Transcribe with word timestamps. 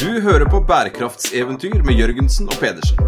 Du 0.00 0.20
hører 0.20 0.44
på 0.44 0.60
bærekraftseventyr 0.60 1.82
med 1.82 1.94
Jørgensen 1.94 2.46
og 2.46 2.54
Pedersen. 2.60 2.98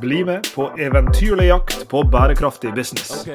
Bli 0.00 0.24
med 0.24 0.40
på 0.54 0.66
eventyrlig 0.78 1.46
jakt 1.46 1.88
på 1.88 2.02
bærekraftig 2.12 2.74
business. 2.74 3.28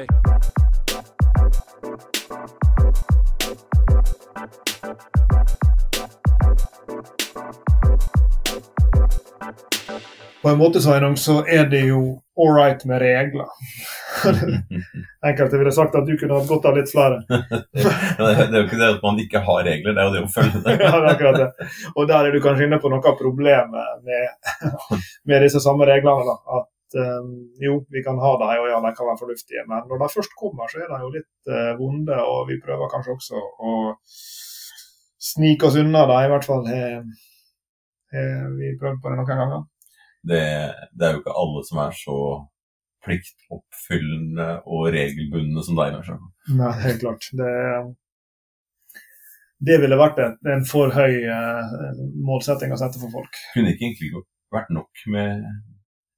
På 10.42 10.50
en 10.50 10.58
måte 10.58 10.82
så 10.82 10.94
er 11.48 11.70
det 11.70 11.88
jo 11.88 12.22
ålreit 12.38 12.86
med 12.86 13.02
regler. 13.02 13.50
Enkelte 15.28 15.60
ville 15.60 15.74
sagt 15.76 15.96
at 15.98 16.08
du 16.08 16.14
kunne 16.20 16.38
hatt 16.40 16.50
godt 16.50 16.68
av 16.70 16.78
litt 16.78 16.90
flere. 16.92 17.20
det, 17.28 17.84
er 17.84 18.56
jo 18.56 18.64
ikke 18.66 18.80
det 18.80 18.90
at 18.96 19.04
man 19.04 19.22
ikke 19.24 19.44
har 19.46 19.62
regler, 19.68 19.94
det 19.94 20.02
er 20.02 20.10
jo 20.10 20.16
det 20.16 20.24
å 20.26 20.32
følge 20.34 20.64
det. 20.64 20.74
ja, 20.86 20.90
det 20.94 21.04
er 21.04 21.12
akkurat 21.12 21.40
det. 21.42 21.70
Og 21.94 22.10
der 22.10 22.30
er 22.30 22.34
du 22.34 22.42
kanskje 22.44 22.68
inne 22.68 22.82
på 22.84 22.92
noe 22.94 23.04
av 23.12 23.20
problemet 23.20 24.02
med, 24.08 25.06
med 25.30 25.46
disse 25.46 25.62
samme 25.64 25.88
reglene. 25.90 26.26
da. 26.28 26.62
At 26.62 27.00
um, 27.04 27.32
jo, 27.62 27.80
vi 27.94 28.04
kan 28.06 28.20
ha 28.24 28.34
dem, 28.42 28.54
og 28.64 28.70
ja, 28.72 28.82
de 28.84 28.94
kan 28.98 29.12
være 29.12 29.22
fornuftige, 29.22 29.64
men 29.70 29.88
når 29.88 30.04
de 30.04 30.12
først 30.16 30.36
kommer, 30.40 30.72
så 30.72 30.84
er 30.84 30.92
de 30.92 31.00
jo 31.04 31.14
litt 31.16 31.54
uh, 31.54 31.72
vonde, 31.80 32.20
og 32.24 32.52
vi 32.52 32.60
prøver 32.64 32.94
kanskje 32.94 33.16
også 33.18 33.42
å 33.42 33.80
snike 35.34 35.68
oss 35.68 35.80
unna 35.80 36.06
dem. 36.08 36.20
I 36.24 36.36
hvert 36.36 36.46
fall 36.48 36.68
har 36.68 38.54
vi 38.56 38.78
prøvd 38.80 39.02
på 39.04 39.12
det 39.12 39.18
noen 39.20 39.28
ganger 39.28 39.66
det, 40.28 40.44
det, 40.92 41.06
er 41.06 41.16
jo 41.16 41.22
ikke 41.22 41.40
alle 41.42 41.64
som 41.68 41.82
er 41.84 41.98
så 41.98 42.20
pliktoppfyllende 43.08 44.50
og 44.66 44.90
regelbundne 44.96 45.64
som 45.66 45.80
deg, 45.80 45.96
Lars 45.96 46.12
Nei, 46.58 46.74
helt 46.84 47.02
klart. 47.04 47.30
Det, 47.40 47.54
det 49.70 49.80
ville 49.84 50.00
vært 50.00 50.20
en, 50.24 50.36
en 50.54 50.68
for 50.68 50.94
høy 50.96 51.24
uh, 51.26 52.04
målsetting 52.28 52.76
å 52.76 52.80
sette 52.80 53.02
for 53.02 53.14
folk. 53.14 53.40
Kunne 53.56 53.74
ikke 53.74 53.90
egentlig 53.90 54.12
vært 54.54 54.70
nok 54.76 55.08
med 55.14 55.48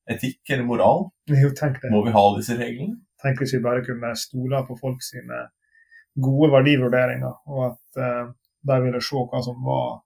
etikk 0.10 0.56
eller 0.56 0.68
moral? 0.68 1.08
Jo, 1.30 1.54
tenk 1.58 1.80
det. 1.84 1.94
Må 1.94 2.04
vi 2.08 2.16
ha 2.16 2.26
disse 2.38 2.58
reglene? 2.60 3.00
Tenk 3.24 3.42
hvis 3.42 3.56
vi 3.58 3.64
bare 3.64 3.84
kunne 3.86 4.14
stole 4.18 4.62
på 4.68 4.78
folk 4.80 5.02
sine 5.04 5.48
gode 6.20 6.50
verdivurderinger, 6.52 7.42
og 7.52 7.66
at 7.70 8.02
uh, 8.02 8.32
de 8.70 8.80
ville 8.84 9.02
se 9.04 9.24
hva 9.32 9.42
som 9.46 9.60
var 9.64 10.00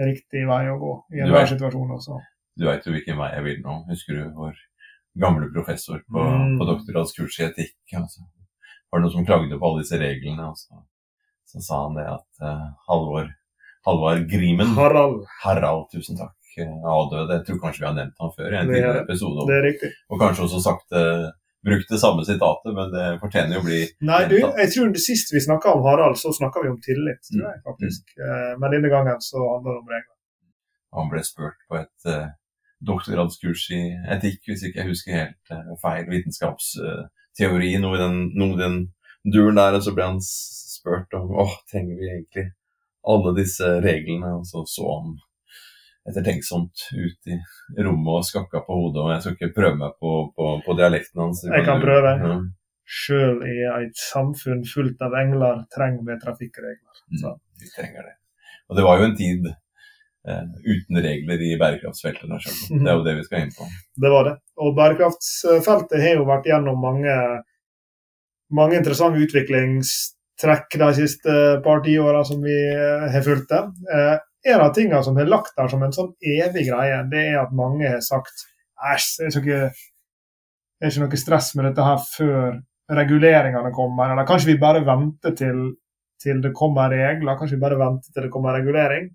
riktig 0.00 0.44
vei 0.48 0.62
å 0.70 0.78
gå 0.80 0.94
i 1.16 1.22
enhver 1.24 1.48
situasjon. 1.48 1.92
også. 1.96 2.20
Du 2.56 2.66
veit 2.68 2.86
jo 2.86 2.94
hvilken 2.94 3.18
vei 3.20 3.30
jeg 3.34 3.44
vil 3.46 3.60
nå. 3.64 3.76
Husker 3.90 4.18
du 4.18 4.36
vår 4.36 4.56
gamle 5.20 5.48
professor 5.52 6.02
på, 6.04 6.22
mm. 6.22 6.58
på 6.58 6.68
doktorgradskurs 6.70 7.40
i 7.40 7.46
etikk? 7.48 7.76
Altså. 7.96 8.26
Var 8.90 9.00
det 9.00 9.06
noen 9.06 9.14
som 9.16 9.26
klagde 9.28 9.58
på 9.58 9.68
alle 9.68 9.84
disse 9.84 10.00
reglene? 10.00 10.50
Altså. 10.52 10.82
Så 11.46 11.62
sa 11.64 11.82
han 11.86 11.96
det 11.98 12.06
at 12.10 12.42
uh, 12.44 12.68
Halvor, 12.90 13.30
Halvor 13.86 14.22
Grimen 14.30 14.74
Harald. 14.78 15.24
Harald, 15.44 15.88
tusen 15.94 16.18
takk. 16.20 16.34
Avdøde. 16.56 17.34
Jeg 17.34 17.44
tror 17.44 17.58
kanskje 17.66 17.82
vi 17.82 17.86
har 17.90 17.96
nevnt 17.98 18.22
han 18.22 18.30
før 18.32 18.54
i 18.54 18.56
en 18.56 18.70
tidligere 18.70 19.02
episode. 19.02 19.44
Det 19.48 19.56
er 19.58 19.66
riktig. 19.66 19.90
Og 20.08 20.22
kanskje 20.22 20.46
også 20.46 20.60
sagt 20.64 20.96
uh, 20.96 21.26
brukt 21.68 21.90
det 21.92 21.98
samme 22.00 22.24
sitatet, 22.24 22.72
men 22.78 22.94
det 22.94 23.06
fortjener 23.20 23.58
jo 23.58 23.60
å 23.60 23.66
bli 23.66 23.80
Nei, 24.08 24.22
du, 24.30 24.36
jeg 24.40 24.70
tror 24.72 24.94
det 24.94 25.02
Sist 25.04 25.34
vi 25.34 25.42
snakka 25.44 25.74
om 25.76 25.84
Harald, 25.84 26.16
så 26.20 26.32
snakka 26.32 26.62
vi 26.64 26.72
om 26.72 26.78
tillit. 26.80 27.20
Tror 27.28 27.44
jeg, 27.50 27.60
faktisk. 27.66 28.16
Mm. 28.16 28.24
Uh, 28.24 28.52
men 28.62 28.76
denne 28.78 28.92
gangen 28.94 29.20
så 29.26 29.42
handler 29.42 29.76
det 29.76 29.82
om 29.82 29.94
regler. 29.94 30.14
Han 30.96 31.12
ble 31.12 31.22
spurt 31.26 31.60
på 31.68 31.80
et 31.82 32.08
uh, 32.08 32.26
doktorgradskurs 32.84 33.68
i 33.74 33.82
etikk, 34.16 34.42
hvis 34.50 34.66
ikke 34.66 34.82
jeg 34.82 34.90
husker 34.90 35.16
helt 35.16 35.52
uh, 35.52 35.76
feil 35.80 36.08
vitenskapsteori, 36.10 37.72
noe 37.82 37.96
i 37.96 38.02
den, 38.02 38.18
noe 38.36 38.58
den 38.60 38.80
duren 39.24 39.60
der. 39.60 39.78
Og 39.78 39.86
så 39.86 39.94
ble 39.96 40.10
han 40.10 40.20
spurt 40.24 41.16
om 41.16 41.32
åh, 41.44 41.56
trenger 41.70 42.00
vi 42.00 42.10
egentlig 42.10 42.50
alle 43.06 43.36
disse 43.38 43.78
reglene? 43.84 44.34
Og 44.40 44.44
så 44.48 44.66
så 44.70 44.90
han 44.98 45.16
ettertenksomt 46.06 46.86
ut 46.94 47.32
i 47.32 47.40
rommet 47.82 48.20
og 48.20 48.28
skakka 48.28 48.62
på 48.66 48.78
hodet. 48.82 49.02
Og 49.02 49.10
jeg 49.14 49.24
skal 49.24 49.38
ikke 49.38 49.56
prøve 49.56 49.80
meg 49.80 49.96
på, 49.98 50.12
på, 50.36 50.52
på 50.66 50.78
dialekten 50.78 51.24
hans. 51.24 51.42
Jeg 51.48 51.66
kan 51.66 51.82
prøve. 51.82 52.14
Ja. 52.22 52.38
Sjøl 52.86 53.40
i 53.42 53.56
et 53.80 53.96
samfunn 53.98 54.60
fullt 54.68 55.00
av 55.02 55.16
engler 55.18 55.64
trenger 55.74 56.04
vi 56.06 56.20
trafikkregler. 56.22 57.00
Mm, 57.10 57.40
vi 57.58 57.70
trenger 57.72 58.06
det. 58.06 58.18
Og 58.70 58.78
det 58.78 58.84
var 58.86 59.00
jo 59.00 59.08
en 59.08 59.16
tid 59.18 59.48
Eh, 59.48 59.65
uten 60.26 61.00
regler 61.02 61.42
i 61.42 61.54
bærekraftsfeltet. 61.60 62.30
Det 62.82 62.90
er 62.90 62.98
jo 62.98 63.04
det 63.06 63.16
vi 63.20 63.26
skal 63.26 63.44
inn 63.44 63.54
på. 63.54 63.68
Det 64.02 64.12
var 64.12 64.28
det. 64.28 64.34
Og 64.62 64.74
bærekraftsfeltet 64.76 66.02
har 66.02 66.18
jo 66.18 66.28
vært 66.28 66.48
gjennom 66.50 66.80
mange, 66.82 67.16
mange 68.56 68.78
interessante 68.80 69.22
utviklingstrekk 69.22 70.78
de 70.82 70.92
siste 70.98 71.36
par 71.64 71.84
tiåra 71.86 72.24
som 72.26 72.42
vi 72.44 72.56
eh, 72.56 73.06
har 73.12 73.26
fulgt 73.26 73.52
det. 73.52 73.62
Eh, 73.94 74.16
en 74.46 74.62
av 74.62 74.74
tingene 74.74 75.02
som 75.02 75.16
har 75.18 75.30
lagt 75.30 75.56
der 75.58 75.70
som 75.70 75.82
en 75.82 75.94
sånn 75.94 76.12
evig 76.22 76.68
greie, 76.68 77.02
det 77.10 77.24
er 77.32 77.40
at 77.42 77.54
mange 77.56 77.88
har 77.88 78.02
sagt 78.04 78.46
æsj, 78.92 79.10
det 79.18 79.28
er 79.28 79.40
ikke, 79.40 79.60
det 79.70 80.86
er 80.86 80.92
ikke 80.92 81.06
noe 81.06 81.20
stress 81.20 81.54
med 81.56 81.70
dette 81.70 81.86
her 81.86 82.02
før 82.06 82.58
reguleringene 83.00 83.72
kommer. 83.74 84.12
Eller 84.12 84.28
kanskje 84.28 84.52
vi 84.52 84.60
bare 84.62 84.84
venter 84.86 85.34
til, 85.38 85.62
til 86.22 86.42
det 86.44 86.54
kommer 86.56 86.92
regler, 86.92 87.38
kanskje 87.38 87.56
vi 87.56 87.64
bare 87.64 87.80
venter 87.80 88.12
til 88.12 88.26
det 88.26 88.32
kommer 88.34 88.54
regulering. 88.58 89.08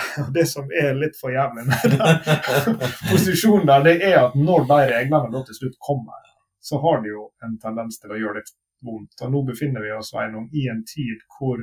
Det 0.34 0.46
som 0.46 0.70
er 0.82 0.94
litt 0.96 1.18
for 1.20 1.32
jævlig 1.32 1.66
med 1.68 1.96
den 1.96 2.78
posisjonen 3.10 3.68
der, 3.68 3.84
det 3.86 3.96
er 4.08 4.18
at 4.26 4.36
når 4.38 4.66
de 4.70 4.80
reglene 4.92 5.32
da 5.32 5.44
til 5.46 5.58
slutt 5.58 5.78
kommer, 5.82 6.30
så 6.62 6.80
har 6.82 7.02
de 7.02 7.12
jo 7.12 7.28
en 7.44 7.58
tendens 7.62 8.00
til 8.00 8.14
å 8.14 8.20
gjøre 8.20 8.40
litt 8.40 8.52
vondt. 8.86 9.18
Og 9.22 9.34
nå 9.34 9.44
befinner 9.50 9.84
vi 9.84 9.92
oss 9.94 10.12
Sveinung, 10.12 10.48
i 10.54 10.68
en 10.70 10.82
tid 10.86 11.20
hvor 11.36 11.60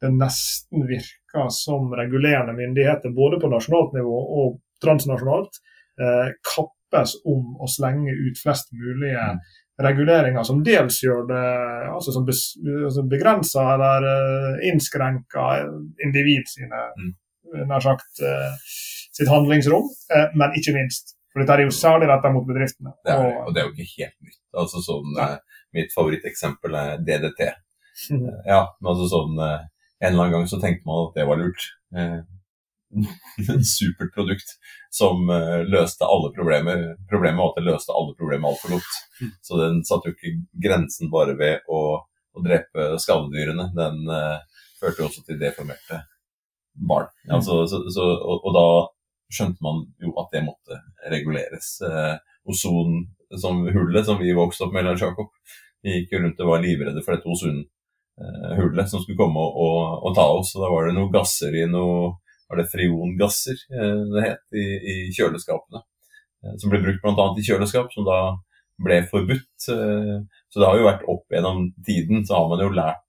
det 0.00 0.10
nesten 0.16 0.86
virker 0.88 1.50
som 1.52 1.92
regulerende 1.92 2.56
myndigheter, 2.56 3.12
både 3.12 3.40
på 3.40 3.50
nasjonalt 3.52 3.96
nivå 3.96 4.20
og 4.42 4.60
transnasjonalt, 4.80 5.60
eh, 6.00 6.30
kappes 6.54 7.18
om 7.28 7.58
å 7.60 7.68
slenge 7.68 8.14
ut 8.16 8.40
flest 8.40 8.72
mulige 8.72 9.20
mm. 9.20 9.42
reguleringer 9.84 10.46
som 10.48 10.62
dels 10.64 11.02
gjør 11.04 11.26
det 11.28 11.44
altså 11.92 12.16
som 12.16 12.24
altså 12.24 13.04
begrenser 13.12 13.74
eller 13.74 14.06
uh, 14.08 14.64
innskrenker 14.72 15.68
individ 16.04 16.48
sine 16.48 16.80
mm 16.96 17.12
nær 17.54 17.84
sagt 17.84 18.22
eh, 18.24 18.54
sitt 19.14 19.30
handlingsrom, 19.30 19.88
eh, 20.14 20.28
men 20.38 20.56
ikke 20.58 20.74
minst. 20.76 21.16
For 21.30 21.42
dette 21.42 21.56
er 21.56 21.66
jo 21.66 21.74
særlig 21.74 22.08
retta 22.10 22.32
mot 22.34 22.46
bedriftene. 22.46 22.94
Det 23.06 23.14
er, 23.14 23.36
og 23.44 23.54
det 23.54 23.62
er 23.62 23.68
jo 23.68 23.74
ikke 23.74 24.02
helt 24.02 24.16
nytt. 24.26 24.40
Altså 24.62 24.82
sånn. 24.82 25.14
Eh, 25.22 25.36
mitt 25.76 25.92
favoritteksempel 25.94 26.74
er 26.74 27.02
DDT. 27.06 27.52
Mm. 28.10 28.26
Ja, 28.48 28.64
men 28.80 28.88
altså 28.94 29.06
sånn 29.10 29.34
En 29.36 30.06
eller 30.08 30.22
annen 30.22 30.32
gang 30.32 30.46
så 30.48 30.56
tenkte 30.62 30.88
man 30.88 31.10
at 31.10 31.18
det 31.18 31.26
var 31.28 31.36
lurt. 31.36 31.66
Et 33.52 33.66
supert 33.68 34.14
produkt 34.14 34.54
som 34.90 35.28
løste 35.68 36.08
alle 36.08 36.30
problemer. 36.32 36.86
Problemet 37.10 37.38
var 37.38 37.52
at 37.52 37.58
det 37.60 37.66
løste 37.66 37.94
alle 37.94 38.16
problemer 38.16 38.48
altfor 38.48 38.72
godt. 38.78 38.96
Mm. 39.20 39.34
Så 39.44 39.58
den 39.60 39.82
satte 39.84 40.08
jo 40.08 40.16
ikke 40.16 40.32
grensen 40.64 41.12
bare 41.12 41.36
ved 41.38 41.68
å, 41.68 41.82
å 42.00 42.46
drepe 42.46 42.88
skadedyrene. 43.04 43.68
Den 43.76 44.00
uh, 44.08 44.64
førte 44.80 45.04
også 45.04 45.26
til 45.28 45.38
deformerte 45.42 46.00
barn. 46.74 47.10
Altså, 47.30 47.64
så, 47.70 47.82
så, 47.92 48.06
og, 48.18 48.44
og, 48.44 48.54
da 48.56 48.66
skjønte 49.30 49.62
man 49.64 49.84
jo 50.02 50.14
at 50.20 50.32
det 50.34 50.44
måtte 50.46 50.80
reguleres. 51.12 51.76
Eh, 51.86 52.16
ozon 52.50 53.04
som 53.38 53.62
hullet 53.68 54.06
som 54.06 54.18
vi 54.18 54.32
vokste 54.34 54.66
opp 54.66 54.74
med, 54.74 54.86
Lars 54.86 55.02
Jakob, 55.04 55.30
vi 55.84 56.00
gikk 56.00 56.16
rundt 56.18 56.40
og 56.42 56.50
var 56.50 56.64
livredde 56.64 57.02
for 57.04 57.14
dette 57.14 57.30
ozonhullet 57.30 58.90
som 58.90 59.02
skulle 59.02 59.20
komme 59.20 59.42
og, 59.42 59.60
og, 59.60 59.78
og, 60.02 60.16
ta 60.16 60.26
oss. 60.34 60.54
og 60.56 60.64
Da 60.64 60.72
var 60.72 60.88
det 60.88 60.96
noen 60.96 61.14
gasser 61.14 61.54
i 61.56 61.68
noe 61.70 62.16
var 62.50 62.58
det 62.58 62.70
friongasser 62.72 63.60
eh, 63.78 64.00
det 64.10 64.22
het, 64.24 64.44
i, 64.58 64.66
i 64.66 64.94
kjøleskapene. 65.14 65.84
Eh, 66.42 66.56
som 66.58 66.72
ble 66.72 66.80
brukt 66.82 67.04
bl.a. 67.04 67.26
i 67.38 67.44
kjøleskap, 67.46 67.92
som 67.94 68.08
da 68.08 68.18
ble 68.82 69.04
forbudt. 69.10 69.68
Eh, 69.70 70.16
så 70.50 70.58
det 70.58 70.66
har 70.66 70.80
jo 70.80 70.88
vært 70.88 71.06
opp 71.12 71.36
gjennom 71.36 71.68
tiden, 71.86 72.24
så 72.26 72.40
har 72.40 72.50
man 72.50 72.64
jo 72.64 72.72
lært 72.74 73.04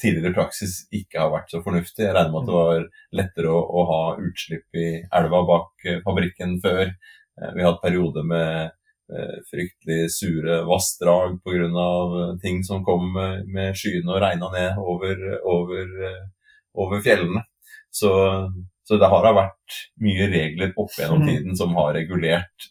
tidligere 0.00 0.34
praksis 0.36 0.84
ikke 0.94 1.20
har 1.20 1.32
vært 1.32 1.52
så 1.52 1.62
fornuftig. 1.64 2.04
Jeg 2.04 2.14
regner 2.14 2.32
med 2.32 2.42
at 2.42 2.48
det 2.48 2.56
var 2.56 2.86
lettere 3.20 3.52
å, 3.52 3.60
å 3.62 3.84
ha 3.90 4.00
utslipp 4.22 4.78
i 4.78 4.88
elva 5.20 5.42
bak 5.48 5.86
uh, 5.88 6.00
fabrikken 6.06 6.56
før. 6.64 6.90
Uh, 7.36 7.50
vi 7.56 7.64
har 7.64 7.72
hatt 7.72 7.84
perioder 7.84 8.26
med 8.26 8.74
fryktelig 9.46 10.08
sure 10.10 10.56
vassdrag 10.66 11.36
pga. 11.46 11.90
ting 12.42 12.64
som 12.66 12.80
kom 12.82 13.04
med, 13.14 13.44
med 13.46 13.76
skyene 13.78 14.10
og 14.10 14.18
regna 14.18 14.48
ned 14.50 14.80
over, 14.82 15.20
over, 15.46 15.92
over 16.74 17.04
fjellene. 17.04 17.44
Så, 17.94 18.10
så, 18.82 18.98
det 18.98 19.06
har 19.12 19.28
vært 19.30 19.76
mye 20.02 20.26
regler 20.32 20.74
opp 20.74 20.90
gjennom 20.98 21.22
mm. 21.22 21.28
tiden 21.28 21.54
som 21.54 21.78
har 21.78 21.94
regulert 21.94 22.66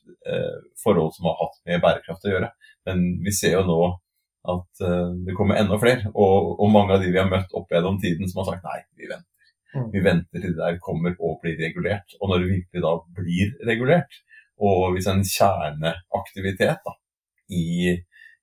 forhold 0.83 1.15
som 1.15 1.29
har 1.31 1.39
hatt 1.39 1.55
med 1.71 1.79
bærekraft 1.87 2.27
å 2.27 2.33
gjøre. 2.33 2.51
Men 2.85 3.07
vi 3.23 3.31
ser 3.31 3.55
jo 3.55 3.63
nå 3.69 3.79
at 4.51 4.83
uh, 4.85 5.13
det 5.25 5.35
kommer 5.37 5.59
enda 5.59 5.77
flere. 5.81 6.11
Og, 6.13 6.51
og, 6.59 6.67
mange 6.73 6.95
av 6.95 7.03
de 7.03 7.11
vi 7.11 7.19
har 7.19 7.29
møtt 7.31 7.53
opp 7.57 7.71
gjennom 7.71 7.99
tiden 8.01 8.29
som 8.29 8.41
har 8.41 8.53
sagt 8.53 8.67
nei, 8.67 8.79
vi 8.99 9.09
venter. 9.09 9.53
Mm. 9.75 9.87
Vi 9.91 10.03
venter 10.05 10.41
til 10.41 10.55
det 10.55 10.61
der 10.61 10.81
kommer 10.83 11.15
og 11.19 11.39
blir 11.43 11.57
regulert. 11.59 12.17
Og 12.21 12.31
når 12.31 12.43
det 12.43 12.51
virkelig 12.53 12.83
da 12.85 12.93
blir 13.19 13.53
regulert, 13.69 14.19
og 14.63 14.95
hvis 14.95 15.09
en 15.11 15.23
kjerneaktivitet 15.27 16.85
da, 16.85 16.95
i, 17.51 17.95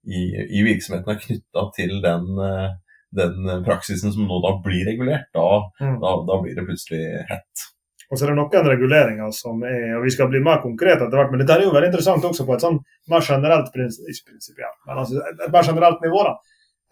i, 0.05 0.21
i, 0.45 0.65
virksomheten 0.67 1.15
er 1.15 1.23
knytta 1.23 1.67
til 1.79 1.97
den, 2.05 2.29
uh, 2.37 2.75
den 3.17 3.49
praksisen 3.67 4.13
som 4.13 4.29
nå 4.29 4.41
da 4.45 4.57
blir 4.65 4.85
regulert, 4.91 5.31
da, 5.35 5.47
Mm. 5.81 6.01
da, 6.05 6.17
da 6.29 6.41
blir 6.43 6.59
det 6.59 6.67
plutselig 6.69 7.05
hett. 7.31 7.69
Og 8.13 8.19
så 8.19 8.27
er 8.27 8.35
det 8.35 8.37
noen 8.37 8.67
reguleringer 8.69 9.31
som 9.33 9.63
er 9.65 9.97
og 9.97 10.05
Vi 10.05 10.13
skal 10.13 10.29
bli 10.29 10.43
mer 10.45 10.61
konkrete 10.61 11.07
etter 11.07 11.17
hvert, 11.17 11.31
men 11.33 11.41
dette 11.41 11.57
er 11.57 11.65
jo 11.65 11.73
veldig 11.73 11.89
interessant 11.89 12.27
også 12.29 12.45
på 12.45 12.57
et 12.59 12.65
sånn 12.65 12.77
mer 13.09 13.25
generelt 13.25 13.71
ikke 13.73 14.27
prinsipielt, 14.29 14.79
men 14.87 15.01
altså 15.01 15.23
et, 15.31 15.47
mer 15.55 15.65
generelt 15.65 16.05
nivå. 16.05 16.25
da. 16.29 16.35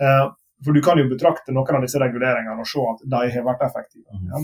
Eh, 0.01 0.27
for 0.65 0.77
du 0.77 0.81
kan 0.85 0.99
jo 1.01 1.09
betrakte 1.13 1.53
noen 1.53 1.77
av 1.77 1.85
disse 1.85 2.01
reguleringene 2.01 2.65
og 2.65 2.69
se 2.69 2.85
at 2.93 3.05
de 3.15 3.33
har 3.37 3.45
vært 3.47 3.67
effektive. 3.69 4.09
Mm. 4.17 4.31
Ja. 4.33 4.43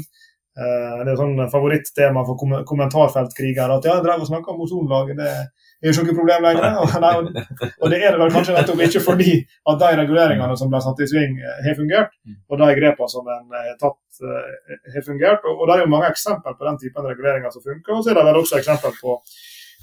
Eh, 0.56 1.00
det 1.04 1.12
er 1.12 1.18
sånn 1.20 1.40
favorittema 1.52 2.22
for 2.24 2.38
kom 2.40 2.54
kommentarfeltkrigere 2.68 3.76
at 3.76 3.88
ja, 3.88 3.98
jeg 3.98 4.04
drev 4.06 4.22
og 4.24 4.28
snakka 4.30 4.54
om 4.54 4.62
ozonlaget, 4.64 5.18
det 5.20 5.26
er 5.28 5.90
jo 5.90 5.92
ikke 5.92 6.06
noe 6.06 6.18
problem 6.20 6.46
lenger. 6.46 6.78
Og, 6.82 6.94
nei, 7.02 7.10
og, 7.20 7.66
og 7.84 7.92
det 7.92 7.98
er 8.00 8.14
det 8.14 8.20
vel 8.22 8.32
kanskje 8.32 8.54
nettopp 8.56 8.80
ikke 8.86 9.02
fordi 9.04 9.34
at 9.44 9.82
de 9.82 9.90
reguleringene 10.00 10.56
som 10.56 10.72
ble 10.72 10.80
satt 10.80 11.02
i 11.04 11.08
sving, 11.10 11.36
eh, 11.40 11.58
har 11.66 11.76
fungert, 11.76 12.16
og 12.48 12.62
de 12.62 12.70
grepene 12.80 13.12
som 13.12 13.28
en 13.28 13.58
har 13.58 13.76
tatt, 13.82 14.00
har 14.22 15.04
fungert. 15.06 15.44
Og, 15.44 15.60
og 15.60 15.68
det 15.68 15.74
er 15.76 15.82
jo 15.84 15.90
mange 15.92 16.08
eksempler 16.12 16.56
på 16.58 16.68
den 16.68 16.78
typen 16.82 17.08
reguleringer 17.10 17.52
som 17.54 17.64
funker. 17.64 17.96
Og 17.98 18.04
så 18.04 18.12
er 18.12 18.18
det 18.20 18.24
vel 18.28 18.40
også 18.40 18.60
eksempel 18.60 18.96
på 19.00 19.18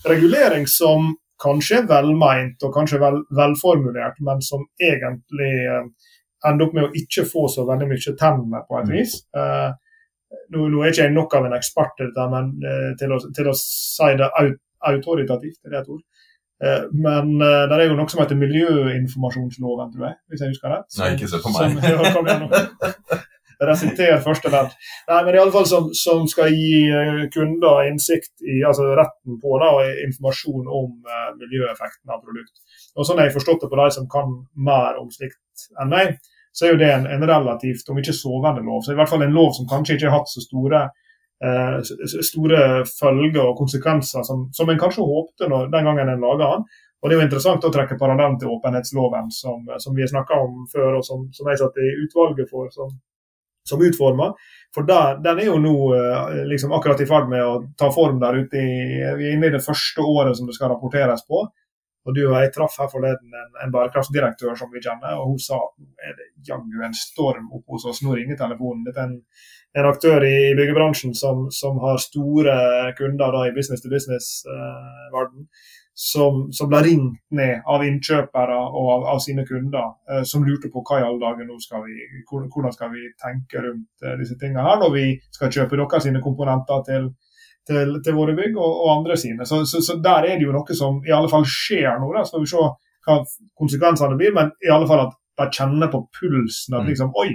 regulering 0.09 0.65
som 0.69 1.13
kanskje 1.43 1.81
er 1.81 1.87
velmeint 1.89 2.63
og 2.63 2.73
kanskje 2.75 2.99
vel, 3.01 3.21
velformulert, 3.35 4.19
men 4.23 4.41
som 4.45 4.63
egentlig 4.79 5.53
eh, 5.67 5.87
ender 6.47 6.67
opp 6.67 6.75
med 6.77 6.85
å 6.87 6.91
ikke 6.99 7.25
få 7.27 7.47
så 7.51 7.65
veldig 7.67 7.87
mye 7.89 8.13
tenner 8.19 8.63
på 8.67 8.79
et 8.79 8.87
Mm. 8.89 8.93
vis. 8.95 9.15
Eh, 9.35 9.71
nå, 10.53 10.67
nå 10.69 10.81
er 10.83 10.91
ikke 10.93 11.03
jeg 11.07 11.13
nok 11.15 11.35
av 11.37 11.45
en 11.47 11.55
ekspert 11.57 11.93
til 11.97 12.09
dette, 12.11 12.25
men 12.31 12.53
eh, 12.63 12.91
til, 12.99 13.11
å, 13.15 13.19
til 13.35 13.49
å 13.51 13.55
si 13.59 14.09
det 14.19 14.29
aut 14.39 14.59
autoritativt, 14.83 15.61
er 15.63 15.71
det 15.71 15.77
et 15.79 15.91
ord? 15.93 16.01
Eh, 16.63 16.81
men 16.91 17.29
eh, 17.41 17.61
det 17.71 17.77
er 17.77 17.85
jo 17.87 17.95
noe 17.95 18.11
som 18.11 18.19
heter 18.19 18.35
miljøinformasjonsloven, 18.39 19.93
tror 19.93 20.09
jeg, 20.09 20.15
hvis 20.27 20.43
jeg 20.43 20.51
husker 20.53 20.73
rett. 20.73 20.97
Nei, 20.99 21.11
ikke 21.15 21.29
se 21.31 21.39
på 21.43 21.53
Som, 21.55 21.77
meg. 21.77 21.83
ja, 21.91 23.19
kom 23.65 23.79
igjen 23.79 23.93
nå. 23.93 24.09
Resiter 24.13 24.23
første 24.23 24.51
ledd. 24.53 24.75
Nei, 25.09 25.21
men 25.25 25.35
i 25.35 25.41
alle 25.41 25.55
fall 25.55 25.67
som, 25.69 25.89
som 25.97 26.27
skal 26.29 26.53
gi 26.53 26.83
eh, 26.89 27.23
kunder 27.33 27.87
innsikt 27.89 28.43
i 28.43 28.61
altså 28.67 28.91
retten 28.97 29.39
på 29.41 29.59
da, 29.61 29.71
og 29.77 30.03
informasjon 30.07 30.67
om 30.67 30.91
eh, 31.07 31.29
miljøeffekten 31.41 32.13
av 32.13 32.21
produkt. 32.23 32.55
Og 32.95 33.07
sånn 33.07 33.21
har 33.21 33.29
jeg 33.29 33.37
forstått 33.37 33.65
det 33.65 33.71
på 33.71 33.79
de 33.81 33.89
som 33.95 34.09
kan 34.11 34.35
mer 34.55 34.99
om 35.01 35.09
slikt 35.13 35.67
enn 35.81 35.93
meg, 35.93 36.17
så 36.53 36.67
er 36.67 36.75
jo 36.75 36.81
det 36.81 36.91
en, 36.93 37.07
en 37.09 37.25
relativt, 37.25 37.87
om 37.89 37.97
ikke 37.97 38.13
sovende 38.13 38.61
lov, 38.61 38.83
så 38.85 38.93
i 38.93 38.97
hvert 38.99 39.09
fall 39.09 39.23
en 39.25 39.33
lov 39.33 39.55
som 39.57 39.65
kanskje 39.69 39.97
ikke 39.97 40.11
har 40.11 40.19
hatt 40.19 40.29
så 40.29 40.43
store 40.43 40.83
eh, 41.43 41.77
store 42.29 42.59
følger 42.87 43.41
og 43.41 43.57
konsekvenser 43.57 44.25
som, 44.27 44.47
som 44.53 44.69
en 44.69 44.81
kanskje 44.81 45.05
håpte 45.07 45.49
når, 45.49 45.71
den 45.73 45.89
gangen 45.89 46.13
en 46.13 46.21
laga 46.21 46.51
den. 46.55 46.67
Og 47.03 47.09
Det 47.09 47.15
er 47.15 47.19
jo 47.19 47.25
interessant 47.25 47.65
å 47.67 47.71
trekke 47.73 47.97
parallellen 47.99 48.37
til 48.39 48.53
åpenhetsloven, 48.53 49.25
som, 49.35 49.65
som 49.83 49.95
vi 49.95 50.05
har 50.05 50.11
snakka 50.13 50.37
om 50.39 50.61
før, 50.71 51.01
og 51.01 51.03
som, 51.03 51.25
som 51.35 51.49
jeg 51.51 51.59
satt 51.59 51.81
i 51.83 51.89
utvalget 52.05 52.47
for 52.47 52.69
som, 52.71 52.93
som 53.69 53.81
utforma. 53.81 54.33
For 54.73 54.87
der, 54.87 55.19
den 55.23 55.39
er 55.39 55.49
jo 55.51 55.57
nå 55.61 55.75
eh, 55.95 56.39
liksom 56.49 56.73
akkurat 56.73 57.01
i 57.03 57.09
ferd 57.09 57.29
med 57.31 57.43
å 57.45 57.57
ta 57.79 57.91
form 57.93 58.19
der 58.21 58.39
ute. 58.41 58.57
i, 58.57 59.03
Vi 59.19 59.27
er 59.27 59.35
inne 59.35 59.51
i 59.51 59.55
det 59.55 59.63
første 59.65 60.01
året 60.01 60.37
som 60.37 60.49
det 60.49 60.57
skal 60.57 60.73
rapporteres 60.73 61.25
på. 61.27 61.45
Og 62.03 62.15
du 62.15 62.25
og 62.25 62.33
jeg 62.35 62.51
traff 62.51 62.75
her 62.81 62.89
forleden 62.91 63.31
en, 63.31 63.51
en 63.63 63.71
bærekraftsdirektør 63.71 64.57
som 64.59 64.71
vi 64.73 64.81
kjenner, 64.83 65.15
og 65.15 65.29
hun 65.29 65.37
sa 65.39 65.55
at 65.61 65.77
nå 65.79 66.09
er 66.09 66.17
det 66.17 66.25
jaggu 66.49 66.81
en 66.83 66.97
storm 66.97 67.45
oppe 67.47 67.77
hos 67.77 67.85
oss. 67.87 68.01
Nå 68.03 68.17
ringer 68.17 68.39
telefonen. 68.39 68.81
Dette 68.87 68.99
er 68.99 69.11
en, 69.11 69.21
en 69.79 69.87
aktør 69.87 70.25
i, 70.27 70.33
i 70.49 70.57
byggebransjen 70.57 71.15
som, 71.15 71.45
som 71.55 71.79
har 71.85 72.01
store 72.03 72.57
kunder 72.97 73.37
da, 73.37 73.45
i 73.47 73.55
business 73.55 73.85
to 73.85 73.93
business-verden. 73.93 75.47
Som, 75.93 76.47
som 76.51 76.69
ble 76.71 76.79
ringt 76.87 77.19
ned 77.37 77.61
av 77.69 77.83
innkjøpere 77.85 78.55
og 78.57 78.87
av, 78.95 79.03
av 79.13 79.19
sine 79.21 79.43
kunder, 79.45 79.91
eh, 80.09 80.23
som 80.25 80.43
lurte 80.45 80.71
på 80.73 80.81
hva 80.81 80.99
i 80.99 81.03
alle 81.05 81.21
dager 81.21 81.45
nå 81.45 81.59
skal 81.61 81.83
vi, 81.85 81.99
hvordan 82.29 82.73
skal 82.73 82.89
vi 82.95 83.03
tenke 83.21 83.61
rundt 83.61 84.01
eh, 84.07 84.15
disse 84.17 84.37
tingene 84.41 84.65
her 84.65 84.79
når 84.81 84.91
vi 84.95 85.05
skal 85.35 85.51
kjøpe 85.53 85.77
dere 85.77 86.01
sine 86.01 86.21
komponenter 86.23 86.81
til, 86.87 87.11
til, 87.69 87.93
til 88.03 88.17
våre 88.17 88.33
bygg 88.35 88.57
og, 88.57 88.71
og 88.85 88.89
andre 88.97 89.17
sine. 89.21 89.45
Så, 89.45 89.61
så, 89.69 89.83
så 89.85 89.99
der 90.01 90.25
er 90.31 90.37
det 90.41 90.47
jo 90.47 90.55
noe 90.55 90.75
som 90.77 90.97
i 91.05 91.13
alle 91.13 91.29
fall 91.29 91.45
skjer 91.45 91.99
nå. 92.01 92.09
Da. 92.17 92.25
Så 92.25 92.39
får 92.39 92.45
vi 92.47 92.51
se 92.55 92.65
hva 93.03 93.19
konsekvensene 93.59 94.17
blir, 94.17 94.33
men 94.35 94.49
i 94.65 94.71
alle 94.73 94.87
fall 94.89 95.05
at 95.07 95.13
de 95.37 95.49
kjenner 95.53 95.89
på 95.93 96.05
pulsen 96.17 96.75
at 96.77 96.83
Mm. 96.85 96.89
liksom 96.89 97.13
Oi, 97.19 97.29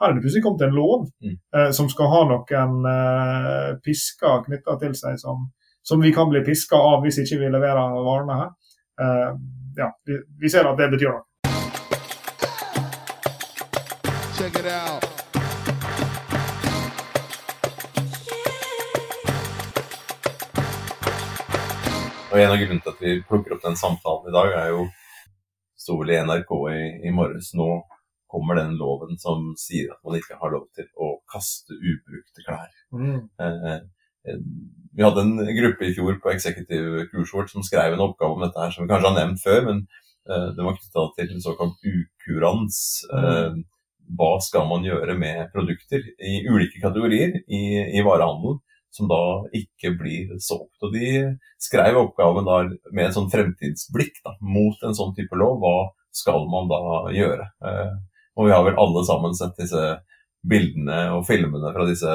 her 0.00 0.08
er 0.08 0.14
det 0.16 0.22
plutselig 0.24 0.42
kommet 0.44 0.62
en 0.66 0.74
lov 0.76 1.06
Mm. 1.22 1.38
eh, 1.54 1.70
som 1.76 1.88
skal 1.92 2.08
ha 2.08 2.20
noen 2.30 2.86
eh, 2.90 3.70
pisker 3.84 4.44
knytta 4.46 4.78
til 4.80 4.94
seg 4.96 5.18
som, 5.20 5.46
som 5.90 6.00
vi 6.00 6.12
kan 6.12 6.28
bli 6.30 6.44
piska 6.46 6.76
av 6.76 7.00
hvis 7.02 7.16
ikke 7.18 7.40
vi 7.40 7.48
leverer 7.50 7.96
varene 8.06 8.34
her. 8.38 8.50
Uh, 9.02 9.30
ja, 9.74 9.88
vi, 10.06 10.20
vi 10.38 10.50
ser 10.52 10.68
at 10.70 10.78
det 10.78 10.86
betyr 10.92 11.10
noe. 11.10 11.24
Check 14.38 14.60
it 14.60 14.70
out. 14.70 15.08
Og 22.30 22.38
en 22.38 22.54
av 22.54 22.58
grunnene 22.62 22.86
til 22.86 22.94
at 22.94 23.02
vi 23.02 23.18
plukker 23.26 23.58
opp 23.58 23.66
den 23.66 23.82
samtalen 23.82 24.30
i 24.30 24.38
dag, 24.38 24.54
er 24.62 24.70
jo 24.76 24.86
sto 25.74 25.98
vel 25.98 26.14
i 26.14 26.22
NRK 26.22 26.58
i, 26.70 26.82
i 27.10 27.16
morges 27.18 27.50
nå 27.58 27.72
kommer 28.30 28.62
den 28.62 28.76
loven 28.78 29.18
som 29.18 29.56
sier 29.58 29.90
at 29.90 30.04
man 30.06 30.22
ikke 30.22 30.38
har 30.38 30.54
lov 30.54 30.68
til 30.78 30.86
å 30.94 31.16
kaste 31.34 31.74
ubrukte 31.74 32.46
klær. 32.46 32.70
Mm. 32.94 33.24
eh, 33.42 33.80
vi 34.24 35.04
hadde 35.04 35.24
en 35.24 35.36
gruppe 35.56 35.86
i 35.86 35.94
fjor 35.96 36.18
på 36.22 36.32
eksekutiv 36.34 36.86
kurset 37.12 37.34
vårt 37.36 37.52
som 37.52 37.64
skrev 37.66 37.94
en 37.94 38.04
oppgave 38.04 38.36
om 38.36 38.44
dette 38.44 38.60
her, 38.60 38.72
som 38.74 38.84
vi 38.84 38.90
kanskje 38.90 39.10
har 39.10 39.18
nevnt 39.18 39.42
før, 39.42 39.60
men 39.68 39.84
uh, 40.28 40.48
det 40.56 40.66
var 40.66 40.78
knytta 40.78 41.04
til 41.16 41.34
en 41.34 41.44
såkalt 41.44 41.92
ukurans. 41.92 42.80
Uh, 43.12 43.60
hva 44.18 44.32
skal 44.42 44.66
man 44.66 44.84
gjøre 44.86 45.14
med 45.18 45.52
produkter 45.54 46.02
i 46.18 46.40
ulike 46.50 46.82
kategorier 46.82 47.36
i, 47.46 47.62
i 47.94 48.02
varehandelen 48.06 48.58
som 48.90 49.06
da 49.10 49.20
ikke 49.54 49.94
blir 50.00 50.34
solgt? 50.42 50.74
Og 50.82 50.94
de 50.96 51.36
skrev 51.62 51.98
oppgaven 52.00 52.48
da 52.48 52.58
med 52.90 53.06
en 53.06 53.16
sånn 53.16 53.30
fremtidsblikk 53.32 54.18
da, 54.26 54.34
mot 54.42 54.82
en 54.86 54.96
sånn 54.98 55.14
type 55.14 55.38
lov. 55.38 55.60
Hva 55.62 55.92
skal 56.10 56.48
man 56.50 56.66
da 56.70 56.80
gjøre? 57.14 57.46
Eh, 57.62 57.92
og 58.34 58.48
vi 58.48 58.54
har 58.54 58.64
vel 58.66 58.80
alle 58.82 59.04
sammen 59.06 59.36
sett 59.38 59.54
disse 59.60 59.84
bildene 60.46 60.98
og 61.16 61.26
filmene 61.28 61.72
fra 61.74 61.84
disse 61.88 62.12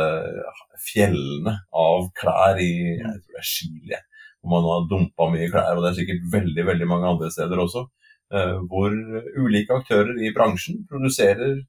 fjellene 0.86 1.54
av 1.76 2.08
klær 2.18 2.60
i 2.62 2.72
jeg 2.98 3.04
tror 3.04 3.36
det 3.36 3.42
er 3.42 3.50
Chile, 3.50 4.00
hvor 4.42 4.56
man 4.56 4.68
har 4.70 4.88
dumpa 4.90 5.30
mye 5.34 5.50
klær. 5.54 5.76
Og 5.78 5.84
det 5.86 5.92
er 5.92 6.00
sikkert 6.02 6.26
veldig 6.34 6.66
veldig 6.72 6.90
mange 6.90 7.12
andre 7.14 7.32
steder 7.34 7.62
også. 7.66 7.86
eh, 8.34 8.56
hvor 8.72 8.92
ulike 9.38 9.76
aktører 9.76 10.18
i 10.26 10.32
bransjen 10.34 10.82
produserer 10.90 11.60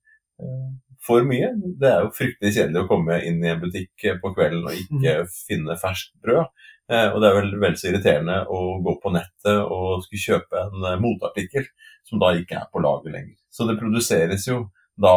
eh, 0.40 0.68
for 1.06 1.22
mye. 1.28 1.50
Det 1.80 1.90
er 1.90 2.04
jo 2.06 2.14
fryktelig 2.16 2.54
kjedelig 2.56 2.84
å 2.84 2.88
komme 2.90 3.18
inn 3.28 3.42
i 3.44 3.50
en 3.52 3.60
butikk 3.62 4.06
på 4.22 4.32
kvelden 4.36 4.64
og 4.66 4.78
ikke 4.80 5.18
finne 5.46 5.76
ferskt 5.80 6.14
brød. 6.24 6.48
Eh, 6.90 7.08
og 7.12 7.20
det 7.22 7.28
er 7.30 7.36
vel 7.40 7.52
vel 7.62 7.76
så 7.78 7.90
irriterende 7.90 8.40
å 8.52 8.60
gå 8.86 8.96
på 9.02 9.12
nettet 9.14 9.58
og 9.64 10.04
skulle 10.06 10.22
kjøpe 10.22 10.64
en 10.64 10.88
eh, 10.92 11.00
moteartikkel 11.02 11.66
som 12.06 12.22
da 12.22 12.32
ikke 12.38 12.60
er 12.60 12.68
på 12.72 12.82
lager 12.84 13.12
lenger. 13.14 13.36
Så 13.50 13.66
det 13.68 13.78
produseres 13.80 14.46
jo 14.48 14.60
da 15.02 15.16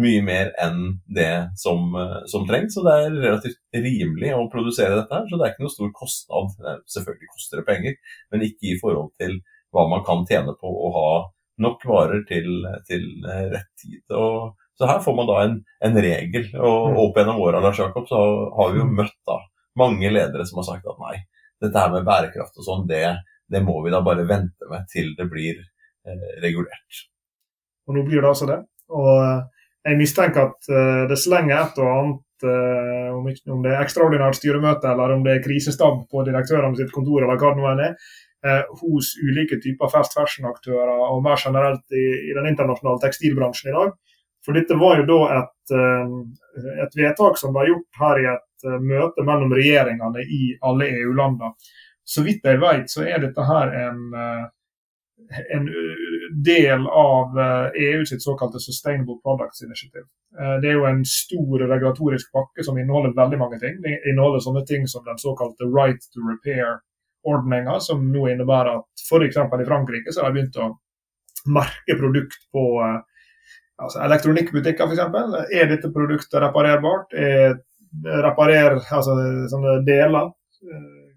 mye 0.00 0.22
mer 0.26 0.50
enn 0.58 0.98
det 1.06 1.54
som, 1.60 1.94
eh, 1.94 2.24
som 2.30 2.46
trengs, 2.48 2.76
og 2.78 2.88
det 2.88 2.94
er 2.98 3.18
relativt 3.22 3.60
rimelig 3.74 4.32
å 4.34 4.48
produsere 4.50 4.96
dette 4.98 5.14
her, 5.14 5.28
så 5.28 5.38
det 5.38 5.46
er 5.46 5.54
ikke 5.54 5.66
noe 5.66 5.74
stor 5.76 5.92
kostnad. 6.00 6.56
Det 6.58 6.74
Selvfølgelig 6.96 7.30
koster 7.30 7.60
det 7.60 7.68
penger, 7.68 7.96
men 8.32 8.46
ikke 8.48 8.72
i 8.72 8.80
forhold 8.80 9.12
til 9.20 9.38
hva 9.74 9.86
man 9.90 10.04
kan 10.06 10.26
tjene 10.26 10.54
på 10.58 10.70
å 10.70 10.90
ha 10.94 11.08
nok 11.64 11.86
varer 11.86 12.24
til, 12.26 12.66
til 12.88 13.06
eh, 13.22 13.46
rett 13.54 13.70
tid. 13.78 14.02
Og, 14.18 14.54
så 14.74 14.90
her 14.90 14.98
får 15.04 15.14
man 15.14 15.30
da 15.30 15.38
en, 15.44 15.56
en 15.86 16.00
regel, 16.02 16.48
og 16.58 16.98
opp 17.04 17.20
gjennom 17.20 17.38
åra 17.44 17.62
Lars 17.62 17.78
Jakob, 17.78 18.08
så 18.10 18.18
har 18.58 18.74
vi 18.74 18.82
jo 18.82 18.90
møtt 18.90 19.18
da 19.28 19.38
mange 19.78 20.10
ledere 20.10 20.46
som 20.46 20.58
har 20.60 20.68
sagt 20.72 20.90
at 20.90 20.98
nei, 21.02 21.16
dette 21.62 21.78
her 21.78 21.92
med 21.94 22.06
bærekraft 22.06 22.58
og 22.58 22.66
sånn, 22.66 22.86
det, 22.90 23.04
det 23.50 23.62
må 23.62 23.78
vi 23.84 23.92
da 23.94 24.02
bare 24.02 24.26
vente 24.26 24.70
med 24.70 24.86
til 24.90 25.14
det 25.18 25.28
blir 25.30 25.60
eh, 25.62 26.30
regulert. 26.42 27.04
Og 27.86 27.98
nå 27.98 28.04
blir 28.06 28.22
det 28.22 28.30
altså 28.30 28.48
det. 28.50 28.60
Og 28.94 29.12
eh, 29.22 29.53
jeg 29.84 30.00
mistenker 30.00 30.48
at 30.48 30.70
eh, 30.72 31.02
det 31.10 31.18
slenger 31.20 31.56
et 31.58 31.80
og 31.82 31.90
annet, 31.92 32.46
eh, 32.48 33.10
om, 33.52 33.64
det 33.64 33.72
er 33.72 33.82
ekstraordinært 33.82 34.38
styremøte 34.38 34.88
eller 34.90 35.16
om 35.16 35.24
det 35.26 35.36
er 35.36 35.44
krisestab 35.44 36.04
på 36.10 36.24
direktørene 36.28 36.78
sitt 36.78 36.92
kontor, 36.94 37.24
eller 37.24 37.40
hva 37.40 37.52
det 37.52 37.60
nå 37.60 37.68
enn 37.72 37.84
er, 37.88 37.98
eh, 38.46 38.62
hos 38.80 39.12
ulike 39.20 39.60
typer 39.64 39.92
fast 39.92 40.16
fashion-aktører, 40.16 40.96
og 41.10 41.22
mer 41.26 41.40
generelt 41.40 41.84
i, 41.92 42.06
i 42.30 42.32
den 42.36 42.48
internasjonale 42.52 43.02
tekstilbransjen 43.04 43.72
i 43.72 43.76
dag. 43.76 43.94
For 44.44 44.56
dette 44.56 44.76
var 44.76 44.98
jo 45.00 45.06
da 45.08 45.20
et, 45.38 45.72
et 46.84 46.96
vedtak 46.98 47.38
som 47.40 47.54
ble 47.54 47.62
gjort 47.70 47.96
her 47.96 48.18
i 48.20 48.26
et 48.28 48.66
møte 48.84 49.24
mellom 49.24 49.54
regjeringene 49.56 50.20
i 50.20 50.40
alle 50.68 50.90
EU-landene. 50.98 51.54
Så 52.04 52.20
vidt 52.26 52.44
jeg 52.44 52.60
vet, 52.60 52.92
så 52.92 53.06
er 53.08 53.22
dette 53.22 53.46
her 53.48 53.72
en 53.86 54.02
en 55.56 55.68
del 56.44 56.86
av 56.86 57.38
EU 57.80 58.04
sitt 58.06 58.22
såkalte 58.22 58.60
Sustainable 58.60 59.16
Products 59.22 59.62
Initiative. 59.62 60.06
Uh, 60.40 60.56
Det 60.62 60.70
er 60.70 60.78
jo 60.78 60.86
en 60.88 61.04
stor 61.06 61.66
regulatorisk 61.68 62.32
pakke 62.32 62.64
som 62.66 62.78
inneholder 62.78 63.14
veldig 63.16 63.38
mange 63.38 63.60
ting. 63.62 63.80
Det 63.82 64.00
inneholder 64.10 64.42
sånne 64.44 64.64
ting 64.66 64.88
som 64.90 65.04
den 65.06 65.20
såkalte 65.20 65.68
Right 65.70 66.02
to 66.14 66.24
Repair-ordninga, 66.26 67.78
som 67.80 68.02
nå 68.12 68.26
innebærer 68.32 68.80
at 68.80 69.04
f.eks. 69.08 69.38
i 69.38 69.68
Frankrike 69.68 70.12
så 70.12 70.24
har 70.24 70.32
de 70.32 70.40
begynt 70.40 70.58
å 70.58 70.72
merke 71.54 71.98
produkt 72.00 72.48
på, 72.52 72.64
uh, 72.82 72.98
altså 73.78 74.02
elektronikkbutikker 74.08 74.90
f.eks. 74.90 75.48
Er 75.54 75.70
dette 75.70 75.92
produktet 75.94 76.42
reparerbart? 76.42 77.14
Er 77.14 77.60
reparer, 78.02 78.80
altså 78.90 79.14
sånne 79.50 79.78
deler, 79.86 80.32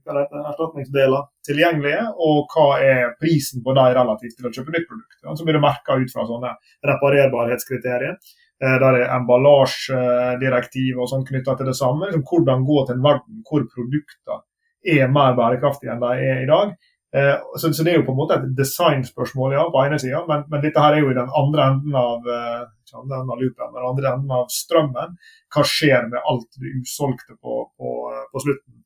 erstatningsdeler, 0.08 1.28
tilgjengelige? 1.48 2.02
Og 2.24 2.48
hva 2.54 2.80
er 2.84 3.14
prisen 3.22 3.64
på 3.66 3.76
dem 3.78 3.94
relativt 3.98 4.38
til 4.38 4.50
å 4.50 4.54
kjøpe 4.54 4.74
nytt 4.76 4.90
produkt? 4.90 5.22
Så 5.38 5.46
blir 5.48 5.58
det 5.58 5.64
merka 5.64 5.98
ut 6.00 6.14
fra 6.14 6.26
sånne 6.30 6.56
reparerbarhetskriterier. 6.90 8.18
Eh, 8.64 8.78
Der 8.82 9.00
er 9.04 9.16
emballasjedirektiv 9.20 10.98
og 10.98 11.10
sånn 11.12 11.26
knytta 11.28 11.58
til 11.58 11.70
det 11.70 11.78
samme. 11.78 12.10
Liksom 12.10 12.26
hvordan 12.26 12.66
gå 12.66 12.86
til 12.86 12.96
en 12.98 13.04
verden 13.06 13.42
hvor 13.48 13.66
produkter 13.74 14.44
er 14.88 15.12
mer 15.12 15.36
bærekraftige 15.38 15.92
enn 15.94 16.02
de 16.02 16.14
er 16.32 16.44
i 16.44 16.50
dag. 16.50 16.74
Eh, 17.16 17.36
Så, 17.56 17.74
så 17.74 17.84
det 17.84 17.94
er 17.94 18.00
jo 18.00 18.08
på 18.08 18.16
en 18.16 18.22
måte 18.22 18.40
et 18.40 18.50
designspørsmål 18.58 19.54
ja, 19.54 19.68
på 19.72 19.84
ene 19.86 20.00
sida, 20.00 20.24
men, 20.28 20.44
men 20.52 20.62
dette 20.62 20.82
her 20.82 20.98
er 20.98 21.06
jo 21.06 21.12
i 21.12 21.20
den 21.20 21.30
andre 21.42 21.70
enden 21.72 21.96
av 21.96 22.26
eh, 22.28 22.66
ikke 22.88 23.02
andre 23.02 23.20
enden 23.20 23.36
av 23.36 23.42
loopen, 23.44 23.72
men 23.74 23.88
andre 23.92 24.12
enden 24.14 24.34
av 24.40 24.50
strømmen. 24.54 25.16
Hva 25.54 25.64
skjer 25.68 26.10
med 26.12 26.20
alt 26.24 26.50
det 26.60 26.74
usolgte 26.82 27.38
på, 27.38 27.62
på, 27.78 27.94
på 28.32 28.44
slutten? 28.44 28.76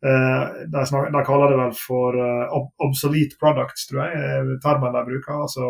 Eh, 0.00 0.44
de, 0.72 0.80
snak, 0.88 1.10
de 1.12 1.20
kaller 1.26 1.48
det 1.52 1.58
vel 1.60 1.74
for 1.76 2.16
uh, 2.16 2.48
obsolete 2.86 3.36
products, 3.40 3.82
tror 3.90 4.00
jeg, 4.06 4.12
er 4.16 4.40
termen 4.64 4.94
de 4.96 5.02
bruker. 5.08 5.34
altså 5.44 5.64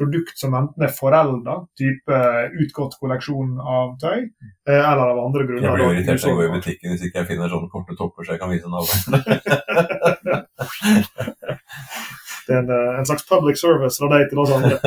Produkt 0.00 0.36
som 0.38 0.54
enten 0.56 0.82
er 0.86 0.92
forelda, 0.96 1.54
type 1.76 2.16
utgått 2.62 2.94
kolleksjon 3.02 3.50
av 3.60 3.86
tøy, 4.00 4.18
uh, 4.70 4.72
eller 4.72 5.06
av 5.10 5.24
andre 5.26 5.44
grunner. 5.50 5.66
Jeg 5.66 5.74
blir 5.76 5.92
irritert 5.98 6.20
når 6.22 6.30
jeg 6.30 6.38
går 6.38 6.48
i 6.48 6.56
butikken 6.56 6.88
hvis 6.94 7.04
ikke 7.08 7.20
jeg 7.20 7.28
finner 7.34 7.48
sånne 7.52 7.72
korte 7.74 7.94
topper 7.98 8.22
så 8.24 8.30
jeg 8.36 8.40
kan 8.40 8.52
vise 8.54 8.68
navnet. 8.70 9.00
Det 12.50 12.56
er 12.56 12.62
en, 12.62 12.70
eh, 12.70 12.98
en 12.98 13.06
slags 13.06 13.28
public 13.28 13.60
service 13.60 13.98
fra 14.00 14.08
deg 14.10 14.28
til 14.30 14.38
oss 14.42 14.50
andre. 14.50 14.78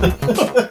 Du 0.00 0.60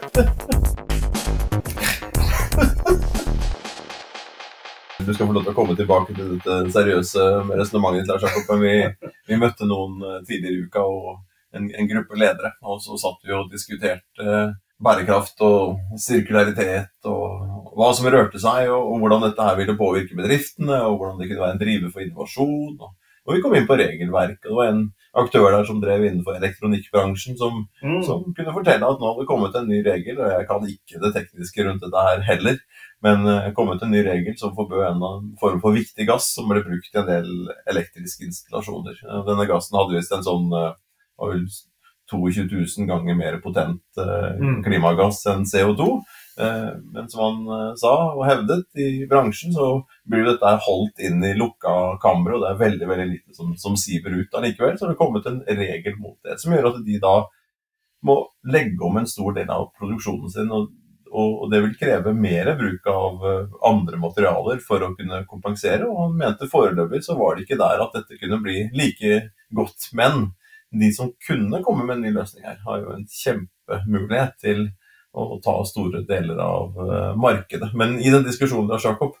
skal 5.20 5.28
få 5.28 5.36
lov 5.36 5.44
til 5.44 5.52
å 5.52 5.58
komme 5.58 5.74
tilbake 5.76 6.14
til 6.16 6.28
dette 6.38 6.54
seriøse 6.72 7.24
resonnementet 7.52 8.06
til 8.06 8.14
Lars 8.14 8.22
Jakob, 8.24 8.46
men 8.54 8.62
vi, 8.64 9.10
vi 9.28 9.38
møtte 9.40 9.68
noen 9.68 9.98
eh, 10.00 10.22
tidligere 10.24 10.56
i 10.56 10.62
uka 10.64 10.84
og 10.88 11.10
en, 11.58 11.66
en 11.76 11.90
gruppe 11.90 12.16
ledere, 12.16 12.54
og 12.64 12.80
så 12.80 12.96
satt 13.02 13.26
vi 13.26 13.34
og 13.36 13.50
diskuterte 13.52 14.24
eh, 14.24 14.54
bærekraft 14.80 15.42
og 15.44 15.98
sirkularitet 16.00 17.10
og 17.10 17.74
hva 17.76 17.90
som 17.96 18.08
rørte 18.08 18.40
seg, 18.40 18.70
og, 18.72 18.94
og 18.94 19.02
hvordan 19.02 19.26
dette 19.26 19.44
her 19.44 19.60
ville 19.60 19.76
påvirke 19.76 20.16
bedriftene, 20.16 20.80
og 20.88 20.96
hvordan 20.96 21.20
det 21.20 21.28
kunne 21.28 21.44
være 21.44 21.56
en 21.58 21.62
driver 21.66 21.92
for 21.92 22.06
innovasjon. 22.06 22.80
Og, 22.80 22.96
og 23.28 23.36
vi 23.36 23.42
kom 23.44 23.58
inn 23.58 23.68
på 23.68 23.76
regelverk, 23.76 24.40
og 24.40 24.48
det 24.48 24.56
var 24.56 24.72
en 24.72 24.82
aktør 25.20 25.50
der 25.52 25.68
som 25.68 25.82
drev 25.82 26.06
innenfor 26.06 26.38
elektronikkbransjen, 26.40 27.36
som 27.36 27.66
Mm. 27.84 28.00
som 28.06 28.24
kunne 28.36 28.56
fortelle 28.56 28.88
at 28.88 29.00
nå 29.00 29.10
hadde 29.10 29.22
det 29.24 29.28
kommet 29.28 29.54
en 29.56 29.68
ny 29.68 29.82
regel, 29.84 30.16
og 30.20 30.32
jeg 30.32 30.48
kan 30.48 30.66
ikke 30.72 31.00
det 31.04 31.12
tekniske 31.18 31.66
rundt 31.66 31.84
dette 31.84 32.08
her 32.08 32.24
heller, 32.24 32.58
men 33.02 33.24
det 33.24 33.54
kom 33.56 33.66
kommet 33.66 33.82
en 33.82 33.90
ny 33.94 34.02
regel 34.04 34.36
som 34.38 34.54
forbød 34.56 34.82
en 34.90 35.34
form 35.40 35.60
for 35.62 35.72
viktig 35.76 36.06
gass 36.08 36.34
som 36.34 36.48
ble 36.50 36.60
brukt 36.66 36.94
i 36.94 36.98
en 37.00 37.06
del 37.08 37.30
elektriske 37.70 38.26
installasjoner. 38.28 38.98
Eh, 39.08 39.22
Denne 39.28 39.46
gassen 39.48 39.78
hadde 39.78 39.96
visst 39.96 40.12
en 40.12 40.24
sånn 40.26 40.50
eh, 40.52 40.72
var 41.20 41.34
vel 41.34 41.46
22 42.10 42.42
000 42.50 42.88
ganger 42.90 43.14
mer 43.14 43.36
potent 43.40 43.82
eh, 43.98 44.32
Mm. 44.40 44.62
klimagass 44.66 45.22
enn 45.30 45.44
CO2. 45.46 45.86
Eh, 46.40 46.70
Men 46.92 47.08
som 47.08 47.20
han 47.22 47.38
eh, 47.70 47.74
sa 47.78 47.92
og 48.16 48.24
hevdet 48.26 48.66
i 48.76 49.06
bransjen, 49.06 49.52
så 49.54 49.84
blir 50.08 50.24
dette 50.26 50.54
holdt 50.66 50.98
inn 51.06 51.22
i 51.24 51.34
lukka 51.38 51.98
kamre, 52.02 52.34
og 52.34 52.42
det 52.42 52.50
er 52.50 52.62
veldig 52.64 52.88
veldig 52.88 53.08
lite 53.12 53.34
som, 53.36 53.54
som 53.56 53.76
siver 53.76 54.10
ut 54.18 54.34
allikevel. 54.34 54.76
Så 54.78 54.88
det 54.88 54.96
er 54.96 55.00
kommet 55.04 55.26
en 55.30 55.40
regel 55.46 55.96
mot 56.00 56.18
det, 56.24 56.40
som 56.42 56.52
gjør 56.52 56.72
at 56.72 56.82
de 56.84 56.98
da 56.98 57.14
må 58.02 58.16
legge 58.48 58.80
om 58.82 58.96
en 58.96 59.06
stor 59.06 59.34
del 59.36 59.50
av 59.52 59.68
produksjonen 59.78 60.30
sin. 60.32 60.50
og 60.50 60.70
og 61.10 61.46
det 61.50 61.60
vil 61.64 61.76
kreve 61.78 62.12
mer 62.14 62.52
bruk 62.58 62.86
av 62.90 63.24
eh, 63.26 63.54
andre 63.66 63.98
materialer 63.98 64.60
for 64.62 64.82
å 64.84 64.92
kunne 64.98 65.24
kompensere. 65.30 65.88
Og 65.88 66.04
han 66.04 66.18
mente 66.20 66.50
foreløpig 66.50 67.02
så 67.06 67.16
var 67.18 67.36
det 67.36 67.46
ikke 67.46 67.58
der 67.60 67.82
at 67.82 67.96
dette 67.98 68.18
kunne 68.20 68.40
bli 68.44 68.68
like 68.78 69.22
godt. 69.56 69.90
Men 69.98 70.30
de 70.70 70.92
som 70.94 71.10
kunne 71.26 71.62
komme 71.66 71.86
med 71.86 71.98
en 71.98 72.06
ny 72.06 72.14
løsning 72.14 72.46
her, 72.46 72.60
har 72.66 72.84
jo 72.84 72.94
en 72.94 73.08
kjempemulighet 73.10 74.38
til 74.42 74.68
å 75.10 75.40
ta 75.42 75.56
store 75.66 76.04
deler 76.06 76.38
av 76.44 76.78
eh, 76.86 77.12
markedet. 77.18 77.72
Men 77.74 77.98
i 77.98 78.12
den 78.14 78.26
diskusjonen 78.26 78.70
der, 78.70 78.82
Jakob, 78.84 79.18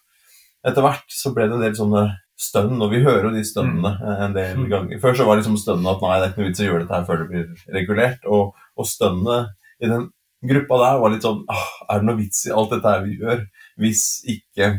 etter 0.66 0.84
hvert 0.84 1.10
så 1.10 1.34
ble 1.34 1.48
det 1.48 1.58
en 1.58 1.64
del 1.64 1.74
sånne 1.78 2.04
stønn, 2.40 2.78
og 2.80 2.92
vi 2.92 3.02
hører 3.04 3.28
jo 3.28 3.34
de 3.34 3.42
stønnene 3.44 3.96
eh, 3.98 4.24
en 4.28 4.36
del 4.36 4.62
ganger. 4.70 5.02
Før 5.02 5.18
så 5.18 5.26
var 5.26 5.40
liksom 5.40 5.58
stønnene 5.60 5.96
at 5.96 6.06
nei, 6.06 6.14
det 6.16 6.28
er 6.28 6.32
ikke 6.32 6.42
noe 6.44 6.52
vits 6.52 6.62
å 6.62 6.68
gjøre 6.68 6.84
dette 6.84 7.00
her 7.00 7.10
før 7.10 7.22
det 7.24 7.28
blir 7.32 7.74
regulert. 7.80 8.30
Og, 8.30 8.64
og 8.78 8.88
stønnene 8.88 9.42
i 9.80 9.90
den 9.90 10.08
gruppa 10.42 10.78
der 10.80 11.00
var 11.02 11.12
litt 11.12 11.26
sånn 11.26 11.42
Er 11.50 12.00
det 12.00 12.06
noe 12.08 12.18
vits 12.20 12.46
i 12.48 12.54
alt 12.54 12.72
dette 12.72 12.94
her 12.94 13.04
vi 13.04 13.18
gjør, 13.20 13.44
hvis 13.80 14.04
ikke 14.30 14.72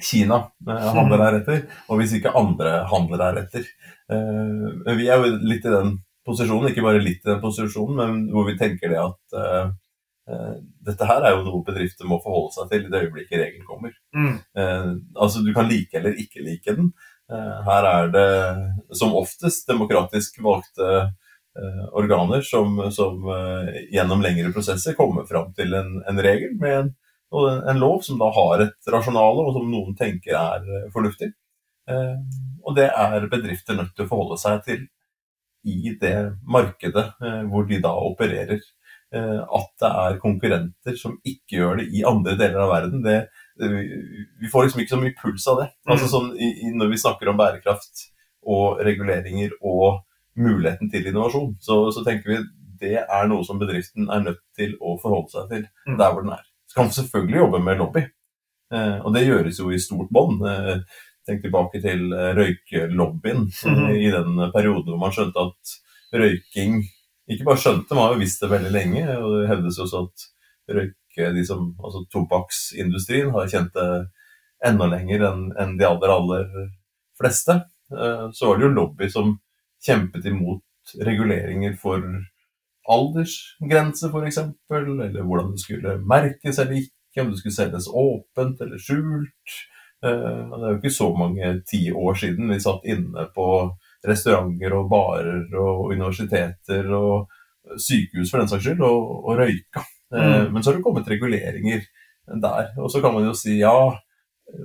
Kina 0.00 0.38
eh, 0.68 0.86
handler 0.96 1.20
deretter, 1.20 1.66
og 1.88 2.00
hvis 2.00 2.14
ikke 2.16 2.32
andre 2.38 2.78
handler 2.88 3.20
deretter? 3.20 3.66
Eh, 4.10 4.94
vi 4.96 5.10
er 5.10 5.20
jo 5.20 5.34
litt 5.44 5.66
i 5.66 5.74
den 5.74 5.98
posisjonen, 6.26 6.70
ikke 6.70 6.84
bare 6.86 7.02
litt 7.02 7.20
i 7.24 7.30
den 7.32 7.42
posisjonen, 7.42 7.98
men 8.00 8.22
hvor 8.32 8.48
vi 8.48 8.56
tenker 8.60 8.92
det 8.92 9.00
at 9.02 9.38
eh, 9.40 10.56
dette 10.86 11.08
her 11.08 11.26
er 11.26 11.34
jo 11.34 11.44
noe 11.44 11.64
bedrifter 11.66 12.08
må 12.08 12.20
forholde 12.22 12.54
seg 12.54 12.72
til 12.72 12.86
i 12.86 12.92
det 12.92 13.04
øyeblikket 13.04 13.40
regelen 13.42 13.68
kommer. 13.68 13.94
Mm. 14.16 14.36
Eh, 14.56 14.90
altså 15.16 15.44
Du 15.44 15.52
kan 15.56 15.68
like 15.68 15.98
eller 15.98 16.16
ikke 16.16 16.44
like 16.46 16.76
den. 16.76 16.92
Her 17.30 17.84
er 17.86 18.08
det 18.10 18.30
som 18.98 19.12
oftest 19.14 19.68
demokratisk 19.70 20.40
valgte 20.42 21.12
organer 21.92 22.42
som, 22.46 22.78
som 22.92 23.28
eh, 23.28 23.74
gjennom 23.94 24.22
lengre 24.24 24.52
prosesser 24.54 24.96
kommer 24.98 25.26
fram 25.28 25.52
til 25.56 25.74
en, 25.76 25.98
en 26.08 26.22
regel 26.22 26.56
med 26.60 26.76
en, 26.78 26.90
en, 27.32 27.80
lov 27.80 28.00
som 28.06 28.18
da 28.20 28.30
har 28.34 28.64
et 28.64 28.92
rasjonale, 28.92 29.44
og 29.44 29.54
som 29.58 29.68
noen 29.70 29.96
tenker 29.98 30.36
er 30.38 30.64
eh, 30.64 30.88
fornuftig. 30.94 31.32
Eh, 31.90 32.16
og 32.64 32.76
det 32.76 32.88
er 32.90 33.28
bedrifter 33.32 33.78
nødt 33.78 33.94
til 33.96 34.06
å 34.06 34.10
forholde 34.10 34.40
seg 34.40 34.64
til 34.66 34.84
i 35.68 35.94
det 36.00 36.16
markedet 36.48 37.06
eh, 37.20 37.42
hvor 37.50 37.66
de 37.68 37.80
da 37.82 37.94
opererer. 38.08 38.60
Eh, 39.14 39.40
at 39.42 39.70
det 39.82 39.90
er 40.04 40.20
konkurrenter 40.22 40.98
som 40.98 41.16
ikke 41.26 41.58
gjør 41.58 41.80
det 41.80 41.88
i 41.90 42.04
andre 42.06 42.36
deler 42.38 42.62
av 42.62 42.74
verden, 42.76 43.02
det, 43.02 43.24
vi 43.58 43.88
vi 44.40 44.50
får 44.52 44.68
liksom 44.68 44.84
ikke 44.84 44.94
så 44.94 45.00
mye 45.00 45.16
puls 45.18 45.48
av 45.50 45.64
det. 45.64 45.66
Altså 45.90 46.06
sånn, 46.12 46.30
i, 46.38 46.52
i, 46.68 46.70
når 46.76 46.92
vi 46.94 47.00
snakker 47.02 47.32
om 47.32 47.40
bærekraft 47.40 48.06
og 48.48 48.80
reguleringer 48.86 49.56
og 49.60 50.04
muligheten 50.40 50.90
til 50.92 51.06
innovasjon, 51.10 51.54
så, 51.60 51.82
så 51.94 52.04
tenker 52.06 52.30
vi 52.32 52.38
det 52.80 52.94
er 53.02 53.26
noe 53.28 53.44
som 53.44 53.58
bedriften 53.60 54.08
er 54.08 54.22
nødt 54.24 54.40
til 54.56 54.72
å 54.80 54.94
forholde 55.02 55.28
seg 55.34 55.50
til 55.52 55.66
Mm. 55.86 55.98
der 55.98 56.12
hvor 56.14 56.22
den 56.24 56.32
er. 56.32 56.44
Så 56.70 56.74
kan 56.78 56.86
man 56.88 56.94
selvfølgelig 56.96 57.40
jobbe 57.42 57.58
med 57.64 57.78
lobby, 57.78 58.02
eh, 58.72 58.98
og 59.04 59.12
det 59.14 59.26
gjøres 59.26 59.58
jo 59.60 59.70
i 59.74 59.78
stort 59.82 60.08
bånd. 60.14 60.40
Eh, 60.48 60.78
tenk 61.28 61.42
tilbake 61.44 61.80
til 61.84 62.06
eh, 62.16 62.30
røykelobbyen 62.38 63.42
mm 63.50 63.90
i 64.00 64.08
den 64.14 64.38
perioden 64.54 64.88
hvor 64.88 65.00
man 65.02 65.12
skjønte 65.12 65.44
at 65.50 65.74
røyking 66.16 66.80
Ikke 67.30 67.44
bare 67.46 67.60
skjønte, 67.62 67.94
man 67.94 68.06
har 68.08 68.14
jo 68.16 68.22
visst 68.24 68.40
det 68.42 68.48
veldig 68.50 68.70
lenge, 68.74 69.02
og 69.20 69.34
det 69.36 69.48
hevdes 69.52 69.76
også 69.84 70.00
at 70.08 70.24
røyke, 70.74 71.28
de 71.36 71.44
som, 71.46 71.68
altså 71.84 72.00
tobakksindustrien 72.10 73.30
har 73.36 73.46
kjent 73.52 73.74
det 73.76 73.90
enda 74.66 74.88
lenger 74.90 75.22
enn 75.28 75.44
en 75.58 75.76
de 75.78 75.86
aller, 75.86 76.10
aller 76.10 76.48
fleste. 77.20 77.60
Eh, 77.92 78.24
Så 78.34 78.48
var 78.48 78.58
det 78.58 78.66
jo 78.66 78.72
lobby 78.74 79.08
som 79.12 79.36
kjempet 79.86 80.26
imot 80.28 80.62
reguleringer 81.06 81.76
for 81.80 82.02
aldersgrense, 82.90 84.08
f.eks., 84.10 84.38
eller 84.70 85.22
hvordan 85.26 85.52
det 85.54 85.62
skulle 85.62 85.98
merkes 86.08 86.58
eller 86.58 86.80
ikke, 86.82 87.22
om 87.24 87.30
det 87.32 87.40
skulle 87.40 87.56
selges 87.56 87.88
åpent 87.90 88.60
eller 88.64 88.80
skjult. 88.80 89.54
Eh, 90.04 90.40
Det 90.50 90.64
er 90.64 90.70
jo 90.72 90.78
ikke 90.80 90.94
så 90.96 91.10
mange 91.16 91.52
tiår 91.68 92.14
siden 92.22 92.48
vi 92.50 92.60
satt 92.62 92.86
inne 92.88 93.26
på 93.34 93.46
restauranter 94.06 94.72
og 94.78 94.88
barer 94.90 95.42
og 95.60 95.90
universiteter 95.92 96.88
og 96.96 97.28
sykehus 97.76 98.30
for 98.32 98.40
den 98.40 98.48
saks 98.48 98.64
skyld, 98.64 98.80
og, 98.80 99.24
og 99.24 99.38
røyka. 99.42 99.84
Eh, 99.84 99.86
Mm. 100.10 100.52
Men 100.52 100.62
så 100.62 100.70
har 100.72 100.76
det 100.78 100.82
kommet 100.82 101.06
reguleringer 101.08 101.84
der. 102.42 102.72
Og 102.78 102.90
så 102.90 103.00
kan 103.00 103.14
man 103.14 103.24
jo 103.28 103.34
si 103.34 103.60
ja, 103.60 103.92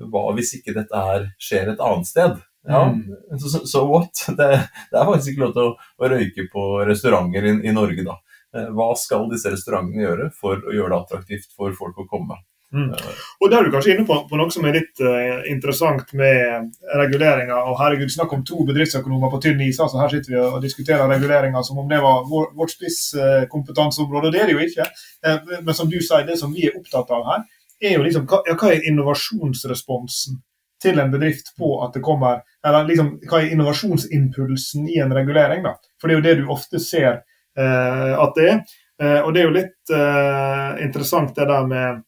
hva 0.09 0.23
hvis 0.33 0.55
ikke 0.57 0.73
dette 0.73 0.97
her 0.97 1.27
skjer 1.37 1.69
et 1.73 1.83
annet 1.85 2.07
sted? 2.09 2.39
Ja, 2.67 2.83
Mm. 2.89 3.39
so, 3.39 3.61
so 3.65 3.85
what? 3.91 4.11
Det, 4.37 4.47
det 4.91 4.97
er 4.99 5.05
faktisk 5.11 5.33
ikke 5.33 5.45
lov 5.45 5.53
til 5.53 5.67
å, 5.69 5.75
å 6.01 6.09
røyke 6.15 6.47
på 6.51 6.65
restauranter 6.87 7.45
i, 7.45 7.53
i 7.69 7.73
Norge, 7.75 8.03
da. 8.07 8.15
Eh, 8.55 8.67
Hva 8.73 8.89
skal 8.97 9.29
disse 9.29 9.51
restaurantene 9.53 10.01
gjøre 10.05 10.31
for 10.33 10.57
å 10.65 10.73
gjøre 10.73 10.93
det 10.95 10.99
attraktivt 11.03 11.51
for 11.55 11.73
folk 11.77 11.97
å 12.01 12.07
komme? 12.09 12.39
Mm. 12.75 12.89
Eh, 12.97 13.19
Og 13.43 13.51
da 13.51 13.59
er 13.59 13.67
du 13.67 13.71
kanskje 13.75 13.93
inne 13.93 14.07
på, 14.09 14.17
på 14.27 14.39
noe 14.39 14.51
som 14.51 14.65
er 14.65 14.73
litt 14.79 14.99
uh, 15.05 15.43
interessant 15.51 16.09
med 16.17 16.71
reguleringa. 16.97 17.59
Og 17.69 17.77
herregud, 17.79 18.09
snakk 18.11 18.33
om 18.35 18.41
to 18.47 18.65
bedriftsøkonomer 18.67 19.29
på 19.31 19.39
tynn 19.45 19.61
is. 19.63 19.79
altså 19.79 20.01
Her 20.01 20.11
sitter 20.15 20.33
vi 20.33 20.39
og 20.41 20.57
diskuterer 20.65 21.07
reguleringa 21.11 21.61
som 21.63 21.77
om 21.83 21.87
det 21.91 22.01
var 22.03 22.25
vår, 22.27 22.49
vårt 22.57 22.73
spisskompetanseområde. 22.73 24.31
Det 24.33 24.41
er 24.41 24.49
det 24.49 24.57
jo 24.57 24.65
ikke. 24.65 24.89
Uh, 25.27 25.61
men 25.61 25.77
som 25.77 25.91
du 25.91 25.99
sier, 26.01 26.25
det 26.27 26.39
som 26.41 26.53
vi 26.55 26.65
er 26.67 26.75
opptatt 26.79 27.13
av 27.15 27.23
her, 27.29 27.45
er 27.83 27.97
jo 27.97 28.03
liksom 28.07 28.25
hva, 28.31 28.41
ja, 28.47 28.55
hva 28.57 28.73
er 28.73 28.85
innovasjonsresponsen 28.89 30.41
til 30.81 30.99
en 30.99 31.11
bedrift 31.13 31.53
på 31.57 31.77
at 31.85 31.95
det 31.95 32.03
kommer 32.03 32.41
Eller 32.65 32.87
liksom, 32.89 33.15
hva 33.29 33.41
er 33.41 33.53
innovasjonsimpulsen 33.55 34.89
i 34.91 34.99
en 35.03 35.13
regulering? 35.15 35.63
da? 35.63 35.75
For 36.01 36.07
det 36.07 36.15
er 36.15 36.19
jo 36.19 36.25
det 36.25 36.35
du 36.41 36.51
ofte 36.53 36.81
ser 36.83 37.21
eh, 37.57 38.13
at 38.19 38.35
det 38.37 38.49
er. 38.51 38.61
Eh, 39.01 39.19
og 39.21 39.33
det 39.33 39.41
er 39.41 39.49
jo 39.49 39.57
litt 39.57 39.95
eh, 39.95 40.85
interessant 40.85 41.35
det 41.35 41.47
der 41.49 41.67
med 41.67 42.03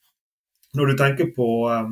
Når 0.77 0.91
du 0.91 0.97
tenker 0.99 1.33
på 1.35 1.47
eh, 1.71 1.91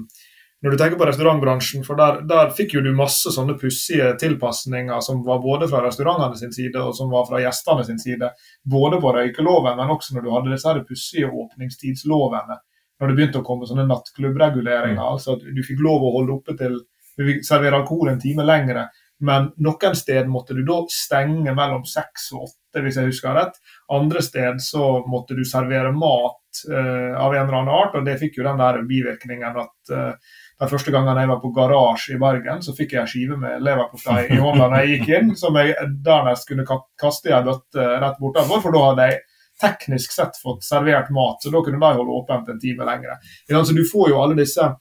når 0.66 0.74
du 0.74 0.80
tenker 0.80 0.98
på 0.98 1.06
restaurantbransjen, 1.06 1.84
for 1.86 2.00
der, 2.00 2.24
der 2.26 2.48
fikk 2.58 2.72
jo 2.74 2.82
du 2.82 2.88
masse 2.98 3.30
sånne 3.30 3.54
pussige 3.62 4.08
tilpasninger 4.18 5.04
som 5.06 5.20
var 5.28 5.44
både 5.44 5.68
fra 5.70 5.84
restaurantene 5.84 6.40
sin 6.40 6.56
side 6.56 6.82
og 6.82 6.96
som 6.98 7.12
var 7.12 7.28
fra 7.28 7.38
gjestene 7.44 7.84
sin 7.86 8.00
side. 8.02 8.32
Både 8.66 8.98
på 9.04 9.12
røykeloven, 9.14 9.78
men 9.78 9.94
også 9.94 10.16
når 10.16 10.26
du 10.26 10.32
hadde 10.34 10.56
disse 10.56 10.74
pussige 10.88 11.30
åpningstidslovene. 11.30 12.58
Når 13.00 13.12
det 13.12 13.16
begynte 13.18 13.42
å 13.42 13.46
komme 13.48 13.68
sånne 13.68 13.88
nattklubbreguleringer. 13.90 15.02
Mm. 15.02 15.08
altså 15.16 15.36
at 15.36 15.48
Du 15.56 15.64
fikk 15.66 15.82
lov 15.84 16.04
å 16.04 16.14
holde 16.20 16.38
oppe 16.38 16.56
til 16.60 16.80
Du 17.16 17.24
fikk 17.24 17.46
servere 17.48 17.80
alkohol 17.80 18.12
en 18.12 18.20
time 18.20 18.44
lengre. 18.44 18.90
Men 19.24 19.52
noen 19.64 19.96
sted 19.96 20.28
måtte 20.28 20.54
du 20.54 20.64
da 20.68 20.82
stenge 20.92 21.54
mellom 21.56 21.86
seks 21.88 22.32
og 22.36 22.50
åtte, 22.50 22.82
hvis 22.84 22.98
jeg 23.00 23.08
husker 23.08 23.38
rett. 23.38 23.56
Andre 23.96 24.20
sted 24.26 24.60
så 24.60 24.98
måtte 25.08 25.38
du 25.38 25.46
servere 25.48 25.94
mat 25.96 26.60
uh, 26.68 27.16
av 27.16 27.32
en 27.32 27.46
eller 27.46 27.60
annen 27.62 27.72
art, 27.72 27.96
og 27.96 28.04
det 28.04 28.18
fikk 28.20 28.42
jo 28.42 28.48
den 28.48 28.60
der 28.60 28.82
bivirkningen 28.90 29.62
at 29.64 29.94
uh, 29.96 30.36
den 30.60 30.72
første 30.72 30.92
gangen 30.92 31.22
jeg 31.22 31.32
var 31.32 31.40
på 31.40 31.54
garasje 31.56 32.18
i 32.18 32.20
Bergen, 32.20 32.60
så 32.64 32.76
fikk 32.76 32.98
jeg 32.98 33.02
en 33.06 33.12
skive 33.14 33.40
med 33.40 33.64
leverpostei 33.64 34.26
i 34.36 34.42
hånda 34.44 34.68
når 34.68 34.84
jeg 34.84 34.92
gikk 34.98 35.14
inn, 35.16 35.32
som 35.40 35.56
jeg 35.60 35.76
dernest 36.04 36.52
kunne 36.52 36.68
ka- 36.68 36.84
kaste 37.00 37.32
i 37.32 37.36
ei 37.36 37.42
bøtte 37.48 37.88
rett 38.04 38.20
bortenfor, 38.20 38.64
for 38.68 38.76
da 38.76 38.84
hadde 38.90 39.08
jeg 39.14 39.24
teknisk 39.62 40.12
sett 40.12 40.38
fått 40.42 40.64
servert 40.64 41.10
mat, 41.16 41.44
så 41.44 41.52
da 41.54 41.62
kunne 41.64 41.80
de 41.80 41.94
holde 42.00 42.18
åpent 42.20 42.50
en 42.50 42.60
time 42.60 42.88
lenger. 42.88 43.18
Så 43.48 43.74
du 43.74 43.86
får 43.88 44.12
jo 44.12 44.22
alle 44.24 44.38
disse 44.42 44.74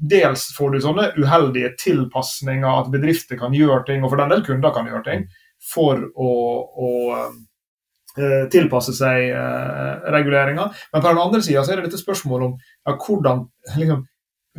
Dels 0.00 0.46
får 0.56 0.70
du 0.72 0.78
sånne 0.80 1.10
uheldige 1.20 1.74
tilpasninger, 1.76 2.64
at 2.64 2.86
bedrifter 2.88 3.36
kan 3.36 3.52
gjøre 3.52 3.82
ting, 3.84 4.00
og 4.00 4.08
for 4.08 4.22
den 4.22 4.30
del 4.32 4.44
kunder 4.46 4.72
kan 4.72 4.86
gjøre 4.88 5.04
ting, 5.04 5.26
for 5.60 6.00
å, 6.16 6.28
å 6.72 6.92
eh, 7.18 8.46
tilpasse 8.48 8.94
seg 8.96 9.26
eh. 9.28 10.06
Men 10.08 11.02
på 11.02 11.04
den 11.04 11.20
andre 11.20 11.42
sida 11.44 11.66
er 11.66 11.82
det 11.82 11.90
dette 11.90 12.00
spørsmålet 12.00 12.46
om 12.48 12.56
ja, 12.56 12.96
hvordan 12.96 13.44
liksom, 13.76 14.06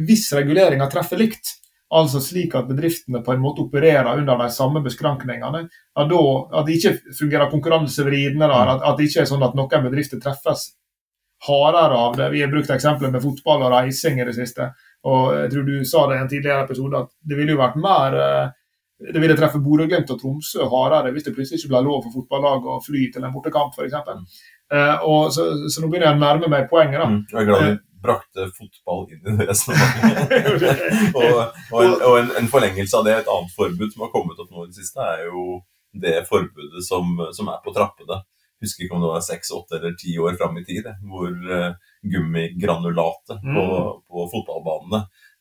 Hvis 0.05 0.29
reguleringa 0.37 0.85
treffer 0.93 1.17
likt, 1.17 1.55
altså 1.91 2.21
slik 2.23 2.53
at 2.55 2.69
bedriftene 2.69 3.21
på 3.23 3.33
en 3.33 3.41
måte 3.43 3.65
opererer 3.65 4.19
under 4.21 4.37
de 4.39 4.47
samme 4.53 4.81
beskrankningene, 4.85 5.65
ja, 5.67 6.05
da, 6.07 6.21
at 6.59 6.67
det 6.67 6.77
ikke 6.77 7.15
fungerer 7.17 7.51
konkurransevridende, 7.51 8.47
at, 8.47 8.85
at 8.87 8.99
det 8.99 9.09
ikke 9.09 9.25
er 9.25 9.31
sånn 9.33 9.43
at 9.43 9.57
noen 9.59 9.89
bedrifter 9.89 10.21
treffes 10.23 10.69
hardere 11.47 11.97
av 11.97 12.15
det. 12.17 12.29
Vi 12.31 12.41
har 12.43 12.51
brukt 12.51 12.69
eksempler 12.71 13.11
med 13.11 13.23
fotball 13.23 13.65
og 13.65 13.73
reising 13.73 14.21
i 14.21 14.27
det 14.27 14.37
siste. 14.37 14.69
Og 15.09 15.33
jeg 15.33 15.51
tror 15.51 15.67
du 15.67 15.75
sa 15.89 16.07
det 16.07 16.17
i 16.17 16.23
en 16.23 16.31
tidligere 16.31 16.65
episode 16.67 16.99
at 16.99 17.13
det 17.27 17.37
ville 17.39 17.55
jo 17.55 17.61
vært 17.63 17.79
mer 17.81 18.17
eh, 18.21 18.57
det 19.01 19.17
ville 19.17 19.33
treffe 19.33 19.57
Bodø-Glimt 19.65 20.11
og 20.13 20.19
Tromsø 20.21 20.67
hardere 20.69 21.09
hvis 21.15 21.25
det 21.25 21.33
plutselig 21.33 21.57
ikke 21.57 21.71
ble 21.71 21.79
lov 21.87 22.03
for 22.05 22.19
fotballag 22.19 22.67
å 22.69 22.75
fly 22.85 23.07
til 23.09 23.25
en 23.25 23.33
bortekamp 23.33 23.73
f.eks. 23.73 23.95
Eh, 24.71 25.07
og 25.09 25.31
så, 25.33 25.47
så 25.65 25.81
nå 25.81 25.89
begynner 25.89 26.11
jeg 26.11 26.19
å 26.19 26.21
nærme 26.21 26.51
meg 26.53 26.69
poenget. 26.69 27.01
da. 27.01 27.09
Mm. 27.09 27.23
Jeg 27.31 27.41
er 27.41 27.49
glad 27.49 27.65
du 27.65 27.79
brakte 28.03 28.47
fotball 28.57 29.07
inn 29.13 29.21
i 29.21 29.37
det 29.39 29.47
resonnementet. 29.51 31.13
og 31.15 31.37
og, 31.71 31.79
en, 31.83 31.95
og 32.01 32.17
en, 32.19 32.31
en 32.41 32.49
forlengelse 32.51 32.97
av 32.97 33.07
det, 33.07 33.15
et 33.21 33.31
annet 33.31 33.55
forbud 33.55 33.93
som 33.93 34.05
har 34.05 34.11
kommet 34.13 34.41
opp 34.41 34.51
nå 34.51 34.65
i 34.65 34.71
det 34.71 34.81
siste, 34.81 35.05
er 35.05 35.27
jo 35.29 35.61
det 36.01 36.21
forbudet 36.29 36.83
som, 36.87 37.17
som 37.35 37.49
er 37.51 37.59
på 37.65 37.73
trappene. 37.75 38.21
Husker 38.61 38.85
ikke 38.85 38.95
om 38.95 39.01
det 39.03 39.09
var 39.11 39.23
seks, 39.25 39.49
åtte 39.57 39.79
eller 39.79 39.95
ti 39.97 40.13
år 40.21 40.37
fram 40.39 40.59
i 40.59 40.65
tid, 40.67 40.85
hvor 41.09 41.31
uh, 41.33 41.73
gummigranulatet 42.05 43.41
på, 43.41 43.65
Mm. 43.65 44.01
på 44.07 44.25
fotballbanene 44.33 44.99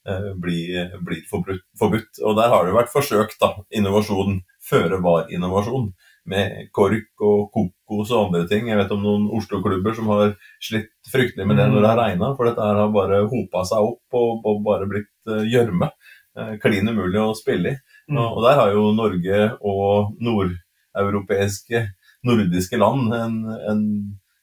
uh, 0.09 0.31
blir, 0.40 0.95
blir 1.05 1.21
forbudt, 1.31 1.67
forbudt. 1.79 2.23
Og 2.25 2.38
der 2.38 2.49
har 2.49 2.64
det 2.67 2.76
vært 2.76 2.93
forsøkt, 2.93 3.37
da, 3.43 3.52
innovasjon, 3.76 4.40
føre 4.64 5.02
var-innovasjon, 5.05 5.90
med 6.30 6.70
KORK 6.76 7.25
og 7.26 7.50
kokos 7.55 8.12
og 8.14 8.28
andre 8.28 8.46
ting. 8.50 8.70
Jeg 8.70 8.78
vet 8.78 8.94
om 8.94 9.02
noen 9.05 9.26
Oslo-klubber 9.37 9.96
som 9.96 10.09
har 10.12 10.37
slitt 10.62 10.92
fryktelig 11.11 11.46
med 11.48 11.59
det 11.59 11.66
når 11.72 11.83
det 11.83 11.90
har 11.90 12.00
regna, 12.05 12.33
for 12.38 12.48
dette 12.48 12.64
her 12.64 12.81
har 12.85 12.94
bare 12.94 13.24
hopa 13.31 13.64
seg 13.68 13.90
opp 13.90 14.18
og, 14.20 14.46
og 14.46 14.62
bare 14.66 14.88
blitt 14.90 15.31
eh, 15.31 15.46
gjørme. 15.50 15.90
Uh, 16.38 16.55
Klin 16.62 16.87
umulig 16.87 17.18
å 17.18 17.35
spille 17.35 17.74
i. 17.74 17.78
Mm. 18.11 18.20
Og, 18.22 18.38
der 18.46 18.59
har 18.61 18.70
jo 18.70 18.92
Norge 18.94 19.40
og 19.66 20.12
nordeuropeiske, 20.22 21.88
nordiske 22.26 22.78
land 22.78 23.14
en, 23.16 23.38
en 23.70 23.85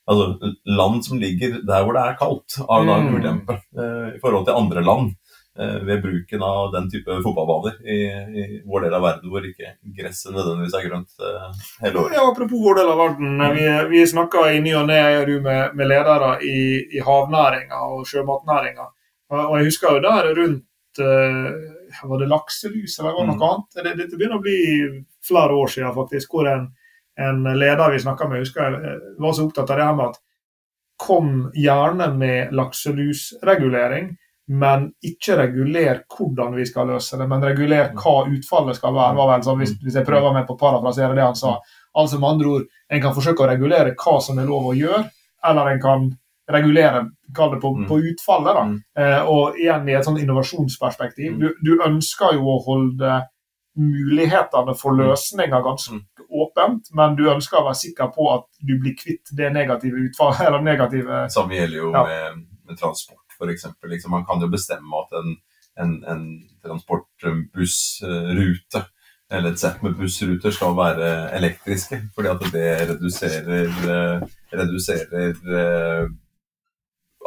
Altså 0.07 0.53
land 0.63 1.01
som 1.03 1.19
ligger 1.19 1.57
der 1.67 1.81
hvor 1.83 1.91
det 1.97 1.99
er 1.99 2.13
kaldt, 2.15 2.53
har 2.63 2.85
da 2.87 2.93
en 2.95 3.09
Mm. 3.09 3.15
ulempe 3.17 3.57
uh, 3.75 4.15
i 4.15 4.19
forhold 4.21 4.45
til 4.47 4.55
andre 4.55 4.79
land 4.79 5.09
eh, 5.11 5.26
ved 5.57 6.01
bruken 6.03 6.43
av 6.45 6.71
den 6.73 6.89
type 6.91 7.15
fotballbaner 7.23 7.79
i, 7.81 7.97
i 8.41 8.43
vår 8.65 8.85
del 8.85 8.97
av 8.97 9.05
verden 9.05 9.31
hvor 9.31 9.45
ikke 9.47 9.73
gresset 9.97 10.35
nødvendigvis 10.35 10.75
er 10.77 10.85
grønt 10.85 11.23
eh, 11.23 11.47
hele 11.85 12.03
året. 12.03 12.17
Ja, 12.17 12.25
apropos 12.31 12.61
vår 12.61 12.79
del 12.81 12.91
av 12.93 13.01
verden. 13.01 13.41
Vi, 13.55 13.65
vi 13.93 14.03
snakker 14.11 14.51
i 14.51 14.61
ny 14.61 14.75
og 14.77 14.85
ne 14.91 15.01
med, 15.41 15.73
med 15.77 15.89
ledere 15.89 16.35
i, 16.45 16.59
i 16.97 17.01
havnæringa 17.03 17.81
og 17.89 18.05
sjømatnæringa. 18.09 18.85
Og, 19.31 19.39
og 19.41 19.55
jeg 19.57 19.71
husker 19.71 19.97
jo 19.97 20.03
der 20.05 20.29
rundt 20.37 21.01
uh, 21.01 21.49
Var 22.09 22.21
det 22.21 22.29
lakselus 22.31 22.99
eller 22.99 23.17
noe 23.17 23.33
mm. 23.33 23.43
annet? 23.49 23.81
Det, 23.81 23.95
dette 24.03 24.19
begynner 24.19 24.39
å 24.39 24.45
bli 24.45 24.59
flere 25.25 25.57
år 25.57 25.73
siden, 25.73 25.95
faktisk. 25.95 26.31
hvor 26.35 26.47
en, 26.51 26.69
en 27.17 27.43
leder 27.57 27.91
vi 27.91 28.03
snakka 28.03 28.29
med, 28.29 28.45
husker 28.45 28.67
jeg 28.67 28.79
eh, 28.91 29.11
var 29.23 29.33
så 29.33 29.47
opptatt 29.47 29.71
av 29.73 29.79
det 29.79 29.87
her 29.87 29.97
med 29.97 30.13
at 30.13 30.23
kom 30.97 31.31
gjerne 31.53 32.07
med 32.17 32.53
lakselusregulering, 32.57 34.09
men 34.49 34.93
ikke 35.03 35.35
reguler 35.37 36.03
hvordan 36.07 36.55
vi 36.55 36.65
skal 36.65 36.87
løse 36.87 37.17
det, 37.19 37.27
men 37.27 37.41
reguler 37.43 37.89
hva 37.93 38.27
utfallet 38.31 38.75
skal 38.75 38.93
være. 38.93 39.15
var 39.15 39.27
vel 39.33 39.43
sånn, 39.43 39.59
hvis, 39.59 39.73
hvis 39.83 39.95
jeg 39.95 40.05
prøver 40.05 40.33
meg 40.33 40.47
på 40.47 40.55
å 40.55 40.59
parafrasere 40.59 41.15
det 41.15 41.23
han 41.23 41.35
sa. 41.35 41.57
Altså 41.97 42.19
med 42.19 42.29
andre 42.29 42.47
ord, 42.47 42.65
En 42.89 43.01
kan 43.01 43.13
forsøke 43.13 43.43
å 43.43 43.47
regulere 43.49 43.95
hva 43.95 44.21
som 44.21 44.37
er 44.39 44.45
lov 44.45 44.63
å 44.71 44.75
gjøre, 44.77 45.09
eller 45.43 45.67
en 45.73 45.81
kan 45.81 46.17
regulere 46.49 47.09
kall 47.35 47.51
det 47.51 47.59
på, 47.61 47.75
Mm. 47.75 47.87
på 47.89 47.97
utfallet. 47.99 48.53
da. 48.55 48.63
Mm. 48.63 48.83
Eh, 48.97 49.21
og 49.27 49.55
igjen 49.59 49.89
i 49.89 49.93
et 49.93 50.05
sånn 50.05 50.17
innovasjonsperspektiv. 50.21 51.33
Mm. 51.35 51.39
Du, 51.39 51.53
du 51.61 51.83
ønsker 51.83 52.33
jo 52.33 52.43
å 52.47 52.63
holde 52.63 53.27
mulighetene 53.77 54.73
for 54.77 54.91
Mm. 54.93 54.97
løsninger 55.03 55.61
ganske 55.63 55.93
Mm. 55.93 56.05
åpent, 56.31 56.81
men 56.93 57.15
du 57.15 57.23
ønsker 57.29 57.57
å 57.59 57.65
være 57.65 57.75
sikker 57.75 58.13
på 58.15 58.33
at 58.35 58.45
du 58.65 58.79
blir 58.79 58.95
kvitt 58.95 59.27
det 59.35 59.51
negative 59.53 59.93
utfallet. 60.07 60.39
eller 60.47 60.61
negative... 60.61 61.29
Samme 61.29 61.51
gjelder 61.55 61.77
jo 61.77 61.91
Ja. 61.93 62.03
med, 62.05 62.45
med 62.67 62.77
transport, 62.77 63.26
f.eks. 63.37 63.63
Liksom, 63.93 64.11
man 64.11 64.25
kan 64.27 64.41
jo 64.41 64.47
bestemme 64.51 64.93
at 65.05 65.11
en, 65.21 65.29
en, 65.83 65.91
en 66.11 66.23
transportbussrute 66.65 68.81
eller 69.33 69.51
et 69.51 69.59
sett 69.59 69.81
med 69.83 69.97
bussruter 69.99 70.53
skal 70.55 70.75
være 70.77 71.07
elektriske, 71.35 71.99
fordi 72.15 72.29
at 72.31 72.45
det 72.53 72.69
reduserer, 72.93 73.67
eh, 73.91 74.21
reduserer 74.55 75.35
eh, 75.59 76.05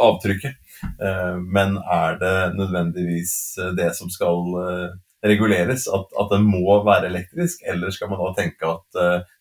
avtrykket. 0.00 0.56
Eh, 0.86 1.36
Men 1.44 1.76
er 1.76 2.16
det 2.22 2.54
nødvendigvis 2.56 3.34
det 3.76 3.92
som 3.96 4.10
skal 4.10 4.36
reguleres, 5.20 5.84
at, 5.92 6.08
at 6.16 6.30
den 6.32 6.46
må 6.48 6.78
være 6.84 7.10
elektrisk, 7.10 7.60
eller 7.68 7.92
skal 7.92 8.08
man 8.08 8.22
da 8.22 8.30
tenke 8.38 8.64
at 8.64 8.88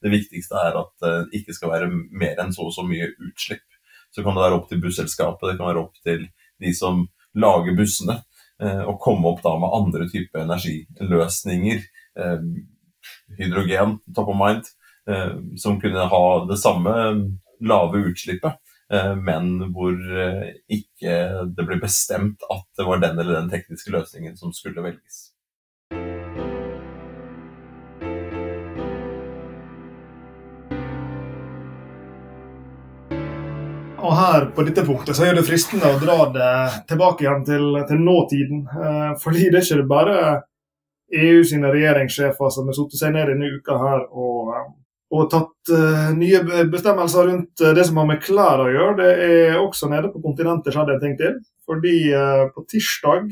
det 0.03 0.11
viktigste 0.11 0.59
er 0.59 0.75
at 0.75 0.91
det 0.99 1.39
ikke 1.39 1.55
skal 1.55 1.71
være 1.71 1.87
mer 2.11 2.35
enn 2.43 2.51
så 2.51 2.67
og 2.67 2.73
så 2.75 2.83
mye 2.83 3.07
utslipp? 3.29 3.63
Så 4.11 4.19
kan 4.25 4.35
det 4.35 4.43
være 4.43 4.57
opp 4.57 4.67
til 4.67 4.81
busselskapet, 4.83 5.47
det 5.47 5.55
kan 5.61 5.69
være 5.69 5.85
opp 5.85 5.95
til 6.03 6.27
de 6.59 6.73
som 6.75 7.07
lager 7.39 7.77
bussene, 7.77 8.19
eh, 8.61 8.81
å 8.83 8.97
komme 9.01 9.31
opp 9.31 9.43
da 9.43 9.55
med 9.59 9.75
andre 9.75 10.09
typer 10.09 10.43
energiløsninger. 10.43 11.83
Eh, 12.19 12.41
hydrogen, 13.39 13.99
top 14.15 14.31
of 14.33 14.39
mind, 14.39 14.65
eh, 15.07 15.35
som 15.57 15.79
kunne 15.81 16.09
ha 16.11 16.23
det 16.49 16.57
samme 16.57 16.95
lave 17.61 18.05
utslippet, 18.11 18.57
men 18.89 19.59
hvor 19.75 19.93
ikke 20.73 21.11
det 21.53 21.65
ble 21.67 21.75
bestemt 21.77 22.41
at 22.49 22.63
det 22.79 22.85
var 22.87 22.97
den 23.03 23.19
eller 23.19 23.35
den 23.35 23.49
tekniske 23.51 23.91
løsningen 23.93 24.33
som 24.39 24.49
skulle 24.55 24.81
velges. 24.81 25.28
Og 33.99 34.13
her 34.15 34.45
på 34.55 34.63
dette 34.67 34.83
punktet 34.87 35.17
så 35.17 35.25
er 35.27 35.35
det 35.35 35.45
fristende 35.47 35.89
å 35.91 35.99
dra 35.99 36.17
det 36.33 36.51
tilbake 36.89 37.25
igjen 37.25 37.45
til, 37.47 37.65
til 37.89 38.03
nåtiden. 38.03 38.61
Eh, 38.67 39.11
fordi 39.21 39.49
det 39.49 39.61
er 39.61 39.65
ikke 39.65 39.89
bare 39.89 40.19
EU 41.19 41.41
sine 41.47 41.71
regjeringssjefer 41.73 42.53
som 42.53 42.69
har 42.69 42.77
satt 42.77 42.95
seg 42.99 43.15
ned 43.15 43.31
denne 43.31 43.49
uka 43.57 43.79
her 43.81 44.05
og, 44.07 44.53
eh, 44.55 44.67
og 45.17 45.29
tatt 45.33 45.73
eh, 45.73 46.11
nye 46.15 46.65
bestemmelser 46.71 47.31
rundt 47.31 47.65
det 47.75 47.85
som 47.87 47.99
har 47.99 48.09
med 48.11 48.23
klær 48.23 48.63
å 48.63 48.69
gjøre. 48.71 48.97
Det 49.01 49.11
er 49.27 49.59
også 49.59 49.89
nede 49.91 50.13
på 50.13 50.23
kontinentet 50.23 50.75
skjedde 50.75 50.95
en 50.95 51.03
ting 51.03 51.17
til. 51.19 51.39
Fordi 51.69 51.97
på 52.49 52.63
tirsdag 52.65 53.27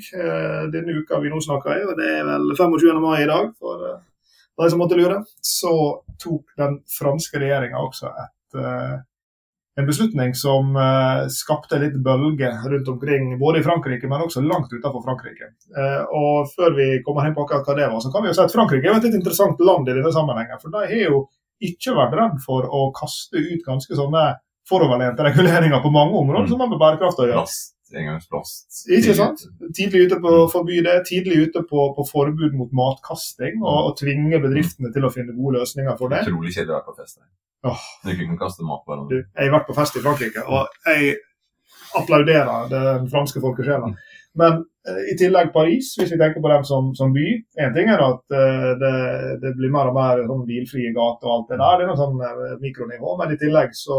denne 0.69 0.93
uka 0.99 1.17
vi 1.23 1.32
nå 1.32 1.39
snakker 1.41 1.71
i, 1.73 1.86
og 1.89 1.95
det 1.97 2.12
er 2.19 2.27
vel 2.27 2.51
25. 2.53 2.99
mai 3.01 3.23
i 3.23 3.30
dag 3.32 3.47
for 3.58 3.82
de 3.82 4.67
som 4.69 4.77
måtte 4.77 4.99
lure, 4.99 5.23
så 5.41 5.71
tok 6.21 6.53
den 6.62 6.75
franske 6.99 7.41
regjeringa 7.41 7.82
også 7.82 8.12
et 8.13 8.60
en 9.77 9.85
beslutning 9.85 10.33
som 10.35 10.75
eh, 10.75 11.27
skapte 11.29 11.77
litt 11.81 11.97
bølge 12.03 12.49
rundt 12.65 12.87
omkring, 12.89 13.29
både 13.39 13.59
i 13.59 13.65
Frankrike, 13.65 14.09
men 14.09 14.23
også 14.25 14.41
langt 14.41 14.73
utenfor 14.73 15.03
Frankrike. 15.05 15.51
Eh, 15.69 16.03
og 16.17 16.49
Før 16.55 16.73
vi 16.77 16.87
kommer 17.05 17.27
inn 17.29 17.35
på 17.37 17.45
akkurat 17.45 17.67
hva 17.69 17.77
det 17.77 17.89
var, 17.91 18.01
så 18.01 18.11
kan 18.13 18.25
vi 18.25 18.31
jo 18.31 18.37
si 18.39 18.45
at 18.45 18.55
Frankrike 18.55 18.89
er 18.89 18.97
et 18.97 19.05
litt 19.05 19.19
interessant 19.19 19.61
land 19.61 19.85
i 19.85 19.93
denne 19.93 20.13
sammenhengen. 20.15 20.57
For 20.63 20.73
de 20.73 20.81
har 20.89 21.03
jo 21.11 21.23
ikke 21.61 21.93
vært 21.97 22.17
redd 22.17 22.41
for 22.41 22.65
å 22.65 22.87
kaste 22.97 23.37
ut 23.37 23.65
ganske 23.65 23.97
sånne 24.01 24.25
foroverlente 24.67 25.29
reguleringer 25.29 25.81
på 25.83 25.93
mange 25.93 26.17
områder 26.23 26.49
som 26.51 26.63
har 26.63 26.73
med 26.73 26.81
bærekraft 26.81 27.21
å 27.21 27.29
gjøre. 27.29 27.45
Plast, 27.88 27.95
engangsplast. 28.02 28.89
Ikke 28.91 29.13
sant? 29.15 29.43
Tidlig 29.76 30.08
ute 30.08 30.19
på 30.19 30.28
å 30.28 30.45
Mm. 30.47 30.52
forby 30.52 30.82
det, 30.84 30.95
tidlig 31.08 31.47
ute 31.47 31.62
på, 31.69 31.86
på 31.95 32.04
forbud 32.12 32.54
mot 32.54 32.71
matkasting, 32.76 33.62
og, 33.63 33.91
og 33.91 33.97
tvinge 33.97 34.39
bedriftene 34.43 34.91
til 34.93 35.06
å 35.08 35.12
finne 35.13 35.36
gode 35.36 35.60
løsninger 35.62 35.97
for 35.97 36.10
det. 36.10 36.26
Utrolig 36.28 36.52
kjedelig 36.54 36.73
å 36.73 36.78
være 36.82 36.88
på 36.89 36.97
fest. 37.00 37.19
her. 37.21 37.32
Du 38.04 38.26
kan 38.26 38.38
kaste 38.38 38.63
mat 38.63 38.84
på 38.86 38.91
hverandre. 38.93 39.23
jeg 39.36 39.50
har 39.50 39.60
vært 39.60 39.67
på 39.67 39.76
fest 39.76 39.95
i 39.97 40.04
Frankrike, 40.04 40.43
og 40.47 40.67
jeg 40.86 41.15
applauderer 41.97 42.69
den 42.71 43.08
franske 43.12 43.41
folkesjela. 43.41 43.93
Men 44.38 44.60
eh, 44.88 45.00
i 45.13 45.15
tillegg 45.17 45.50
Paris, 45.54 45.93
hvis 45.97 46.12
vi 46.13 46.19
tenker 46.19 46.41
på 46.43 46.52
dem 46.52 46.63
som, 46.67 46.91
som 46.95 47.10
by 47.15 47.23
En 47.58 47.73
ting 47.73 47.89
er 47.89 48.04
at 48.06 48.36
eh, 48.38 48.67
det, 48.78 48.91
det 49.41 49.54
blir 49.58 49.71
mer 49.73 49.89
og 49.89 49.95
mer 49.97 50.21
sånn 50.28 50.43
bilfrie 50.45 50.91
gater 50.93 51.26
og 51.28 51.34
alt 51.39 51.50
det 51.54 51.58
der, 51.63 51.78
det 51.80 51.88
er 51.88 51.89
noe 51.89 51.97
sånn 52.04 52.21
eh, 52.21 52.58
mikronivå. 52.62 53.15
Men 53.17 53.34
i 53.34 53.39
tillegg 53.41 53.73
så 53.73 53.97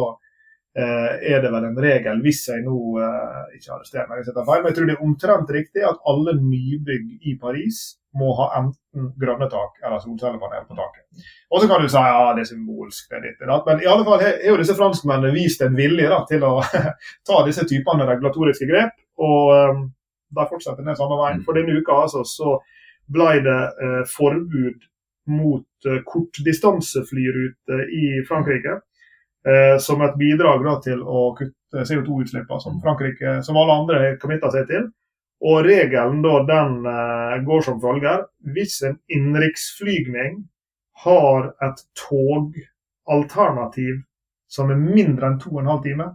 er 0.77 1.41
det 1.43 1.53
vel 1.53 1.65
en 1.69 1.79
regel, 1.81 2.21
hvis 2.23 2.43
jeg 2.51 2.65
nå 2.67 2.75
eh, 3.03 3.55
ikke 3.57 3.73
arresterer 3.77 4.11
meg, 4.11 4.21
jeg 4.21 4.35
feil, 4.37 4.61
men 4.63 4.69
jeg 4.69 4.77
tror 4.77 4.91
det 4.91 4.95
er 4.95 5.07
omtrent 5.07 5.55
riktig 5.57 5.87
at 5.89 6.03
alle 6.13 6.37
nybygg 6.39 7.27
i 7.27 7.35
Paris 7.41 7.81
må 8.19 8.31
ha 8.39 8.49
enten 8.59 9.11
grønne 9.21 9.49
tak 9.53 9.83
eller 9.85 10.01
solcellepanel 10.03 10.65
på 10.69 10.77
taket. 10.79 11.27
Og 11.53 11.63
så 11.63 11.69
kan 11.71 11.83
du 11.83 11.91
si 11.91 12.01
ja, 12.03 12.33
det 12.37 12.45
er 12.45 12.51
symbolsk, 12.51 13.11
det 13.11 13.19
er 13.19 13.27
ditt, 13.27 13.45
er. 13.45 13.53
Men 13.67 13.83
i 13.85 13.91
alle 13.91 14.07
fall 14.07 14.23
har 14.23 14.41
jo 14.49 14.57
disse 14.61 14.77
franskmennene 14.79 15.35
vist 15.35 15.63
en 15.65 15.77
vilje 15.79 16.09
da, 16.11 16.23
til 16.29 16.47
å 16.47 16.55
ta 17.29 17.43
disse 17.47 17.67
typene 17.69 18.09
regulatoriske 18.09 18.69
grep. 18.71 18.97
Og 19.19 19.53
um, 19.53 19.87
de 20.35 20.47
fortsetter 20.51 20.85
den 20.85 20.99
samme 20.99 21.19
veien. 21.21 21.43
For 21.47 21.57
denne 21.57 21.79
uka 21.79 22.03
altså, 22.05 22.25
så 22.29 22.59
ble 23.13 23.39
det 23.45 23.61
eh, 23.85 24.03
forbud 24.13 24.85
mot 25.33 25.89
eh, 25.89 26.03
kortdistanseflyruter 26.09 27.85
i 27.89 28.05
Frankrike. 28.29 28.79
Eh, 29.49 29.79
som 29.79 30.03
et 30.03 30.17
bidrag 30.19 30.65
da, 30.65 30.75
til 30.85 31.01
å 31.01 31.31
kutte 31.39 31.85
CO2-utslippene, 31.89 32.61
som 32.61 32.81
Frankrike 32.85 33.39
som 33.47 33.57
alle 33.57 33.77
andre 33.81 34.01
har 34.03 34.19
committa 34.21 34.51
seg 34.53 34.67
til. 34.69 34.89
Og 35.49 35.63
regelen 35.65 36.21
da, 36.25 36.35
den 36.49 36.87
eh, 36.91 37.37
går 37.47 37.63
som 37.65 37.79
følger. 37.81 38.27
Hvis 38.53 38.83
en 38.85 38.99
innenriksflygning 39.15 40.43
har 41.05 41.53
et 41.65 41.81
togalternativ 41.97 44.03
som 44.51 44.73
er 44.75 44.83
mindre 44.83 45.31
enn 45.31 45.39
to 45.41 45.55
og 45.55 45.63
en 45.63 45.73
halv 45.73 45.87
time, 45.87 46.11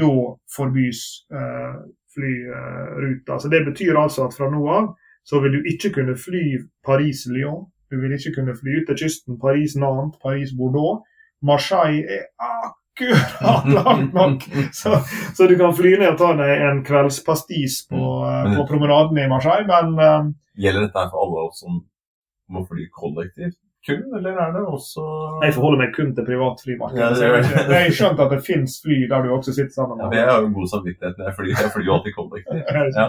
da 0.00 0.14
forbys 0.56 1.04
eh, 1.34 1.76
flyruta. 2.14 3.38
Så 3.38 3.50
det 3.52 3.62
betyr 3.68 3.98
altså 3.98 4.26
at 4.26 4.34
fra 4.34 4.50
nå 4.50 4.64
av 4.70 4.90
så 5.28 5.38
vil 5.44 5.58
du 5.58 5.68
ikke 5.68 5.92
kunne 6.00 6.16
fly 6.18 6.58
Paris-Lyon. 6.86 7.68
Du 7.90 8.00
vil 8.00 8.16
ikke 8.16 8.34
kunne 8.40 8.58
fly 8.58 8.80
ut 8.80 8.88
til 8.88 9.00
kysten 9.04 9.38
Paris-Nantes, 9.38 10.18
Paris-Bordeaux. 10.24 11.04
Marseille 11.46 12.02
er 12.18 12.26
akkurat 12.40 13.70
langt 13.78 14.12
nok, 14.16 14.44
så, 14.76 14.98
så 15.36 15.46
du 15.48 15.56
kan 15.60 15.72
fly 15.76 15.94
ned 15.96 16.12
og 16.12 16.18
ta 16.20 16.34
deg 16.40 16.66
en 16.68 16.82
kveldspastis 16.84 17.84
på, 17.90 18.02
eh, 18.28 18.52
på 18.58 18.66
promenaden 18.68 19.18
i 19.22 19.28
Marseille, 19.30 19.66
men 19.70 19.96
um, 19.96 20.34
Gjelder 20.60 20.88
dette 20.88 21.06
for 21.12 21.24
alle 21.24 21.46
oss 21.48 21.62
som 21.64 21.80
må 22.50 22.64
fly 22.68 22.88
kollektivt 22.92 23.56
kun, 23.86 24.02
eller 24.18 24.36
er 24.36 24.50
det 24.52 24.60
også 24.68 25.00
jeg 25.40 25.54
forholder 25.56 25.78
meg 25.80 25.92
kun 25.96 26.10
til 26.12 26.24
privatflymarkedet. 26.26 27.00
Ja, 27.00 27.06
det 27.16 27.22
jeg 27.24 27.44
det. 27.46 27.52
har 27.64 27.70
jeg 27.72 27.86
har 27.86 27.94
skjønt 27.96 28.18
at 28.20 28.34
det 28.34 28.40
finnes 28.44 28.74
fly 28.84 28.98
der 29.08 29.22
du 29.24 29.30
også 29.32 29.54
sitter 29.56 29.72
sammen 29.72 30.02
ja, 30.02 30.08
med 30.10 30.18
ja, 30.18 30.24
Jeg 30.26 30.32
har 30.34 30.42
jo 30.44 30.50
god 30.58 30.68
samvittighet 30.74 31.14
når 31.16 31.30
jeg 31.30 31.36
flyr. 31.38 31.52
Jeg 31.62 31.72
flyr 31.76 31.86
jo 31.86 31.94
alltid 31.96 32.16
kollektivt. 32.18 32.74
Ja, 33.00 33.06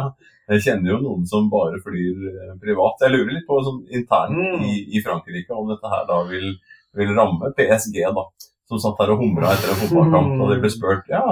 jeg 0.54 0.63
kjenner 0.63 0.94
jo 0.94 1.00
noen 1.04 1.26
som 1.28 1.50
bare 1.52 1.82
flyr 1.84 2.24
eh, 2.32 2.54
privat. 2.63 3.04
Jeg 3.04 3.12
lurer 3.17 3.34
litt 3.36 3.48
på 3.50 3.60
sånn 3.67 3.82
internt 4.00 4.39
Mm. 4.39 4.63
i, 4.72 4.78
i 4.96 5.04
Frankrike 5.04 5.52
om 5.60 5.67
dette 5.74 5.91
her 5.91 6.08
da 6.08 6.22
vil, 6.32 6.54
vil 6.97 7.13
ramme 7.17 7.54
PSG, 7.58 8.01
da. 8.15 8.25
Som 8.71 8.80
satt 8.80 8.99
der 9.01 9.12
og 9.15 9.19
humra 9.23 9.51
etter 9.56 9.73
en 9.73 9.82
fotballkamp, 9.84 10.36
og 10.41 10.51
de 10.54 10.60
ble 10.63 10.69
spurt 10.71 11.10
ja, 11.12 11.23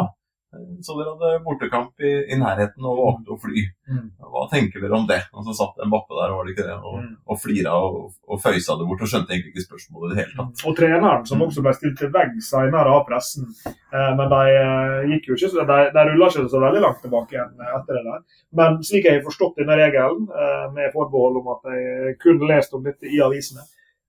så 0.81 0.95
dere 0.97 1.11
hadde 1.13 1.43
bortekamp 1.45 2.01
i, 2.01 2.09
i 2.33 2.37
nærheten 2.41 2.81
og 2.89 2.97
valgte 2.97 3.35
å 3.35 3.37
fly. 3.37 3.61
Mm. 3.85 4.05
Hva 4.33 4.47
tenker 4.49 4.81
dere 4.81 4.95
om 4.97 5.03
det? 5.05 5.19
Og 5.37 5.45
så 5.45 5.53
satt 5.59 5.77
en 5.85 5.91
bappe 5.93 6.09
der, 6.17 6.31
var 6.33 6.47
det 6.47 6.55
ikke 6.55 6.65
det, 6.65 6.77
og, 6.81 6.95
Mm. 7.03 7.11
og 7.29 7.37
flira 7.39 7.75
og, 7.85 7.99
og 8.27 8.41
føysa 8.41 8.73
det 8.79 8.87
bort 8.89 9.03
og 9.05 9.11
skjønte 9.11 9.29
egentlig 9.35 9.53
ikke 9.53 9.65
spørsmålet 9.67 10.09
i 10.09 10.15
det 10.15 10.23
hele 10.23 10.33
tatt. 10.39 10.63
Og 10.65 10.75
treneren, 10.79 11.27
som 11.29 11.43
også 11.45 11.61
ble 11.67 11.73
stilt 11.77 11.99
til 12.01 12.09
veggs 12.15 12.49
senere 12.49 12.95
av 12.97 13.05
pressen. 13.07 13.45
Eh, 13.69 14.09
men 14.17 14.33
de 14.33 14.41
eh, 14.57 15.05
gikk 15.13 15.29
jo 15.29 15.37
ikke 15.37 15.51
så, 15.53 15.67
de, 15.69 15.77
de 15.95 16.05
rulla 16.09 16.31
ikke 16.33 16.47
så 16.55 16.63
veldig 16.65 16.81
langt 16.87 16.99
tilbake 17.05 17.37
igjen 17.37 17.53
eh, 17.61 17.71
etter 17.77 17.99
det 17.99 18.03
der. 18.09 18.25
Men 18.63 18.81
slik 18.89 19.05
jeg 19.05 19.19
har 19.21 19.27
forstått 19.29 19.61
denne 19.61 19.77
regelen, 19.79 20.25
eh, 20.33 20.65
med 20.75 20.91
forbehold 20.97 21.39
om 21.43 21.53
at 21.55 21.71
jeg 21.77 22.17
kun 22.25 22.41
lest 22.49 22.73
om 22.73 22.83
dette 22.89 23.05
i 23.05 23.21
avisene, 23.21 23.63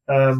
eh, 0.08 0.32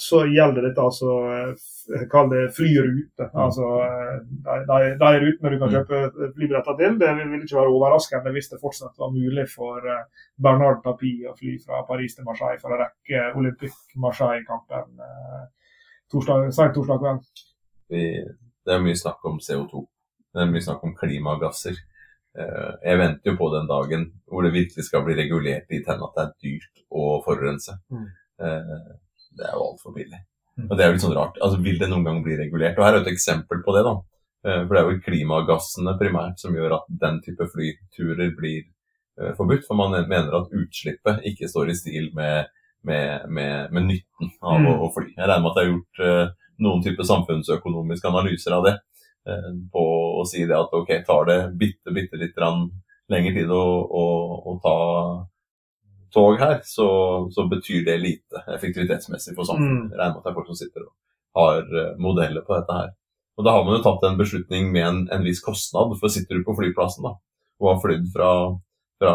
så 0.00 0.24
gjelder 0.26 0.64
dette 0.66 0.82
altså 0.82 1.12
eh, 1.30 1.50
f- 1.54 2.08
Kall 2.10 2.30
det 2.32 2.48
flyrute. 2.56 3.26
Altså 3.38 3.66
eh, 3.84 4.16
de, 4.46 4.56
de, 4.70 4.78
de 4.98 5.10
rutene 5.22 5.50
du 5.52 5.58
kan 5.60 5.70
kjøpe 5.74 6.00
flybilletter 6.34 6.78
til. 6.80 6.96
Det 6.98 7.10
vil 7.20 7.42
ikke 7.44 7.58
være 7.60 7.74
overraskende 7.76 8.32
hvis 8.34 8.48
det 8.50 8.58
fortsatt 8.62 8.98
var 8.98 9.12
mulig 9.14 9.44
for 9.52 9.84
eh, 9.86 10.04
Bernard 10.42 10.80
Tapie 10.82 11.28
å 11.30 11.36
fly 11.38 11.54
fra 11.62 11.84
Paris 11.86 12.16
til 12.16 12.26
Marseille 12.26 12.58
for 12.62 12.74
å 12.74 12.80
rekke 12.80 13.22
Olympic 13.38 13.76
Marseille-kampen 14.02 15.04
eh, 15.06 15.44
torsdag, 16.10 16.50
sent 16.56 16.74
torsdag 16.74 17.02
kveld. 17.04 17.28
Det 18.64 18.72
er 18.74 18.80
mye 18.82 18.96
snakk 18.98 19.24
om 19.28 19.38
CO2. 19.44 19.84
Det 20.34 20.42
er 20.42 20.50
mye 20.50 20.64
snakk 20.64 20.82
om 20.88 20.96
klimagasser. 20.98 21.76
Eh, 22.34 22.72
Jeg 22.82 22.98
venter 22.98 23.30
jo 23.30 23.36
på 23.38 23.52
den 23.54 23.68
dagen 23.70 24.08
hvor 24.26 24.42
det 24.42 24.54
virkelig 24.56 24.88
skal 24.88 25.04
bli 25.06 25.14
regulert 25.20 25.70
i 25.70 25.84
hen 25.86 26.02
at 26.08 26.16
det 26.18 26.24
er 26.24 26.34
dyrt 26.48 26.82
å 26.90 27.20
forurense. 27.28 27.76
Mm. 27.92 28.08
Det 29.36 29.46
er 29.48 29.54
jo 29.56 29.64
altfor 29.70 29.94
billig. 29.96 30.20
Mm. 30.58 30.66
Og 30.70 30.76
det 30.78 30.84
er 30.84 30.88
jo 30.90 30.94
litt 30.96 31.02
sånn 31.04 31.16
rart. 31.16 31.38
Altså, 31.42 31.58
Vil 31.62 31.78
det 31.80 31.88
noen 31.90 32.04
gang 32.06 32.20
bli 32.22 32.36
regulert? 32.38 32.78
Og 32.78 32.84
Her 32.86 32.94
er 32.98 33.00
et 33.02 33.10
eksempel 33.14 33.62
på 33.66 33.74
det. 33.74 33.82
da. 33.88 33.94
Eh, 34.46 34.60
For 34.66 34.74
det 34.74 34.80
er 34.82 34.90
jo 34.92 35.02
klimagassene 35.08 35.96
primært 35.98 36.38
som 36.38 36.54
gjør 36.54 36.76
at 36.78 36.86
den 37.02 37.20
type 37.24 37.48
flyturer 37.50 38.30
blir 38.38 38.62
eh, 39.20 39.32
forbudt. 39.38 39.66
For 39.66 39.74
man 39.74 39.96
mener 40.08 40.34
at 40.38 40.52
utslippet 40.54 41.24
ikke 41.26 41.48
står 41.50 41.70
i 41.70 41.74
stil 41.80 42.10
med, 42.14 42.46
med, 42.84 43.26
med, 43.28 43.72
med 43.72 43.82
nytten 43.90 44.30
av 44.42 44.60
Mm. 44.60 44.66
å, 44.70 44.74
å 44.86 44.92
fly. 44.94 45.10
Jeg 45.16 45.26
regner 45.26 45.42
med 45.42 45.50
at 45.50 45.56
det 45.58 45.64
er 45.64 45.72
gjort 45.72 46.02
eh, 46.06 46.34
noen 46.60 46.82
type 46.84 47.02
samfunnsøkonomiske 47.04 48.06
analyser 48.12 48.52
av 48.54 48.64
det. 48.68 48.76
På 49.72 49.82
å 50.20 50.24
si 50.28 50.42
det 50.44 50.52
at 50.52 50.68
ok, 50.76 50.90
tar 51.06 51.24
det 51.24 51.36
bitte, 51.56 51.90
bitte 51.96 52.18
litt 52.20 52.36
lengre 53.08 53.32
tid 53.32 53.48
å, 53.48 53.62
å, 53.88 54.02
å 54.52 54.52
ta 54.60 54.74
tog 56.14 56.38
her, 56.40 56.60
så, 56.64 56.86
så 57.34 57.44
betyr 57.50 57.84
det 57.86 57.98
lite 58.00 58.42
effektivitetsmessig 58.54 59.34
for 59.36 59.44
samfunnet. 59.48 59.90
Mm. 59.90 59.96
Regner 59.98 60.14
med 60.14 60.20
at 60.22 60.26
det 60.28 60.30
er 60.32 60.38
folk 60.38 60.50
som 60.52 60.60
sitter 60.62 60.84
og 60.86 60.92
har 61.40 61.62
eh, 61.82 61.94
modeller 61.98 62.44
på 62.46 62.54
dette 62.56 62.76
her. 62.78 62.92
Og 63.34 63.42
da 63.46 63.50
har 63.56 63.64
man 63.66 63.74
jo 63.80 63.82
tatt 63.82 64.04
en 64.06 64.18
beslutning 64.20 64.68
med 64.70 64.84
en, 64.86 65.00
en 65.10 65.24
viss 65.26 65.40
kostnad, 65.42 65.96
for 65.98 66.12
sitter 66.14 66.38
du 66.38 66.44
på 66.46 66.54
flyplassen 66.54 67.02
da, 67.08 67.16
og 67.58 67.70
har 67.72 67.80
flydd 67.82 68.04
fra, 68.14 68.28
fra 69.02 69.14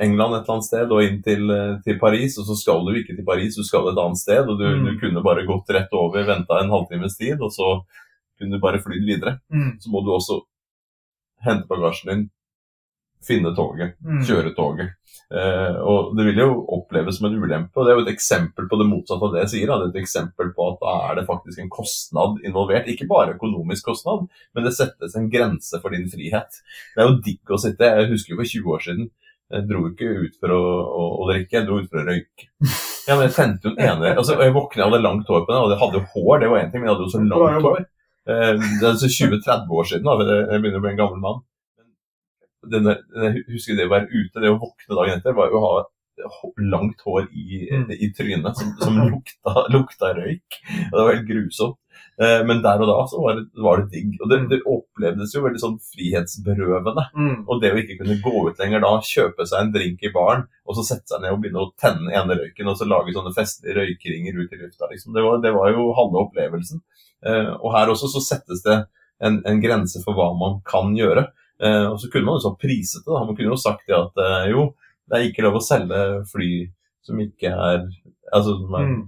England 0.00 0.38
et 0.38 0.40
eller 0.40 0.54
annet 0.54 0.68
sted 0.70 0.94
og 0.96 1.02
inn 1.04 1.18
til, 1.26 1.44
eh, 1.52 1.74
til 1.84 1.98
Paris, 2.00 2.38
og 2.40 2.48
så 2.48 2.56
skal 2.56 2.80
du 2.88 2.94
ikke 2.96 3.18
til 3.18 3.26
Paris, 3.28 3.58
du 3.60 3.64
skal 3.68 3.90
et 3.92 4.00
annet 4.00 4.22
sted, 4.22 4.48
og 4.48 4.56
du, 4.60 4.64
Mm. 4.70 4.86
du 4.88 4.94
kunne 5.02 5.24
bare 5.26 5.44
gått 5.48 5.68
rett 5.76 5.92
over, 5.92 6.24
venta 6.24 6.62
en 6.62 6.72
halvtimes 6.72 7.18
tid, 7.20 7.36
og 7.44 7.52
så 7.52 7.68
kunne 8.40 8.56
du 8.56 8.62
bare 8.62 8.80
flydd 8.80 9.04
videre. 9.04 9.36
Mm. 9.52 9.74
Så 9.84 9.92
må 9.92 10.00
du 10.00 10.14
også 10.16 10.40
hente 11.44 11.68
bagasjen 11.68 12.08
din, 12.14 12.24
finne 13.26 13.52
toget, 13.56 13.94
Mm. 14.04 14.22
kjøre 14.26 14.54
toget. 14.56 14.94
Eh, 15.30 15.76
og 15.86 16.16
det 16.16 16.24
vil 16.26 16.40
jo 16.42 16.66
oppleves 16.74 17.18
som 17.18 17.28
en 17.28 17.36
ulempe, 17.38 17.76
og 17.78 17.86
det 17.86 17.92
er 17.92 17.98
jo 18.00 18.04
et 18.06 18.12
eksempel 18.16 18.66
på 18.70 18.78
det 18.80 18.86
motsatte 18.90 19.22
av 19.28 19.32
det 19.34 19.42
jeg 19.44 19.50
sier. 19.52 19.66
Da. 19.70 19.76
Det 19.78 19.86
er 19.86 19.92
et 19.98 20.02
eksempel 20.02 20.50
på 20.56 20.66
at 20.72 20.80
da 20.82 20.94
er 21.10 21.14
det 21.20 21.26
faktisk 21.28 21.58
en 21.62 21.70
kostnad 21.70 22.40
involvert. 22.44 22.88
Ikke 22.90 23.06
bare 23.10 23.36
økonomisk 23.36 23.84
kostnad, 23.92 24.26
men 24.54 24.64
det 24.64 24.72
settes 24.74 25.14
en 25.16 25.30
grense 25.30 25.80
for 25.80 25.90
din 25.94 26.08
frihet. 26.10 26.50
Det 26.96 27.02
er 27.04 27.08
jo 27.10 27.20
digg 27.22 27.54
å 27.54 27.60
sitte. 27.62 27.92
Jeg 28.00 28.10
husker 28.10 28.34
jo 28.34 28.40
for 28.40 28.50
20 28.56 28.74
år 28.74 28.86
siden 28.88 29.10
jeg 29.50 29.66
dro 29.66 29.80
ikke 29.90 30.06
ut 30.24 30.34
for 30.40 30.52
å, 30.54 30.60
å, 30.94 31.06
å 31.22 31.24
drikke, 31.30 31.56
jeg 31.58 31.66
dro 31.66 31.78
ut 31.82 31.88
for 31.90 31.98
å 31.98 32.06
røyke. 32.06 32.44
Ja, 33.08 33.16
men 33.16 33.24
Jeg 33.26 33.34
tente 33.34 33.66
jo 33.66 33.72
den 33.74 33.82
ene 33.82 34.12
altså, 34.14 34.36
Jeg 34.38 34.52
våkna, 34.54 34.78
jeg 34.84 34.86
hadde 34.92 35.02
langt 35.02 35.26
hår 35.26 35.42
på 35.46 35.50
den, 35.50 35.62
og 35.64 35.72
jeg 35.74 35.80
hadde 35.80 35.98
jo 35.98 36.06
hår, 36.14 36.38
det 36.40 36.50
var 36.52 36.60
én 36.60 36.70
ting, 36.70 36.80
men 36.82 36.86
jeg 36.90 36.94
hadde 36.94 37.06
jo 37.08 37.14
så 37.16 37.22
langt 37.26 37.64
hår. 37.66 37.80
Eh, 38.30 38.52
Det 38.78 38.84
er 38.84 38.92
altså 38.92 39.10
20-30 39.10 39.74
år 39.74 39.88
siden, 39.90 40.04
da, 40.06 40.36
jeg 40.52 40.60
begynner 40.62 40.78
å 40.78 40.84
bli 40.84 40.92
en 40.92 41.00
gammel 41.02 41.18
mann. 41.24 41.40
Denne, 42.68 42.98
jeg 43.16 43.44
husker 43.48 43.76
det 43.78 43.86
å 43.88 43.94
være 43.94 44.10
ute, 44.12 44.40
det 44.42 44.50
å 44.52 44.58
våkne 44.60 44.96
dagen 44.98 45.18
etter, 45.18 45.32
var 45.36 45.48
jo 45.48 45.60
å 45.60 45.66
ha 45.70 45.86
langt 46.60 47.00
hår 47.06 47.28
i, 47.32 47.68
Mm. 47.72 47.86
i 47.96 48.10
trynet 48.12 48.56
som, 48.58 48.74
som 48.80 48.98
lukta, 49.08 49.54
lukta 49.74 50.10
røyk. 50.18 50.58
Og 50.90 50.98
det 50.98 51.04
var 51.06 51.14
helt 51.14 51.28
grusomt. 51.30 51.78
Eh, 52.20 52.42
Men 52.44 52.60
der 52.60 52.82
og 52.84 52.88
da 52.90 52.98
så 53.08 53.22
var 53.22 53.38
det, 53.38 53.46
var 53.56 53.80
det 53.80 53.90
digg. 53.94 54.18
Og 54.20 54.28
det, 54.28 54.38
det 54.50 54.58
opplevdes 54.68 55.32
jo 55.34 55.40
veldig 55.46 55.62
sånn 55.62 55.78
frihetsberøvende. 55.80 57.06
Mm. 57.16 57.38
Og 57.48 57.62
det 57.62 57.72
å 57.72 57.78
ikke 57.80 57.96
kunne 58.02 58.18
gå 58.20 58.34
ut 58.50 58.60
lenger 58.60 58.84
da, 58.84 58.92
kjøpe 59.00 59.46
seg 59.48 59.64
en 59.64 59.72
drink 59.74 60.04
i 60.04 60.12
baren, 60.14 60.44
og 60.68 60.76
så 60.76 60.84
sette 60.90 61.08
seg 61.14 61.22
ned 61.24 61.32
og 61.34 61.40
begynne 61.42 61.64
å 61.64 61.72
tenne 61.80 62.12
ene 62.12 62.36
røyken, 62.38 62.68
og 62.68 62.76
så 62.78 62.88
lage 62.88 63.14
sånne 63.16 63.32
festlige 63.36 63.78
røykringer 63.80 64.36
ut 64.42 64.52
i 64.52 64.60
lufta, 64.60 64.90
liksom. 64.92 65.16
Det 65.16 65.24
var, 65.24 65.40
det 65.44 65.52
var 65.56 65.72
jo 65.72 65.88
halve 65.96 66.24
opplevelsen. 66.26 66.82
Eh, 67.24 67.50
og 67.56 67.72
her 67.76 67.92
også 67.92 68.12
så 68.12 68.22
settes 68.28 68.62
det 68.66 68.82
en, 69.24 69.40
en 69.48 69.60
grense 69.64 70.00
for 70.04 70.16
hva 70.16 70.30
man 70.36 70.60
kan 70.68 70.92
gjøre. 70.96 71.30
Eh, 71.62 71.86
og 71.92 71.98
så 72.00 72.08
kunne 72.12 72.24
man 72.28 72.38
jo 72.38 72.44
så 72.48 72.54
priset 72.60 73.04
det. 73.04 73.12
da. 73.12 73.24
Man 73.28 73.36
kunne 73.36 73.52
jo 73.52 73.60
sagt 73.60 73.86
det 73.88 73.96
at 73.98 74.20
eh, 74.24 74.50
jo, 74.54 74.70
det 75.10 75.18
er 75.18 75.28
ikke 75.30 75.44
lov 75.46 75.58
å 75.60 75.64
selge 75.64 76.04
fly 76.32 76.50
som 77.04 77.18
ikke 77.20 77.50
er 77.52 77.82
altså 78.32 78.54
som 78.60 78.74
er 78.78 78.86
Mm. 78.90 79.00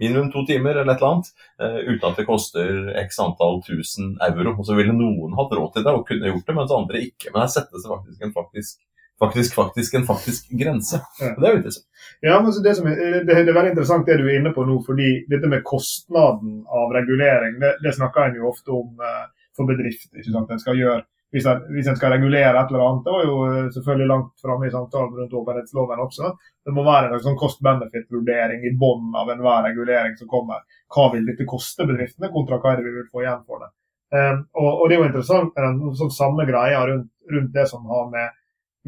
minimum 0.00 0.30
to 0.32 0.42
timer 0.48 0.78
eller 0.80 0.94
et 0.94 1.00
eller 1.02 1.10
annet, 1.12 1.26
eh, 1.60 1.78
uten 1.92 2.06
at 2.10 2.16
det 2.16 2.24
koster 2.26 2.70
x 3.04 3.18
antall 3.20 3.58
tusen 3.66 4.14
euro. 4.24 4.54
Og 4.58 4.64
så 4.66 4.76
ville 4.78 4.94
noen 4.96 5.34
hatt 5.36 5.52
råd 5.52 5.74
til 5.74 5.84
det 5.84 5.92
og 5.92 6.06
kunne 6.08 6.30
gjort 6.30 6.46
det, 6.46 6.54
mens 6.56 6.72
andre 6.72 7.02
ikke. 7.04 7.32
Men 7.34 7.42
her 7.42 7.50
settes 7.52 7.82
det 7.84 7.90
faktisk 7.90 8.22
en 8.24 8.32
faktisk, 8.32 8.80
faktisk, 9.20 9.54
faktisk, 9.58 9.94
en 10.00 10.06
faktisk 10.08 10.48
grense. 10.62 11.00
Ja. 11.20 11.34
Det 11.36 11.44
er 11.48 11.52
jo 11.52 11.60
interessant. 11.60 11.86
Ja, 12.24 12.40
men 12.40 12.56
det, 12.64 12.76
som 12.78 12.86
er, 12.88 12.96
det, 13.28 13.36
det 13.44 13.48
er 13.52 13.58
veldig 13.58 13.74
interessant 13.74 14.06
det 14.08 14.16
du 14.22 14.24
er 14.28 14.38
inne 14.40 14.54
på 14.56 14.64
nå, 14.64 14.78
fordi 14.86 15.10
dette 15.28 15.48
med 15.52 15.64
kostnaden 15.68 16.62
av 16.64 16.92
regulering, 16.96 17.60
det, 17.60 17.74
det 17.84 17.92
snakker 17.98 18.30
en 18.30 18.40
jo 18.40 18.48
ofte 18.54 18.72
om 18.72 19.04
eh, 19.04 19.26
for 19.56 19.68
bedrifter. 19.68 20.16
ikke 20.20 20.32
sant? 20.32 20.50
En 20.56 20.60
skal 20.64 20.80
gjøre, 20.80 21.04
hvis 21.30 21.46
en, 21.46 21.60
hvis 21.74 21.88
en 21.90 21.98
skal 21.98 22.14
regulere 22.16 22.52
et 22.58 22.72
eller 22.72 22.84
annet, 22.84 23.04
det 23.06 23.14
var 23.14 23.26
jo 23.26 23.36
eh, 23.46 23.68
selvfølgelig 23.74 24.08
langt 24.10 24.32
framme 24.42 24.66
i 24.66 24.72
samtalen 24.74 25.18
rundt 25.18 25.36
åpenhetsloven 25.40 26.02
også, 26.06 26.32
det 26.66 26.74
må 26.74 26.84
være 26.86 27.12
en 27.12 27.22
sånn 27.26 27.38
cost-benefit-vurdering 27.38 28.66
i 28.66 28.74
bunnen 28.80 29.14
av 29.18 29.30
enhver 29.30 29.68
regulering 29.68 30.16
som 30.18 30.30
kommer. 30.30 30.64
Hva 30.90 31.10
vil 31.14 31.28
dette 31.30 31.46
koste 31.48 31.86
bedriftene, 31.86 32.32
kontra 32.34 32.58
hva 32.58 32.74
er 32.74 32.80
det 32.80 32.88
vi 32.88 32.96
vil 32.98 33.08
få 33.12 33.22
igjen 33.22 33.46
for 33.46 33.62
det. 33.62 33.70
Um, 34.10 34.42
og, 34.58 34.70
og 34.72 34.84
det 34.90 34.96
er 34.96 35.04
jo 35.04 35.06
interessant 35.06 35.52
med 35.54 35.66
den 35.68 35.98
sånn 36.00 36.10
samme 36.10 36.46
greia 36.48 36.82
rundt, 36.88 37.12
rundt 37.30 37.52
det 37.54 37.68
som 37.70 37.84
har 37.86 38.08
med 38.10 38.36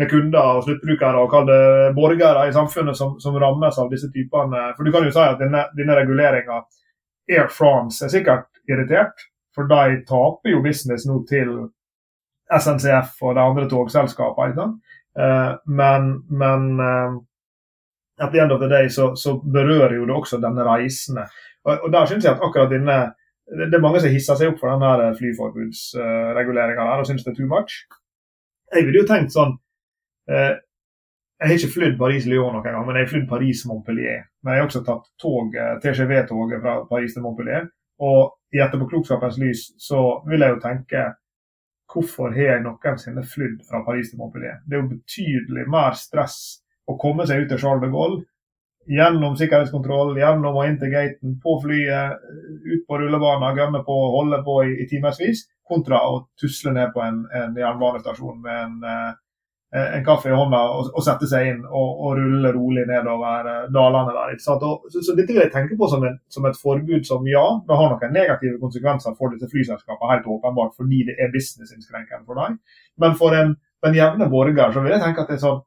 med 0.01 0.09
kunder 0.09 0.57
og 0.57 0.65
sluttbrukere 0.65 1.21
og 1.21 1.33
kall 1.33 1.49
det 1.49 1.93
borgere 1.97 2.47
i 2.49 2.55
samfunnet 2.55 2.97
som, 2.97 3.19
som 3.21 3.37
rammes 3.41 3.79
av 3.79 3.91
disse 3.93 4.09
typene. 4.13 4.71
For 4.77 4.89
du 4.89 4.93
kan 4.95 5.05
jo 5.05 5.13
si 5.13 5.21
at 5.21 5.41
denne, 5.41 5.67
denne 5.77 5.99
reguleringa 5.99 6.63
Air 7.31 7.51
France 7.53 8.05
er 8.05 8.13
sikkert 8.13 8.49
irritert, 8.71 9.27
for 9.55 9.69
de 9.69 10.01
taper 10.09 10.55
jo 10.55 10.63
business 10.65 11.05
nå 11.09 11.21
til 11.29 11.53
SNCF 12.59 13.23
og 13.23 13.37
de 13.37 13.45
andre 13.45 13.69
togselskapene. 13.71 14.55
sant? 14.57 14.79
Eh, 15.19 15.53
men 15.67 16.13
men 16.31 16.81
eh, 16.81 17.17
at 18.25 18.33
the 18.33 18.41
end 18.43 18.53
of 18.53 18.61
the 18.61 18.69
day 18.71 18.89
så, 18.89 19.15
så 19.17 19.37
berører 19.41 19.95
jo 19.97 20.07
det 20.07 20.15
også 20.15 20.41
denne 20.41 20.65
reisende. 20.65 21.27
Og, 21.65 21.79
og 21.85 21.93
der 21.93 22.07
synes 22.07 22.25
jeg 22.25 22.33
at 22.33 22.43
akkurat 22.43 22.71
denne 22.71 23.13
det 23.53 23.75
er 23.75 23.83
mange 23.83 24.01
som 24.01 24.13
hisser 24.13 24.39
seg 24.39 24.53
opp 24.53 24.61
for 24.63 24.71
denne 24.71 25.11
flyforbudsreguleringa 25.19 26.85
der 26.87 27.03
og 27.03 27.07
syns 27.07 27.25
det 27.25 27.33
er 27.33 27.37
too 27.37 27.51
much. 27.51 27.83
Jeg 28.73 28.87
ville 28.87 29.03
jo 29.03 29.09
tenkt 29.09 29.35
sånn 29.35 29.59
Eh, 30.31 30.55
jeg 31.41 31.49
har 31.49 31.57
ikke 31.59 31.75
flydd 31.75 31.97
Paris-Lyon 31.99 32.55
noen 32.55 32.65
gang, 32.65 32.83
men 32.87 32.97
jeg 32.97 33.07
har 33.07 33.13
flydd 33.13 33.29
Paris-Montpellier. 33.31 34.21
Men 34.43 34.55
jeg 34.55 34.63
har 34.63 34.69
også 34.69 34.85
tatt 34.87 35.09
tog, 35.21 35.57
TGV-toget 35.83 36.63
fra 36.63 36.75
Paris 36.91 37.17
til 37.17 37.25
Montpellier. 37.25 37.67
Og 38.03 38.37
i 38.55 38.63
etterpåklokskapens 38.63 39.41
lys 39.43 39.65
så 39.83 40.03
vil 40.29 40.45
jeg 40.45 40.55
jo 40.55 40.61
tenke 40.63 41.03
hvorfor 41.93 42.33
har 42.35 42.55
jeg 42.55 42.65
noensinne 42.65 43.25
flydd 43.29 43.63
fra 43.69 43.83
Paris 43.87 44.11
til 44.11 44.21
Montpellier? 44.21 44.61
Det 44.67 44.77
er 44.77 44.83
jo 44.83 44.93
betydelig 44.95 45.67
mer 45.71 45.97
stress 45.99 46.39
å 46.89 46.97
komme 47.01 47.27
seg 47.29 47.45
ut 47.45 47.53
til 47.53 47.61
Charles 47.63 47.85
de 47.85 47.91
Gaulle, 47.93 48.23
gjennom 48.91 49.37
sikkerhetskontroll, 49.39 50.17
gjennom 50.19 50.57
og 50.59 50.67
inn 50.67 50.79
til 50.81 50.91
gaten, 50.93 51.37
på 51.43 51.57
flyet, 51.63 52.23
ut 52.67 52.87
på 52.89 52.99
rullebanen, 52.99 53.59
gønne 53.59 53.83
på, 53.87 53.99
holde 54.17 54.41
på 54.47 54.57
i, 54.67 54.73
i 54.83 54.89
timevis, 54.91 55.47
kontra 55.69 56.01
å 56.09 56.25
tusle 56.41 56.75
ned 56.75 56.91
på 56.95 57.05
en, 57.05 57.23
en 57.39 57.55
jernbanestasjon 57.57 58.41
med 58.43 58.65
en 58.65 58.89
eh, 58.89 59.13
en 59.73 60.05
kaffe 60.05 60.29
i 60.29 60.35
hånda 60.37 60.59
og, 60.75 60.91
og 60.93 61.05
sette 61.05 61.25
seg 61.31 61.47
inn 61.49 61.61
og, 61.65 61.91
og 62.05 62.19
rulle 62.19 62.51
rolig 62.53 62.85
nedover 62.89 63.49
eh, 63.49 63.69
dalene 63.73 64.13
der. 64.13 64.35
ikke 64.35 64.45
sant? 64.45 64.65
Og, 64.69 64.85
så, 64.93 65.01
så 65.07 65.17
dette 65.17 65.33
vil 65.33 65.41
jeg 65.47 65.53
tenke 65.55 65.79
på 65.81 65.89
som, 65.89 66.05
en, 66.05 66.19
som 66.33 66.49
et 66.49 66.59
forbud 66.61 67.09
som 67.09 67.25
ja, 67.31 67.45
det 67.65 67.79
har 67.81 67.93
noen 67.95 68.13
negative 68.13 68.61
konsekvenser 68.61 69.17
for 69.17 69.33
disse 69.33 69.49
flyselskapene, 69.49 70.11
helt 70.13 70.29
åpenbart, 70.37 70.77
fordi 70.77 71.07
det 71.09 71.17
er 71.17 71.33
businessinnskrenkende 71.33 72.29
for 72.29 72.43
dem. 72.43 72.61
Men 73.01 73.17
for 73.17 73.39
en, 73.39 73.57
den 73.87 73.97
jevne 73.97 74.29
borger 74.33 74.77
så 74.77 74.85
vil 74.85 74.93
jeg 74.93 75.05
tenke 75.07 75.25
at 75.25 75.33
det 75.33 75.39
er 75.39 75.45
sånn 75.47 75.63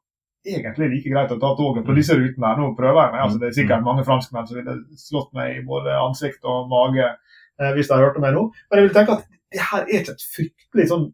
egentlig 0.46 0.92
like 0.94 1.10
greit 1.10 1.34
å 1.34 1.40
ta 1.42 1.52
toget 1.58 1.86
på 1.86 1.94
disse 1.96 2.14
rutene. 2.14 2.46
her. 2.46 2.62
Nå 2.62 2.72
prøver 2.78 3.02
jeg 3.02 3.14
meg. 3.16 3.22
altså 3.26 3.42
Det 3.42 3.48
er 3.48 3.58
sikkert 3.58 3.86
mange 3.86 4.06
franskmenn 4.06 4.46
som 4.46 4.60
ville 4.60 4.78
slått 5.02 5.32
meg 5.34 5.58
i 5.58 5.64
både 5.66 5.98
ansikt 5.98 6.46
og 6.46 6.70
mage 6.70 7.06
eh, 7.10 7.72
hvis 7.74 7.90
de 7.90 7.98
hørte 7.98 8.22
meg 8.22 8.36
nå. 8.36 8.46
Men 8.70 8.78
jeg 8.78 8.86
vil 8.86 8.98
tenke 9.00 9.18
at 9.18 9.26
det 9.50 9.66
her 9.72 9.82
er 9.82 9.98
ikke 9.98 10.14
et 10.14 10.28
fryktelig 10.36 10.90
sånn 10.92 11.08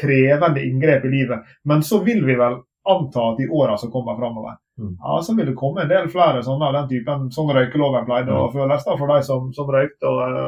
krevende 0.00 0.64
inngrep 0.64 1.04
i 1.04 1.08
livet. 1.12 1.48
Men 1.64 1.82
så 1.82 1.98
vil 2.04 2.24
vi 2.26 2.34
vel 2.38 2.60
anta 2.88 3.28
at 3.32 3.40
i 3.40 3.48
åra 3.48 3.76
som 3.78 3.90
kommer 3.90 4.16
framover, 4.18 4.58
Mm. 4.78 4.96
ja, 5.04 5.18
så 5.22 5.34
vil 5.36 5.46
det 5.46 5.54
komme 5.54 5.82
en 5.82 5.88
del 5.88 6.06
flere 6.08 6.40
sånne 6.42 6.64
av 6.64 6.72
den 6.72 6.86
typen 6.88 7.26
sånn 7.30 7.50
røykeloven 7.52 8.06
pleide 8.08 8.32
å 8.32 8.46
føles 8.54 8.84
da, 8.86 8.94
for 8.96 9.06
de 9.12 9.18
som, 9.22 9.50
som 9.52 9.68
røykte, 9.68 10.08
og, 10.08 10.38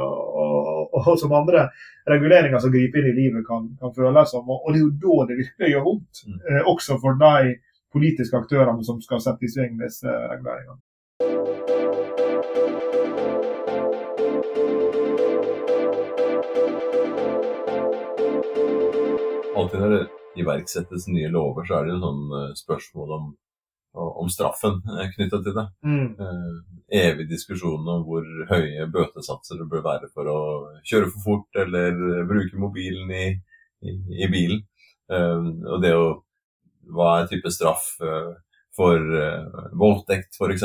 og, 0.40 0.94
og, 0.96 1.18
som 1.20 1.34
andre 1.36 1.66
reguleringer 2.08 2.58
som 2.58 2.72
griper 2.72 3.04
inn 3.04 3.10
i 3.12 3.18
livet 3.20 3.44
kan, 3.46 3.68
kan 3.78 3.92
føles 3.92 4.32
som. 4.32 4.48
Og, 4.48 4.64
og 4.64 4.72
det 4.72 4.80
er 4.80 4.86
jo 4.86 4.90
da 5.04 5.26
det 5.28 5.36
virkelig 5.42 5.70
gjør 5.74 5.84
vondt, 5.90 6.24
Mm. 6.26 6.40
eh, 6.40 6.62
også 6.72 6.98
for 7.04 7.20
de 7.20 7.54
politiske 7.92 8.40
aktørene 8.40 8.82
som 8.84 8.98
skal 9.04 9.20
sette 9.20 9.44
i 9.44 9.52
sving 9.52 9.76
disse 9.78 10.08
reguleringene. 10.08 10.80
Alltid 19.54 19.80
når 19.80 19.94
det 19.94 20.02
iverksettes 20.42 21.08
nye 21.12 21.30
lover, 21.30 21.66
så 21.66 21.78
er 21.78 21.86
det 21.86 21.94
jo 21.94 22.02
sånn 22.02 22.22
eh, 22.38 22.52
spørsmål 22.58 23.16
om, 23.18 23.26
om 23.94 24.30
straffen 24.32 24.80
knytta 25.14 25.40
til 25.44 25.54
det. 25.54 25.66
Mm. 25.86 26.08
evig 26.94 27.28
diskusjon 27.30 27.86
om 27.90 28.02
hvor 28.06 28.26
høye 28.50 28.86
bøtesatser 28.90 29.60
det 29.60 29.68
bør 29.70 29.84
være 29.86 30.10
for 30.14 30.30
å 30.30 30.38
kjøre 30.86 31.10
for 31.12 31.26
fort 31.28 31.60
eller 31.62 32.26
bruke 32.28 32.58
mobilen 32.58 33.10
i, 33.14 33.26
i, 33.86 33.94
i 34.26 34.30
bilen. 34.30 34.64
Eh, 35.12 35.50
og 35.70 35.82
det 35.84 35.96
å 35.96 36.06
Hva 36.84 37.06
er 37.16 37.28
type 37.30 37.48
straff 37.48 37.94
eh, 38.04 38.34
for 38.76 38.98
uh, 38.98 39.70
voldtekt 39.78 40.34
f.eks. 40.36 40.64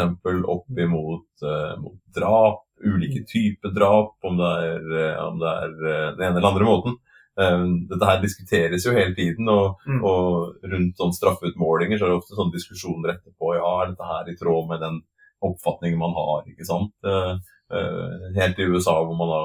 opp 0.49 0.81
imot 0.81 1.45
eh, 1.45 1.75
mot 1.81 1.99
drap, 2.15 2.65
ulike 2.81 3.23
typer 3.27 3.73
drap, 3.75 4.15
om 4.25 4.39
det 4.39 4.49
er, 4.65 4.89
eh, 5.01 5.19
om 5.25 5.39
det 5.41 5.51
er 5.51 5.75
eh, 5.75 6.07
den 6.17 6.25
ene 6.25 6.39
eller 6.39 6.49
andre 6.49 6.67
måten. 6.67 6.97
Eh, 7.39 7.65
dette 7.89 8.05
her 8.09 8.21
diskuteres 8.21 8.83
jo 8.85 8.91
hele 8.91 9.15
tiden, 9.15 9.47
og, 9.49 9.77
Mm. 9.87 10.03
og 10.03 10.55
rundt 10.73 10.97
sånn 10.99 11.13
straffeutmålinger 11.15 11.97
så 11.99 12.05
er 12.05 12.09
det 12.13 12.19
ofte 12.19 12.35
sånne 12.35 12.51
diskusjoner 12.57 13.13
etterpå. 13.15 13.55
Ja, 13.55 13.69
er 13.83 13.91
dette 13.93 14.09
her 14.11 14.27
i 14.29 14.35
tråd 14.35 14.67
med 14.69 14.81
den 14.81 15.01
oppfatningen 15.41 15.97
man 15.97 16.11
har, 16.17 16.43
ikke 16.51 16.65
sant. 16.67 16.91
Eh, 17.05 17.37
eh, 17.71 18.33
helt 18.35 18.59
i 18.59 18.67
USA 18.67 18.97
hvor 19.05 19.15
man 19.17 19.29
da 19.31 19.43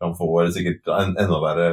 kan 0.00 0.14
få 0.18 0.40
eller 0.40 0.50
sikkert 0.52 0.88
en, 0.92 1.14
enda 1.16 1.38
verre 1.40 1.68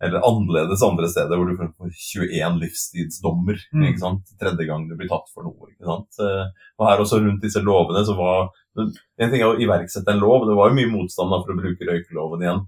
eller 0.00 0.20
annerledes 0.22 0.82
andre 0.86 1.08
steder 1.10 1.34
hvor 1.34 1.48
du 1.48 1.56
får 1.56 1.90
21 1.90 2.60
livstidsdommer. 2.60 3.56
Mm. 3.74 3.86
ikke 3.88 3.98
sant? 4.04 4.22
Tredje 4.38 4.66
gang 4.68 4.84
du 4.88 4.94
blir 4.94 5.08
tatt 5.08 5.26
for 5.34 5.42
noe. 5.42 5.72
ikke 5.72 5.88
sant? 5.88 6.20
Eh, 6.20 6.46
Og 6.78 6.86
her 6.86 6.98
også 7.02 7.18
rundt 7.24 7.42
disse 7.42 7.58
lovene 7.64 8.04
så 8.06 8.14
var 8.16 8.50
En 8.78 9.30
ting 9.32 9.40
er 9.42 9.48
å 9.50 9.58
iverksette 9.58 10.06
en 10.12 10.20
lov, 10.20 10.46
det 10.46 10.54
var 10.54 10.68
jo 10.70 10.76
mye 10.76 10.92
motstand 10.92 11.32
da 11.32 11.40
for 11.42 11.50
å 11.50 11.58
bruke 11.58 11.82
røykeloven 11.88 12.44
igjen, 12.44 12.60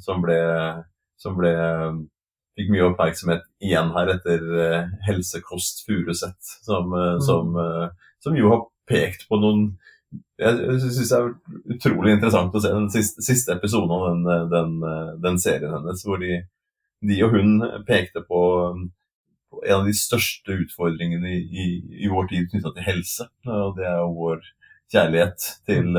som 0.00 0.22
ble, 0.22 0.38
som 1.22 1.38
ble 1.38 1.54
Fikk 2.52 2.68
mye 2.68 2.84
oppmerksomhet 2.84 3.46
igjen 3.64 3.94
her 3.94 4.10
etter 4.12 4.42
eh, 4.60 4.88
Helsekost 5.06 5.86
Furuset, 5.86 6.36
som, 6.66 6.90
eh, 6.92 7.14
Mm. 7.14 7.20
som, 7.24 7.54
eh, 7.56 7.88
som 8.20 8.36
jo 8.36 8.50
har 8.50 8.66
pekt 8.88 9.24
på 9.28 9.38
noen 9.40 9.78
jeg 10.36 10.80
syns 10.82 11.08
det 11.08 11.16
er 11.16 11.30
utrolig 11.72 12.12
interessant 12.12 12.52
å 12.52 12.60
se 12.60 12.68
den 12.68 12.90
siste, 12.92 13.22
siste 13.24 13.54
episoden 13.54 13.94
av 13.96 14.02
den, 14.10 14.50
den, 14.52 15.22
den 15.22 15.38
serien 15.40 15.72
hennes, 15.72 16.02
hvor 16.04 16.20
de, 16.20 16.42
de 17.00 17.16
og 17.24 17.32
hun 17.32 17.62
pekte 17.88 18.20
på, 18.20 18.42
på 19.48 19.62
en 19.64 19.78
av 19.78 19.86
de 19.88 19.94
største 19.96 20.58
utfordringene 20.66 21.32
i, 21.32 21.40
i, 21.48 21.66
i 22.04 22.10
vår 22.12 22.28
tid 22.28 22.50
knytta 22.50 22.74
til 22.74 22.88
helse. 22.90 23.30
Og 23.48 23.78
det 23.78 23.88
er 23.88 24.02
jo 24.02 24.12
vår 24.18 24.44
kjærlighet 24.92 25.48
til 25.64 25.96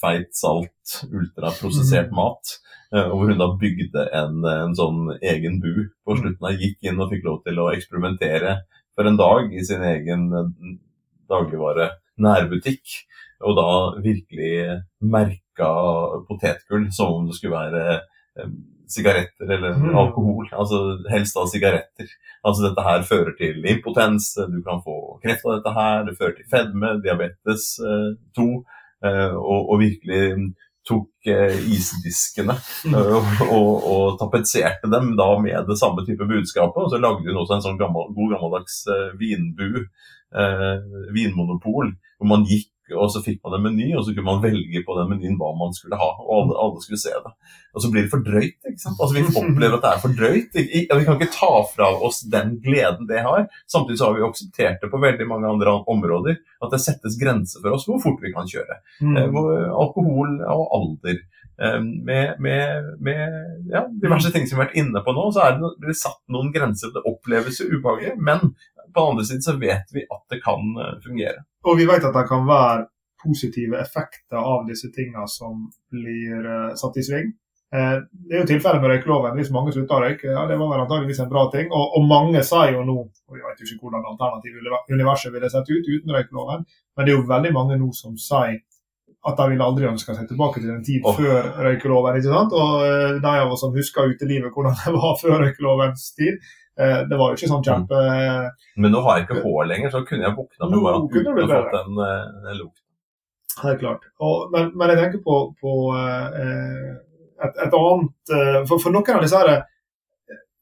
feit, 0.00 0.30
salt, 0.36 0.98
ultraprosessert 1.12 2.10
mat. 2.16 2.56
Eh, 2.94 3.06
og 3.08 3.16
hvor 3.20 3.30
hun 3.32 3.40
da 3.40 3.48
bygde 3.60 4.06
en, 4.14 4.40
en 4.48 4.74
sånn 4.78 5.14
egen 5.22 5.60
bu 5.62 5.88
på 6.04 6.16
slutten. 6.18 6.48
av 6.50 6.60
Gikk 6.60 6.82
inn 6.90 7.00
og 7.00 7.10
fikk 7.14 7.24
lov 7.28 7.42
til 7.46 7.58
å 7.62 7.70
eksperimentere 7.74 8.58
for 8.94 9.08
en 9.10 9.16
dag 9.18 9.50
i 9.54 9.64
sin 9.66 9.82
egen 9.82 10.28
eh, 10.32 10.52
dagligvare 11.30 11.90
nærbutikk. 12.22 13.00
Og 13.44 13.56
da 13.58 13.68
virkelig 14.04 14.52
merka 15.02 15.70
potetgull 16.28 16.86
som 16.94 17.18
om 17.18 17.26
det 17.28 17.36
skulle 17.38 17.56
være 17.58 17.82
eh, 18.38 18.54
sigaretter 18.94 19.48
eller 19.56 19.74
Mm. 19.80 19.94
alkohol. 19.96 20.46
Altså 20.52 20.98
helst 21.10 21.34
da 21.34 21.46
sigaretter. 21.48 22.08
Altså 22.44 22.66
dette 22.68 22.82
her 22.84 23.02
fører 23.08 23.32
til 23.38 23.64
impotens, 23.64 24.34
du 24.36 24.60
kan 24.62 24.82
få 24.84 25.18
kreft 25.24 25.44
av 25.48 25.56
dette 25.58 25.72
her, 25.74 26.04
det 26.04 26.16
fører 26.18 26.34
til 26.36 26.48
fedme, 26.52 26.90
diabetes 27.02 27.78
eh, 27.80 28.10
2, 28.36 28.46
eh, 28.60 28.80
og, 29.04 29.70
og 29.70 29.80
virkelig 29.82 30.52
tok 30.84 31.28
eh, 31.32 31.56
isdiskene 31.72 32.56
Mm. 32.84 32.94
eh, 32.98 33.42
og, 33.48 33.84
og 33.88 34.18
tapetserte 34.20 34.90
dem 34.92 35.14
da 35.16 35.30
med 35.40 35.64
det 35.68 35.78
samme 35.80 36.04
type 36.04 36.26
budskapet. 36.28 36.82
Og 36.84 36.90
så 36.92 37.00
lagde 37.00 37.24
hun 37.24 37.40
også 37.40 37.56
en 37.56 37.64
sånn 37.64 37.80
gammel, 37.80 38.10
god 38.16 38.34
gammeldags 38.34 38.82
eh, 38.92 39.14
vinbu, 39.20 39.86
eh, 40.36 40.82
vinmonopol, 41.16 41.94
hvor 42.18 42.28
man 42.28 42.44
gikk 42.48 42.68
og 42.96 43.10
så 43.12 43.20
fikk 43.24 43.40
man 43.44 43.56
en 43.58 43.64
meny, 43.66 43.90
og 43.98 44.04
så 44.06 44.14
kunne 44.14 44.28
man 44.30 44.42
velge 44.44 44.82
på 44.86 44.96
den 44.98 45.10
menyen 45.12 45.36
hva 45.40 45.50
man 45.58 45.74
skulle 45.76 45.98
ha. 46.00 46.08
Og 46.22 46.32
alle, 46.38 46.56
alle 46.64 46.82
skulle 46.84 47.00
se 47.02 47.12
det. 47.24 47.32
Og 47.74 47.82
så 47.82 47.90
blir 47.90 48.06
det 48.06 48.12
for 48.12 48.22
drøyt. 48.26 48.56
ikke 48.70 48.80
sant? 48.82 49.00
Altså 49.02 49.14
Vi 49.18 49.24
opplever 49.42 49.76
at 49.78 49.84
det 49.86 49.92
er 49.92 50.02
for 50.04 50.16
drøyt. 50.20 50.58
I- 50.62 50.86
Vi 50.94 51.04
kan 51.08 51.18
ikke 51.18 51.32
ta 51.34 51.52
fra 51.74 51.90
oss 52.08 52.22
den 52.30 52.56
gleden 52.64 53.06
det 53.10 53.22
har. 53.26 53.46
Samtidig 53.70 53.98
så 53.98 54.08
har 54.10 54.18
vi 54.18 54.26
akseptert 54.28 54.80
det 54.82 54.90
på 54.92 55.00
veldig 55.02 55.26
mange 55.28 55.50
andre 55.50 55.78
områder. 55.90 56.38
At 56.62 56.70
det 56.74 56.80
settes 56.84 57.18
grenser 57.20 57.60
for 57.64 57.74
oss 57.76 57.86
hvor 57.88 58.00
fort 58.02 58.22
vi 58.22 58.32
kan 58.34 58.46
kjøre. 58.50 58.80
Mm. 59.02 59.16
Eh, 59.16 59.28
hvor 59.34 59.50
alkohol 59.84 60.38
og 60.46 60.66
alder. 60.78 61.18
Eh, 61.54 61.80
Med, 61.80 62.34
med, 62.42 62.86
med 63.00 63.70
ja, 63.70 63.84
diverse 64.02 64.32
ting 64.34 64.46
som 64.46 64.56
vi 64.58 64.62
har 64.64 64.66
vært 64.68 64.78
inne 64.80 65.02
på 65.06 65.12
nå, 65.14 65.28
så 65.34 65.44
er 65.44 65.52
det, 65.60 65.68
blir 65.78 65.92
det 65.92 66.00
satt 66.00 66.18
noen 66.34 66.48
grenser. 66.54 66.90
Det 66.94 67.02
oppleves 67.06 67.60
jo 67.62 67.68
ubehagelig, 67.76 68.16
men 68.18 68.54
på 68.94 69.00
den 69.00 69.10
andre 69.10 69.24
siden 69.24 69.42
så 69.42 69.56
vet 69.58 69.94
vi 69.94 70.04
at 70.06 70.24
det 70.30 70.40
kan 70.44 70.74
eh, 70.80 70.98
fungere. 71.04 71.44
Og 71.68 71.78
vi 71.78 71.86
vet 71.88 72.04
at 72.04 72.16
det 72.16 72.26
kan 72.28 72.46
være 72.48 72.86
positive 73.24 73.80
effekter 73.80 74.36
av 74.40 74.66
disse 74.68 74.90
tingene 74.92 75.24
som 75.30 75.64
blir 75.92 76.44
eh, 76.44 76.74
satt 76.78 77.00
i 77.00 77.06
sving. 77.06 77.32
Eh, 77.74 77.96
det 78.28 78.36
er 78.36 78.44
jo 78.44 78.50
tilfellet 78.52 78.82
med 78.82 78.92
røykeloven. 78.92 79.38
Hvis 79.38 79.52
mange 79.54 79.72
slutter 79.74 79.96
å 79.96 80.04
røyke, 80.04 80.28
ja, 80.30 80.44
det 80.50 80.58
var 80.60 80.70
vel 80.74 80.84
antageligvis 80.84 81.24
en 81.24 81.32
bra 81.32 81.46
ting. 81.54 81.72
Og, 81.72 81.96
og 81.98 82.06
mange 82.10 82.44
sa 82.46 82.66
jo 82.70 82.84
nå, 82.86 82.98
og 83.08 83.38
vi 83.38 83.42
vet 83.42 83.64
jo 83.64 83.70
ikke 83.70 83.88
hvordan 83.88 84.06
alternativet 84.12 84.92
universet 84.92 85.34
ville 85.34 85.50
sett 85.50 85.72
ut 85.72 85.90
uten 85.90 86.14
røykeloven, 86.14 86.64
men 86.94 87.06
det 87.06 87.14
er 87.14 87.18
jo 87.18 87.26
veldig 87.32 87.52
mange 87.56 87.80
nå 87.80 87.90
som 87.96 88.14
sier 88.20 88.62
at 89.24 89.38
de 89.40 89.44
ville 89.54 89.64
aldri 89.64 89.86
ønske 89.88 90.12
seg 90.12 90.26
tilbake 90.28 90.60
til 90.60 90.68
en 90.68 90.82
tid 90.84 91.06
oh. 91.08 91.16
før 91.16 91.46
røykeloven. 91.64 92.18
ikke 92.20 92.28
sant? 92.28 92.52
Og 92.52 93.22
de 93.24 93.30
av 93.40 93.54
oss 93.54 93.62
som 93.64 93.72
husker 93.72 94.12
utelivet, 94.12 94.52
hvordan 94.52 94.76
det 94.82 94.92
var 94.92 95.16
før 95.22 95.38
røykelovens 95.46 96.10
tid, 96.18 96.44
det 97.08 97.18
var 97.18 97.30
jo 97.30 97.38
ikke 97.38 97.50
sånn 97.50 97.66
kjempe... 97.66 97.98
Men 98.82 98.90
nå 98.94 99.02
har 99.04 99.18
jeg 99.20 99.28
ikke 99.28 99.42
hår 99.44 99.68
lenger, 99.70 99.92
så 99.94 100.00
kunne 100.08 100.26
jeg 100.26 100.36
våkna 100.38 100.70
med 100.70 100.80
bare 100.82 101.02
uten 101.04 101.44
å 101.44 101.46
fått 101.52 101.76
den, 101.76 102.00
eh, 102.06 102.56
lukten. 102.58 102.80
Det 103.54 103.68
Helt 103.68 103.84
klart. 103.84 104.08
Og, 104.18 104.48
men, 104.50 104.72
men 104.74 104.90
jeg 104.90 104.98
tenker 104.98 105.20
på, 105.22 105.36
på 105.60 105.74
eh, 105.94 106.88
et, 107.46 107.62
et 107.66 107.78
annet 107.78 108.34
eh, 108.34 108.58
for, 108.66 108.82
for 108.82 108.90
noen 108.94 109.14
av 109.20 109.22
disse 109.22 109.38
her 109.38 109.52
eh, 109.52 109.62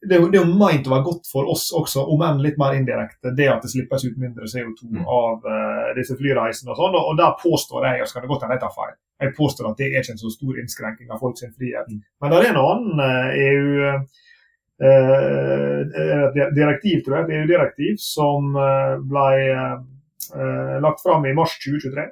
det 0.02 0.16
er, 0.16 0.20
jo, 0.24 0.28
det 0.32 0.40
er 0.40 0.42
jo 0.42 0.56
meint 0.58 0.88
å 0.88 0.90
være 0.90 1.06
godt 1.06 1.28
for 1.30 1.46
oss 1.52 1.68
også, 1.78 2.02
om 2.10 2.24
enn 2.26 2.40
litt 2.42 2.56
mer 2.58 2.74
indirekte, 2.74 3.30
det 3.38 3.46
at 3.52 3.62
det 3.62 3.70
slippes 3.70 4.02
ut 4.08 4.16
mindre 4.18 4.48
CO2 4.50 4.88
Mm. 4.90 5.04
av 5.06 5.46
eh, 5.46 5.92
disse 5.94 6.16
flyreisene 6.18 6.72
og 6.74 6.80
sånn. 6.80 6.96
Og, 6.98 7.12
og 7.12 7.20
der 7.20 7.36
påstår 7.38 7.86
jeg, 7.86 8.02
og 8.02 8.10
skal 8.10 8.24
det 8.24 8.30
godt 8.32 8.42
hende 8.44 8.56
jeg 8.58 8.64
tar 8.64 8.74
feil, 8.74 8.96
jeg 9.22 9.34
påstår 9.36 9.68
at 9.70 9.78
det 9.78 9.88
er 9.88 10.02
ikke 10.02 10.16
en 10.16 10.20
så 10.24 10.32
stor 10.34 10.58
innskrenking 10.58 11.14
av 11.14 11.22
folks 11.22 11.46
frihet. 11.46 11.86
Mm. 11.86 12.02
Men 12.20 12.34
det 12.34 12.40
er 12.40 12.50
en 12.50 12.60
annen 12.64 13.04
eh, 13.06 13.38
EU 13.46 13.86
eh, 13.92 14.26
direktiv, 16.56 17.02
tror 17.04 17.16
jeg, 17.16 17.24
et 17.24 17.34
EU-direktiv 17.36 17.98
som 18.02 18.56
eh, 18.56 18.94
ble 19.06 19.26
eh, 19.52 20.76
lagt 20.82 21.02
fram 21.04 21.26
i 21.28 21.34
mars 21.36 21.54
2023 21.62 22.06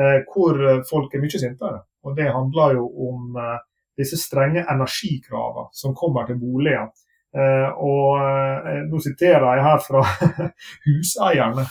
eh, 0.00 0.20
hvor 0.30 0.60
folk 0.88 1.14
er 1.14 1.24
mye 1.24 1.42
sintere. 1.42 1.82
Og 2.04 2.16
Det 2.16 2.32
handler 2.32 2.78
jo 2.78 2.86
om 3.10 3.36
eh, 3.36 3.58
disse 4.00 4.16
strenge 4.20 4.64
energikravene 4.70 5.68
som 5.72 5.94
kommer 5.94 6.26
til 6.26 6.40
boliger. 6.40 6.88
Eh, 7.36 7.68
og 7.76 8.18
eh, 8.24 8.80
Nå 8.90 9.02
siterer 9.04 9.46
jeg 9.54 9.66
her 9.66 9.84
fra 9.84 10.02
huseierne.no. 10.86 11.68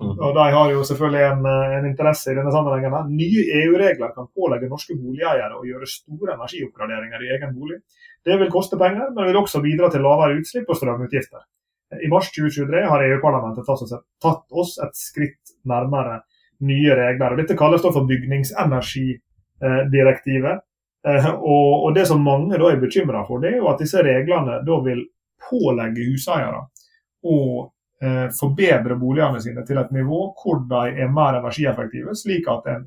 Mhm. 0.00 0.18
og 0.20 0.34
De 0.34 0.50
har 0.52 0.70
jo 0.70 0.82
selvfølgelig 0.84 1.22
en, 1.32 1.46
eh, 1.46 1.78
en 1.78 1.86
interesse 1.86 2.30
i 2.30 2.34
denne 2.36 2.52
sammenhengen. 2.52 2.92
her. 2.92 3.04
Nye 3.08 3.44
EU-regler 3.62 4.12
kan 4.14 4.26
pålegge 4.36 4.68
norske 4.68 4.94
boligeiere 4.94 5.54
å 5.56 5.64
gjøre 5.64 5.86
store 5.88 6.32
energioppgraderinger 6.36 7.20
i 7.22 7.28
egen 7.36 7.54
bolig. 7.54 7.80
Det 8.24 8.38
vil 8.38 8.50
koste 8.50 8.76
penger, 8.78 9.10
men 9.14 9.26
vil 9.26 9.36
også 9.42 9.60
bidra 9.62 9.88
til 9.90 10.00
lavere 10.02 10.36
utslipp 10.38 10.68
og 10.68 10.76
strømutgifter. 10.76 11.40
I 12.04 12.08
mars 12.08 12.30
2023 12.30 12.86
har 12.88 13.00
EU-parlamentet 13.02 13.64
tatt, 13.64 13.82
oss 14.52 14.78
et- 14.78 14.94
skritt 14.94 15.52
nærmere 15.64 16.20
nye 16.60 16.94
regler. 16.94 17.30
og 17.32 17.36
Dette 17.38 17.56
kalles 17.56 17.82
da 17.82 17.90
for 17.90 18.04
bygningsenergidirektivet. 18.06 20.60
Eh, 21.06 21.34
Og, 21.34 21.94
Det 21.94 22.06
som 22.06 22.20
mange 22.22 22.58
da 22.58 22.64
er 22.68 22.76
bekymra 22.76 23.24
for, 23.26 23.38
det 23.40 23.52
er 23.54 23.58
jo 23.58 23.68
at 23.68 23.78
disse 23.78 24.02
reglene 24.02 24.64
da 24.66 24.80
vil 24.82 25.06
pålegge 25.50 26.04
huseiere 26.10 26.66
å 27.24 27.70
forbedre 28.38 28.94
boligene 28.94 29.40
sine 29.42 29.64
til 29.66 29.80
et 29.80 29.88
nivå 29.90 30.18
hvor 30.38 30.60
de 30.70 31.00
er 31.02 31.08
mer 31.10 31.40
energieffektive, 31.40 32.12
slik 32.14 32.46
at 32.52 32.68
en 32.70 32.84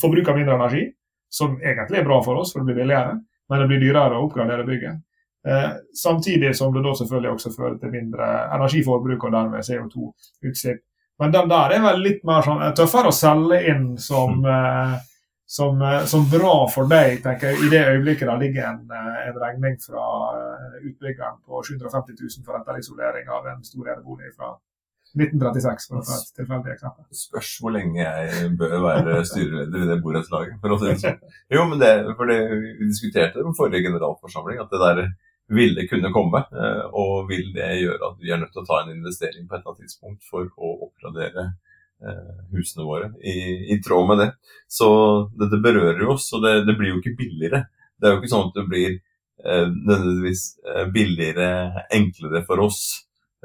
forbruker 0.00 0.36
mindre 0.36 0.54
energi, 0.56 0.86
som 1.28 1.58
egentlig 1.60 2.00
er 2.00 2.06
bra 2.06 2.22
for 2.24 2.40
oss, 2.40 2.52
for 2.52 2.62
det 2.62 2.70
blir 2.70 2.82
billigere, 2.82 3.18
men 3.48 3.60
det 3.60 3.68
blir 3.68 3.82
dyrere 3.82 4.16
å 4.16 4.24
oppgradere 4.24 4.64
bygget. 4.68 5.02
Eh, 5.48 5.70
samtidig 5.94 6.56
som 6.56 6.72
det 6.74 6.82
da 6.82 6.94
selvfølgelig 6.98 7.30
også 7.30 7.52
fører 7.54 7.76
til 7.80 7.92
mindre 7.92 8.28
energiforbruk 8.56 9.28
og 9.28 9.34
dermed 9.36 9.66
CO2-utslipp. 9.68 10.82
Men 11.18 11.34
den 11.34 11.50
der 11.50 11.74
er 11.74 11.84
vel 11.84 12.02
litt 12.02 12.24
mer 12.26 12.42
sånn, 12.46 12.62
eh, 12.62 12.74
tøffere 12.76 13.12
å 13.12 13.14
selge 13.14 13.60
inn 13.70 13.86
som, 13.98 14.44
eh, 14.44 14.98
som, 15.46 15.82
eh, 15.82 16.04
som 16.04 16.26
bra 16.30 16.68
for 16.68 16.88
deg, 16.88 17.22
tenker 17.22 17.52
jeg, 17.52 17.64
i 17.64 17.70
det 17.72 17.84
øyeblikket 17.86 18.28
det 18.28 18.38
ligger 18.42 18.68
en, 18.68 18.90
eh, 18.90 19.28
en 19.28 19.40
regning 19.40 19.78
fra 19.80 20.06
eh, 20.36 20.47
utbyggeren 20.84 21.38
på 21.46 21.62
750 21.66 22.16
000 22.22 22.46
for 22.46 22.58
etterisolering 22.60 23.28
av 23.34 23.46
en 23.52 23.62
stor 23.66 23.92
enebolig 23.94 24.32
fra 24.36 24.54
1936, 25.18 25.86
for 25.88 25.98
å 25.98 26.02
ta 26.04 26.16
et 26.18 26.34
tilfeldig 26.36 26.72
eksempel. 26.74 27.04
Spørs 27.16 27.52
hvor 27.62 27.72
lenge 27.72 28.02
jeg 28.02 28.50
bør 28.60 28.74
være 28.84 29.22
styreleder 29.26 29.84
i 29.86 29.88
det 29.88 29.96
borettslaget. 30.04 30.58
For 30.60 30.74
å 30.74 30.76
si 30.82 30.90
det 30.90 30.98
sånn. 31.00 31.22
Jo, 31.56 31.64
men 31.70 31.80
det, 31.80 31.92
for 32.18 32.28
det, 32.28 32.36
vi 32.52 32.90
diskuterte 32.90 33.40
det 33.40 33.46
på 33.48 33.54
forrige 33.56 33.86
generalforsamling, 33.88 34.60
at 34.60 34.74
det 34.74 34.82
der 34.84 35.00
ville 35.56 35.86
kunne 35.88 36.12
komme. 36.12 36.42
eh, 36.52 36.82
Og 36.92 37.30
vil 37.30 37.48
det 37.56 37.70
gjøre 37.80 38.10
at 38.12 38.20
vi 38.20 38.34
er 38.34 38.42
nødt 38.42 38.52
til 38.52 38.62
å 38.66 38.68
ta 38.68 38.82
en 38.82 38.92
investering 38.98 39.48
på 39.48 39.56
et 39.56 39.62
eller 39.62 39.72
annet 39.72 39.88
tidspunkt 39.88 40.28
for 40.28 40.52
å 40.60 40.74
oppgradere 40.90 41.46
eh, 42.04 42.36
husene 42.52 42.84
våre 42.84 43.08
i, 43.24 43.38
i 43.72 43.80
tråd 43.80 44.10
med 44.12 44.20
det. 44.26 44.30
Så 44.68 44.88
dette 45.40 45.62
berører 45.64 46.04
jo 46.04 46.12
oss, 46.18 46.28
og 46.36 46.44
det, 46.44 46.58
det 46.68 46.76
blir 46.76 46.92
jo 46.92 47.00
ikke 47.00 47.16
billigere. 47.16 47.64
Det 47.96 48.10
er 48.10 48.12
jo 48.12 48.20
ikke 48.20 48.34
sånn 48.36 48.50
at 48.52 48.60
det 48.60 48.68
blir 48.68 49.00
nødvendigvis 49.44 50.42
eh, 50.66 50.86
billigere, 50.94 51.84
enklere 51.94 52.42
for 52.46 52.64
oss 52.64 52.80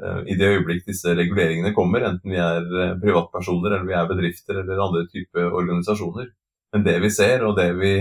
eh, 0.02 0.24
i 0.32 0.36
det 0.38 0.50
øyeblikk 0.56 0.88
disse 0.88 1.14
reguleringene 1.14 1.74
kommer, 1.76 2.06
enten 2.08 2.34
vi 2.34 2.40
er 2.42 2.66
eh, 2.66 2.96
privatpersoner 3.02 3.76
eller 3.76 3.88
vi 3.88 3.96
er 3.98 4.10
bedrifter 4.10 4.60
eller 4.62 4.82
andre 4.82 5.06
typer 5.12 5.54
organisasjoner. 5.54 6.32
Men 6.74 6.86
det 6.86 6.98
vi 7.04 7.10
ser, 7.14 7.44
og 7.46 7.56
det 7.58 7.70
vi 7.78 7.94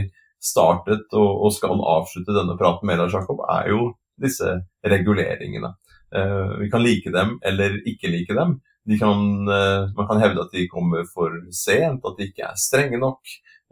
startet 0.44 1.14
og, 1.16 1.48
skal 1.56 1.78
avslutte 1.78 2.36
denne 2.36 2.58
praten 2.60 2.90
med, 2.90 3.00
Lars 3.00 3.16
Jakob, 3.16 3.46
er 3.54 3.70
jo 3.72 3.94
disse 4.20 4.58
reguleringene. 4.84 5.76
Eh, 6.16 6.54
vi 6.60 6.70
kan 6.74 6.84
like 6.84 7.14
dem 7.14 7.38
eller 7.46 7.80
ikke 7.90 8.12
like 8.12 8.36
dem. 8.38 8.60
De 8.90 8.98
kan, 9.00 9.22
eh, 9.48 9.90
man 9.96 10.08
kan 10.10 10.20
hevde 10.20 10.44
at 10.44 10.52
de 10.52 10.68
kommer 10.68 11.06
for 11.14 11.38
sent, 11.56 12.04
at 12.04 12.18
de 12.18 12.28
ikke 12.28 12.50
er 12.50 12.60
strenge 12.60 13.00
nok. 13.00 13.22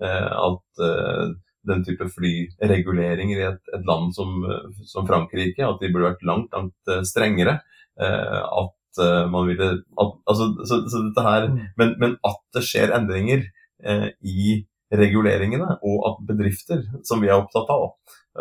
eh, 0.02 0.32
at 0.34 0.82
eh, 0.82 1.34
den 1.68 1.84
type 1.86 2.08
flyreguleringer 2.10 3.38
i 3.40 3.48
et, 3.52 3.62
et 3.76 3.86
land 3.88 4.14
som, 4.16 4.30
som 4.88 5.08
Frankrike, 5.08 5.68
at 5.68 5.80
de 5.82 5.92
burde 5.94 6.10
vært 6.10 6.24
langt, 6.28 6.50
langt 6.56 6.88
eh, 6.90 7.04
strengere. 7.08 7.60
Eh, 8.02 8.42
at 8.64 9.00
eh, 9.06 9.26
man 9.30 9.48
ville 9.50 9.68
at, 9.78 10.12
altså, 10.28 10.44
så, 10.66 10.76
så 10.90 10.98
dette 11.08 11.22
her, 11.28 11.42
Mm. 11.52 11.58
men, 11.78 11.90
men 12.02 12.12
at 12.26 12.40
det 12.56 12.64
skjer 12.66 12.92
endringer 12.98 13.42
eh, 13.86 14.08
i 14.26 14.66
reguleringene, 14.92 15.78
og 15.88 15.98
at 16.10 16.18
bedrifter, 16.28 16.82
som 17.08 17.22
vi 17.24 17.28
er 17.30 17.40
opptatt 17.40 17.70
av, 17.72 17.84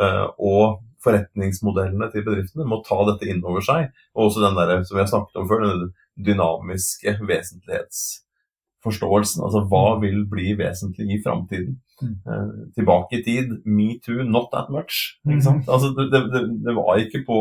eh, 0.00 0.26
og 0.38 0.80
forretningsmodellene 1.04 2.11
til 2.12 2.24
bedriftene 2.26 2.64
må 2.68 2.76
ta 2.85 2.98
dette 3.09 3.26
inn 3.30 3.44
over 3.46 3.61
seg. 3.64 3.80
Og 4.16 4.24
også 4.28 4.40
den 4.44 4.56
der, 4.59 4.68
som 4.85 4.96
vi 4.98 5.04
har 5.04 5.11
snakket 5.12 5.40
om 5.40 5.48
før, 5.48 5.61
den 5.70 5.85
dynamiske 6.26 7.11
vesentlighetsforståelsen. 7.30 9.40
Altså 9.46 9.61
hva 9.70 9.85
vil 10.02 10.18
bli 10.28 10.48
vesentlig 10.59 11.06
i 11.14 11.22
framtiden? 11.24 11.74
Mm. 12.03 12.15
Eh, 12.27 12.53
tilbake 12.79 13.19
i 13.19 13.23
tid. 13.27 13.51
Metoo, 13.65 14.23
not 14.25 14.51
that 14.53 14.71
much. 14.73 15.19
Sant? 15.45 15.69
Altså, 15.69 15.93
det, 15.97 16.09
det, 16.13 16.43
det 16.65 16.75
var 16.77 16.99
ikke 17.03 17.25
på 17.27 17.41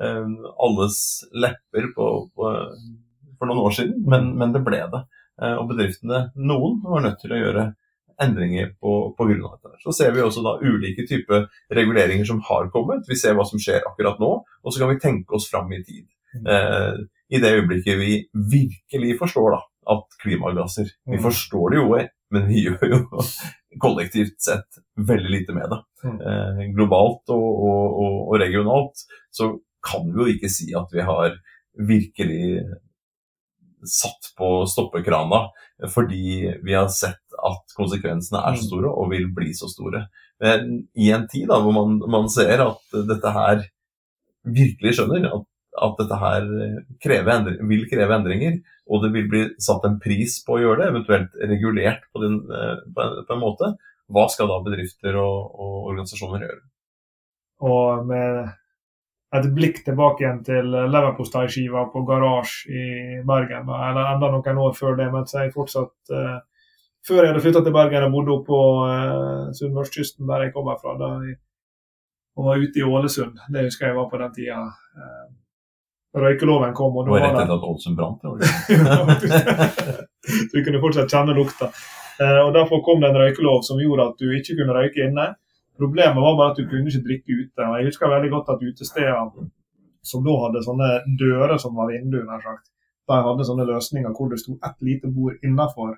eh, 0.00 0.30
alles 0.64 0.98
lepper 1.34 1.90
på, 1.96 2.08
på, 2.34 2.52
for 3.38 3.50
noen 3.50 3.64
år 3.66 3.76
siden, 3.76 4.00
men, 4.08 4.32
men 4.40 4.52
det 4.56 4.64
ble 4.66 4.80
det. 4.94 5.02
Eh, 5.42 5.54
og 5.60 5.68
bedriftene, 5.70 6.24
noen, 6.36 6.80
var 6.82 7.04
nødt 7.04 7.20
til 7.22 7.34
å 7.36 7.42
gjøre 7.42 7.66
endringer 8.18 8.72
på, 8.82 8.92
på 9.14 9.26
grunn 9.28 9.44
av 9.46 9.52
dette. 9.60 9.76
Så 9.84 9.92
ser 9.94 10.10
vi 10.16 10.24
også 10.24 10.42
da 10.42 10.56
ulike 10.58 11.04
typer 11.06 11.44
reguleringer 11.70 12.26
som 12.26 12.40
har 12.48 12.66
kommet. 12.74 13.04
Vi 13.06 13.14
ser 13.14 13.36
hva 13.38 13.44
som 13.46 13.60
skjer 13.62 13.84
akkurat 13.86 14.18
nå, 14.18 14.30
og 14.42 14.74
så 14.74 14.80
kan 14.82 14.90
vi 14.90 14.98
tenke 15.04 15.36
oss 15.38 15.46
fram 15.52 15.70
i 15.76 15.78
tid. 15.86 16.08
Eh, 16.42 16.96
I 17.30 17.38
det 17.44 17.52
øyeblikket 17.60 18.00
vi 18.00 18.16
virkelig 18.34 19.14
forstår 19.20 19.54
da, 19.54 19.60
at 19.94 20.18
klimagasser 20.20 20.90
Vi 21.06 21.16
Mm. 21.16 21.22
forstår 21.24 21.70
det 21.70 21.78
jo, 21.78 21.86
men 22.34 22.48
vi 22.50 22.64
gjør 22.66 22.90
jo 22.90 22.98
kollektivt 23.80 24.40
sett 24.40 24.80
veldig 24.96 25.30
lite 25.30 25.54
med 25.56 25.70
det. 25.70 25.80
Mm. 26.04 26.18
Eh, 26.20 26.60
globalt 26.76 27.28
og, 27.34 27.48
og, 27.68 27.96
og, 28.02 28.18
og 28.28 28.40
regionalt 28.40 29.04
så 29.34 29.52
kan 29.84 30.06
vi 30.08 30.22
jo 30.22 30.28
ikke 30.34 30.50
si 30.50 30.70
at 30.76 30.92
vi 30.94 31.04
har 31.06 31.36
virkelig 31.78 32.64
satt 33.86 34.32
på 34.38 34.66
stoppekrana 34.66 35.44
fordi 35.94 36.48
vi 36.66 36.74
har 36.74 36.88
sett 36.90 37.22
at 37.38 37.76
konsekvensene 37.78 38.40
er 38.42 38.56
så 38.58 38.64
Mm. 38.64 38.70
store 38.72 38.90
og 38.90 39.10
vil 39.12 39.28
bli 39.34 39.52
så 39.54 39.68
store. 39.70 40.08
Men 40.42 40.88
i 40.98 41.10
en 41.14 41.28
tid 41.30 41.46
da, 41.46 41.60
hvor 41.62 41.72
man, 41.72 41.98
man 42.10 42.26
ser 42.28 42.58
at 42.64 42.96
dette 43.06 43.30
her 43.30 43.62
virkelig 44.42 44.96
skjønner 44.98 45.28
at, 45.30 45.46
at 45.84 46.00
dette 46.00 46.18
her 46.20 46.46
kreve 47.02 47.34
endring, 47.34 47.60
vil 47.70 47.84
kreve 47.90 48.16
endringer, 48.16 48.58
og 48.88 49.04
det 49.04 49.12
vil 49.14 49.28
bli 49.30 49.42
satt 49.62 49.84
en 49.88 49.98
pris 50.02 50.38
på 50.44 50.56
å 50.56 50.62
gjøre 50.62 50.82
det, 50.82 50.88
eventuelt 50.92 51.36
regulert 51.50 52.06
på, 52.12 52.22
din, 52.24 52.38
eh, 52.46 52.74
på, 52.94 53.04
en, 53.04 53.20
på 53.28 53.36
en 53.36 53.42
måte, 53.42 53.72
hva 54.08 54.24
skal 54.32 54.48
da 54.50 54.62
bedrifter 54.64 55.18
og, 55.20 55.52
og 55.58 55.90
organisasjoner 55.92 56.46
gjøre? 56.46 56.62
Og 57.68 58.06
med 58.08 58.48
et 59.36 59.48
blikk 59.52 59.82
tilbake 59.84 60.24
igjen 60.24 60.38
til 60.46 60.70
leverposteiskiva 60.72 61.84
på 61.92 62.04
Garasje 62.08 62.72
i 62.72 63.18
Bergen, 63.28 63.68
eller 63.68 64.14
enda 64.14 64.30
noen 64.32 64.62
år 64.64 64.78
før 64.78 64.96
det, 65.00 65.10
mens 65.12 65.36
jeg 65.36 65.54
fortsatt 65.56 66.14
eh, 66.14 66.38
Før 67.08 67.22
jeg 67.22 67.30
hadde 67.30 67.40
flytta 67.40 67.60
til 67.64 67.72
Bergen 67.72 68.04
og 68.08 68.14
bodde 68.16 68.34
på 68.44 68.56
eh, 68.90 69.44
Sunnmørskysten, 69.56 70.26
der 70.28 70.42
jeg 70.44 70.52
kommer 70.52 70.80
fra, 70.80 70.96
da 70.98 71.12
jeg, 71.24 71.36
og 72.36 72.48
var 72.48 72.62
ute 72.62 72.80
i 72.80 72.86
Ålesund. 72.86 73.38
Det 73.54 73.64
husker 73.66 73.88
jeg 73.88 73.96
var 73.96 74.08
på 74.10 74.18
den 74.20 74.34
tida. 74.34 74.58
Eh, 74.98 75.28
røykeloven 76.16 76.72
kom. 76.74 76.96
og 76.96 77.08
var 77.08 77.20
rett 77.20 77.34
det- 77.36 77.42
etter 77.42 77.56
at 77.58 77.68
Ålesund 77.68 77.96
brant? 77.96 78.20
vi 80.54 80.64
kunne 80.64 80.80
fortsatt 80.80 81.10
kjenne 81.12 81.34
lukta. 81.36 81.68
Eh, 82.20 82.40
og 82.46 82.52
Derfor 82.54 82.82
kom 82.84 83.00
det 83.00 83.10
en 83.10 83.20
røykelov 83.22 83.62
som 83.62 83.78
gjorde 83.78 84.08
at 84.08 84.18
du 84.18 84.26
ikke 84.34 84.56
kunne 84.58 84.74
røyke 84.74 85.04
inne. 85.08 85.34
Problemet 85.78 86.16
var 86.18 86.36
bare 86.38 86.50
at 86.50 86.56
du 86.58 86.66
kunne 86.66 86.88
ikke 86.90 87.04
drikke 87.06 87.36
ute. 87.42 87.62
og 87.68 87.76
Jeg 87.78 87.86
husker 87.90 88.10
veldig 88.10 88.30
godt 88.34 88.48
at 88.54 88.64
utestedene 88.66 89.50
som 90.02 90.24
da 90.24 90.34
hadde 90.46 90.64
sånne 90.64 90.88
dører 91.20 91.58
som 91.60 91.74
var 91.76 91.90
vinduer, 91.92 92.24
nær 92.24 92.40
sagt, 92.42 92.70
de 93.08 93.14
hadde 93.26 93.44
sånne 93.46 93.66
løsninger 93.68 94.12
hvor 94.16 94.30
det 94.30 94.38
sto 94.40 94.56
ett 94.64 94.78
lite 94.82 95.08
bord 95.12 95.36
innenfor 95.44 95.96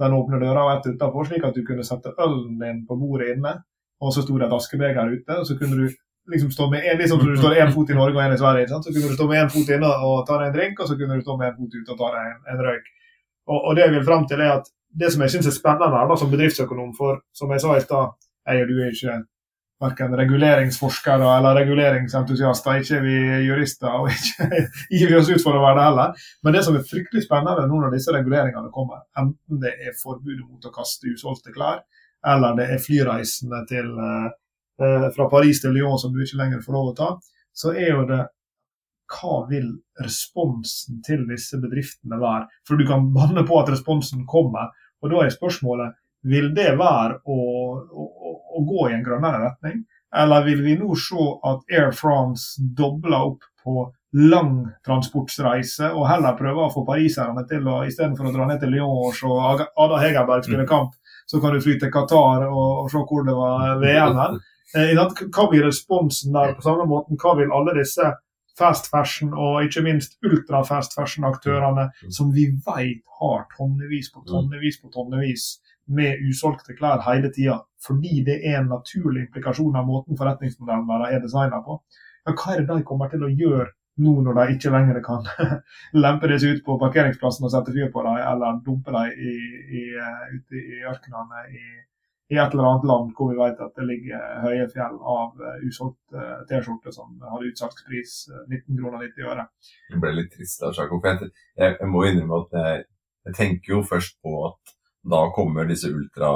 den 0.00 0.12
åpne 0.16 0.38
døra 0.40 0.64
og 0.66 0.72
ett 0.76 0.94
utenfor, 0.94 1.26
slik 1.26 1.44
at 1.44 1.54
du 1.54 1.62
kunne 1.66 1.84
sette 1.84 2.12
ølen 2.18 2.58
din 2.60 2.86
på 2.86 2.96
bordet 2.98 3.36
inne, 3.36 3.52
og 4.00 4.12
så 4.14 4.22
sto 4.24 4.38
det 4.38 4.46
et 4.48 4.56
askebeger 4.56 5.10
ute, 5.12 5.38
og 5.38 5.46
så 5.46 5.56
kunne 5.58 5.76
du 5.76 5.88
liksom 6.30 6.50
stå 6.54 6.68
med 6.70 6.84
en, 6.86 6.98
liksom 6.98 7.20
som 7.20 7.30
du 7.30 7.36
står 7.36 7.56
én 7.62 7.72
fot 7.74 7.90
i 7.90 7.96
Norge 7.98 8.16
og 8.18 8.22
én 8.22 8.34
i 8.34 8.38
Sverige, 8.38 8.68
sant? 8.70 8.84
så 8.86 8.92
kunne 8.94 9.10
du 9.10 9.16
stå 9.18 9.26
med 9.30 9.40
én 9.42 9.50
fot 9.50 9.72
inne 9.74 9.90
og 10.06 10.22
ta 10.28 10.38
deg 10.38 10.50
en 10.50 10.54
drink, 10.58 10.80
og 10.80 10.90
så 10.90 10.98
kunne 10.98 11.18
du 11.18 11.24
stå 11.24 11.36
med 11.40 11.50
en 11.50 11.58
fot 11.58 11.74
ute 11.74 11.94
og 11.94 11.98
ta 11.98 12.12
deg 12.14 12.30
en, 12.30 12.40
en 12.54 12.64
røyk. 12.68 12.86
Og, 13.50 13.58
og 13.58 13.76
det 13.76 13.84
jeg 13.86 13.94
vil 13.96 14.06
frem 14.06 14.28
til 14.30 14.44
er 14.44 14.54
at 14.60 14.70
det 15.02 15.12
som 15.12 15.24
jeg 15.24 15.34
syns 15.34 15.48
er 15.50 15.56
spennende 15.56 15.98
her 15.98 16.08
da, 16.10 16.16
som 16.20 16.30
bedriftsøkonom, 16.30 16.94
for 16.96 17.22
som 17.36 17.52
jeg 17.52 17.64
sa 17.64 17.76
i 17.76 17.84
stad, 17.84 18.16
jeg 18.46 18.64
og 18.64 18.70
du 18.70 18.80
er 18.82 18.92
ikke 18.94 19.20
verken 19.82 20.14
reguleringsforskere 20.14 21.30
eller 21.38 21.56
reguleringsentusiaster, 21.58 22.82
ikke 22.82 23.00
vi 23.02 23.16
jurister, 23.48 23.90
og 23.90 24.12
ikke 24.12 24.62
gir 24.94 25.10
vi 25.10 25.16
oss 25.18 25.30
ut 25.32 25.42
for 25.42 25.58
å 25.58 25.64
være 25.64 25.78
det 25.80 25.86
heller. 25.88 26.28
Men 26.44 26.56
det 26.56 26.62
som 26.66 26.78
er 26.78 26.86
fryktelig 26.86 27.24
spennende 27.26 27.66
nå 27.66 27.80
når 27.82 27.96
disse 27.96 28.14
reguleringene 28.14 28.70
kommer, 28.74 29.02
enten 29.18 29.62
det 29.64 29.74
er 29.80 29.98
forbudet 29.98 30.44
mot 30.46 30.68
å 30.68 30.74
kaste 30.74 31.10
usolgte 31.10 31.54
klær, 31.54 31.82
eller 32.32 32.54
det 32.58 32.68
er 32.70 32.82
flyreisene 32.82 33.64
til, 33.70 33.90
eh, 33.98 34.28
fra 35.16 35.28
Paris 35.30 35.62
til 35.62 35.74
Lyon 35.76 36.00
som 36.00 36.14
du 36.14 36.22
ikke 36.24 36.40
lenger 36.40 36.62
får 36.64 36.76
lov 36.76 36.92
å 36.92 36.96
ta, 36.98 37.10
så 37.52 37.74
er 37.76 37.92
jo 37.92 38.06
det 38.08 38.22
hva 39.12 39.42
vil 39.48 39.68
responsen 40.00 41.02
til 41.04 41.26
disse 41.28 41.58
bedriftene 41.60 42.18
være? 42.20 42.46
For 42.68 42.80
du 42.80 42.86
kan 42.88 43.10
banne 43.14 43.44
på 43.48 43.58
at 43.60 43.72
responsen 43.72 44.26
kommer, 44.28 44.72
og 45.02 45.12
da 45.12 45.24
er 45.24 45.34
spørsmålet 45.34 45.98
vil 46.32 46.52
det 46.54 46.70
være 46.78 47.18
å, 47.26 47.38
å, 47.82 48.04
å, 48.56 48.62
gå 48.66 48.88
i 48.88 48.94
en 48.96 49.02
grønnere 49.04 49.42
retning, 49.42 49.82
eller 50.14 50.44
vil 50.46 50.62
vi 50.62 50.76
nå 50.78 50.94
se 50.98 51.26
at 51.48 51.72
Air 51.72 51.90
France 51.96 52.62
dobler 52.78 53.32
opp 53.32 53.48
på 53.62 53.88
lang 54.12 54.66
transportreise 54.84 55.88
og 55.88 56.04
heller 56.10 56.36
prøver 56.36 56.66
å 56.66 56.72
få 56.72 56.82
pariserne 56.84 57.46
til 57.48 57.64
å 57.70 57.78
istedenfor 57.88 58.28
å 58.28 58.32
dra 58.34 58.48
ned 58.50 58.60
til 58.60 58.74
Lyon 58.74 59.06
og 59.06 59.14
se 59.16 59.30
Ada 59.30 60.00
Hegerberg 60.02 60.44
spille 60.44 60.68
kamp, 60.68 60.92
så 61.26 61.40
kan 61.40 61.56
du 61.56 61.62
fly 61.64 61.78
til 61.80 61.92
Qatar 61.94 62.44
og, 62.50 62.84
og 62.84 62.90
se 62.92 63.02
hvor 63.08 63.24
det 63.26 63.36
var 63.38 63.80
VM 63.80 64.38
Eh? 64.76 64.92
Hva 64.96 65.48
blir 65.50 65.66
responsen 65.66 66.32
der? 66.36 66.54
På 66.56 66.66
samme 66.66 66.86
måten, 66.88 67.20
hva 67.20 67.36
vil 67.38 67.52
alle 67.52 67.76
disse 67.80 68.12
fast 68.58 68.90
fashion 68.92 69.32
og 69.32 69.64
ikke 69.66 69.82
minst 69.86 70.18
ultra 70.28 70.62
fast 70.68 70.94
fashion-aktørene 70.98 71.88
som 72.12 72.32
vi 72.34 72.50
vet 72.66 73.02
har 73.20 73.46
tonnevis 73.56 74.10
på 74.12 74.24
tonnevis 74.28 74.80
på 74.82 74.90
tonnevis 74.92 75.46
med 75.92 76.20
usolgte 76.28 76.76
klær 76.78 77.02
hele 77.06 77.30
tida, 77.34 77.58
fordi 77.82 78.22
det 78.26 78.38
er 78.46 78.60
en 78.60 78.70
naturlig 78.70 79.26
implikasjon 79.26 79.76
av 79.76 79.86
måten 79.88 80.18
forretningsmodellen 80.18 80.88
deres 80.88 81.14
er 81.16 81.22
designa 81.24 81.62
på. 81.64 81.78
Ja, 82.26 82.34
hva 82.34 82.54
er 82.54 82.62
det 82.62 82.76
de 82.76 82.84
kommer 82.86 83.10
til 83.10 83.24
å 83.26 83.30
gjøre 83.32 83.72
nå 84.02 84.12
når 84.24 84.38
de 84.38 84.56
ikke 84.56 84.72
lenger 84.72 85.00
kan 85.04 85.26
lempe 86.04 86.30
disse 86.30 86.48
ut 86.48 86.62
på 86.64 86.78
parkeringsplassen 86.80 87.48
og 87.48 87.52
sette 87.52 87.74
fyr 87.74 87.90
på 87.92 88.04
dem, 88.06 88.20
eller 88.24 88.60
dumpe 88.64 88.94
dem 88.94 89.10
i, 89.12 89.34
i, 89.80 89.82
eh, 89.98 90.36
ute 90.36 90.62
i 90.62 90.84
ørkenene 90.88 91.44
i, 91.50 91.64
i 92.32 92.38
et 92.40 92.54
eller 92.54 92.68
annet 92.68 92.86
land 92.88 93.10
hvor 93.16 93.28
vi 93.32 93.36
vet 93.36 93.58
at 93.60 93.74
det 93.76 93.84
ligger 93.88 94.22
høye 94.46 94.68
fjell 94.72 94.94
av 95.14 95.42
eh, 95.44 95.64
usolgt 95.68 96.16
eh, 96.16 96.38
T-skjorte 96.48 96.94
som 96.94 97.10
har 97.28 97.44
utsalgspris 97.48 98.14
eh, 98.32 98.44
19 98.48 98.78
kroner 98.78 99.04
90 99.04 99.28
øre. 99.34 99.44
Jeg 99.92 100.00
ble 100.04 100.14
litt 100.16 100.32
trist 100.32 100.64
av 100.64 100.72
Sjako. 100.76 101.00
Jeg, 101.04 101.32
jeg 101.60 101.90
må 101.92 102.06
innrømme 102.08 102.40
at 102.46 102.56
jeg, 102.58 102.86
jeg 103.28 103.38
tenker 103.38 103.76
jo 103.76 103.82
først 103.90 104.16
på 104.24 104.38
at 104.48 104.76
da 105.12 105.26
kommer 105.36 105.68
disse 105.68 105.90
ultra 105.92 106.32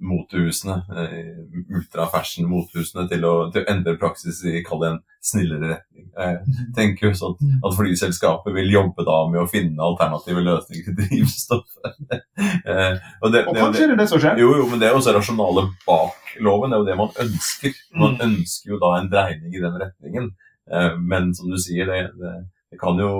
motehusene, 0.00 0.76
eh, 0.96 1.36
ultra 1.76 2.06
fashion 2.08 2.46
motehusene 2.48 3.04
til 3.08 3.20
til 3.20 3.26
å 3.62 3.64
endre 3.68 3.96
praksis 4.00 4.38
i 4.48 4.62
kall 4.64 4.80
det 4.80 4.88
en 4.94 5.00
snillere 5.22 5.68
retning. 5.74 6.06
Jeg 6.16 6.72
tenker 6.76 7.08
jo 7.10 7.12
sånn 7.20 7.36
at 7.64 7.76
flyselskapet 7.76 8.54
vil 8.56 8.70
jobbe 8.72 9.04
da 9.04 9.18
med 9.28 9.42
å 9.42 9.48
finne 9.50 9.76
alternative 9.84 10.40
løsninger 10.46 10.84
til 10.88 10.96
drivstoffet. 11.02 11.98
Og 13.22 13.32
det, 13.32 13.44
Og 13.46 13.54
det, 13.54 13.60
kanskje 13.60 13.84
er 13.84 13.92
det 13.92 13.98
det 14.00 14.08
som 14.08 14.20
skjer? 14.22 14.38
jo, 14.40 14.52
jo, 14.56 14.66
men 14.70 14.80
det 14.80 14.88
er 14.88 14.94
jo 14.94 15.00
også 15.02 15.14
rasjonale 15.18 15.66
bak 15.86 16.32
loven. 16.40 16.70
Det 16.72 16.78
er 16.78 16.80
jo 16.84 16.88
det 16.88 16.96
man 17.00 17.12
ønsker. 17.26 17.74
Man 17.94 18.14
Mm. 18.16 18.22
ønsker 18.30 18.70
jo 18.72 18.78
da 18.80 18.94
en 19.00 19.10
dreining 19.12 19.54
i 19.54 19.60
den 19.62 19.76
retningen. 19.80 20.30
Eh, 20.72 20.96
Men 20.98 21.34
som 21.34 21.50
du 21.50 21.56
sier, 21.58 21.84
det, 21.86 22.12
det, 22.16 22.32
det 22.72 22.78
kan, 22.80 22.96
jo, 22.98 23.12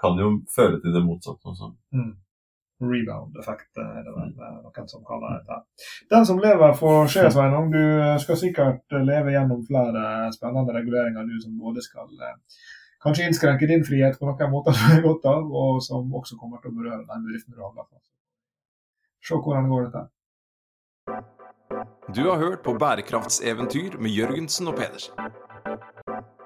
kan 0.00 0.18
jo 0.18 0.40
føre 0.54 0.80
til 0.82 0.92
det 0.92 1.02
motsatte 1.04 1.44
også. 1.54 1.70
Rebound-effekt 2.80 3.80
er 3.82 4.02
det 4.06 4.12
vel 4.14 4.30
eh, 4.32 4.58
noen 4.64 4.88
som 4.88 5.02
kaller 5.04 5.40
det. 5.46 5.58
Den 6.12 6.26
som 6.28 6.40
lever, 6.40 6.74
får 6.78 7.10
se, 7.12 7.24
Sveinung. 7.34 7.70
Du 7.74 7.82
skal 8.22 8.38
sikkert 8.40 8.98
leve 9.04 9.34
gjennom 9.34 9.64
flere 9.68 10.30
spennende 10.34 10.76
reguleringer, 10.76 11.26
du 11.28 11.40
som 11.42 11.58
både 11.60 11.84
skal 11.84 12.08
eh, 12.08 12.38
kanskje 13.04 13.26
innskrenke 13.28 13.68
din 13.68 13.84
frihet 13.84 14.18
på 14.20 14.28
noen 14.28 14.54
måter 14.54 14.76
du 14.78 14.86
er 14.96 15.04
godt 15.04 15.28
av, 15.28 15.44
og 15.62 15.82
som 15.84 16.08
også 16.22 16.38
kommer 16.40 16.62
til 16.62 16.72
å 16.72 16.78
berøre 16.78 17.04
den 17.04 17.28
bedriften 17.28 17.56
du 17.56 17.60
handler 17.64 17.86
for. 17.88 18.00
Se 19.20 19.36
hvordan 19.36 19.68
det 19.68 19.74
går, 19.74 19.82
dette. 19.90 20.06
Du 22.16 22.24
har 22.26 22.40
hørt 22.40 22.64
på 22.64 22.74
Bærekraftseventyr 22.80 24.00
med 24.00 24.10
Jørgensen 24.10 24.72
og 24.72 24.80
Pedersen. 24.80 25.14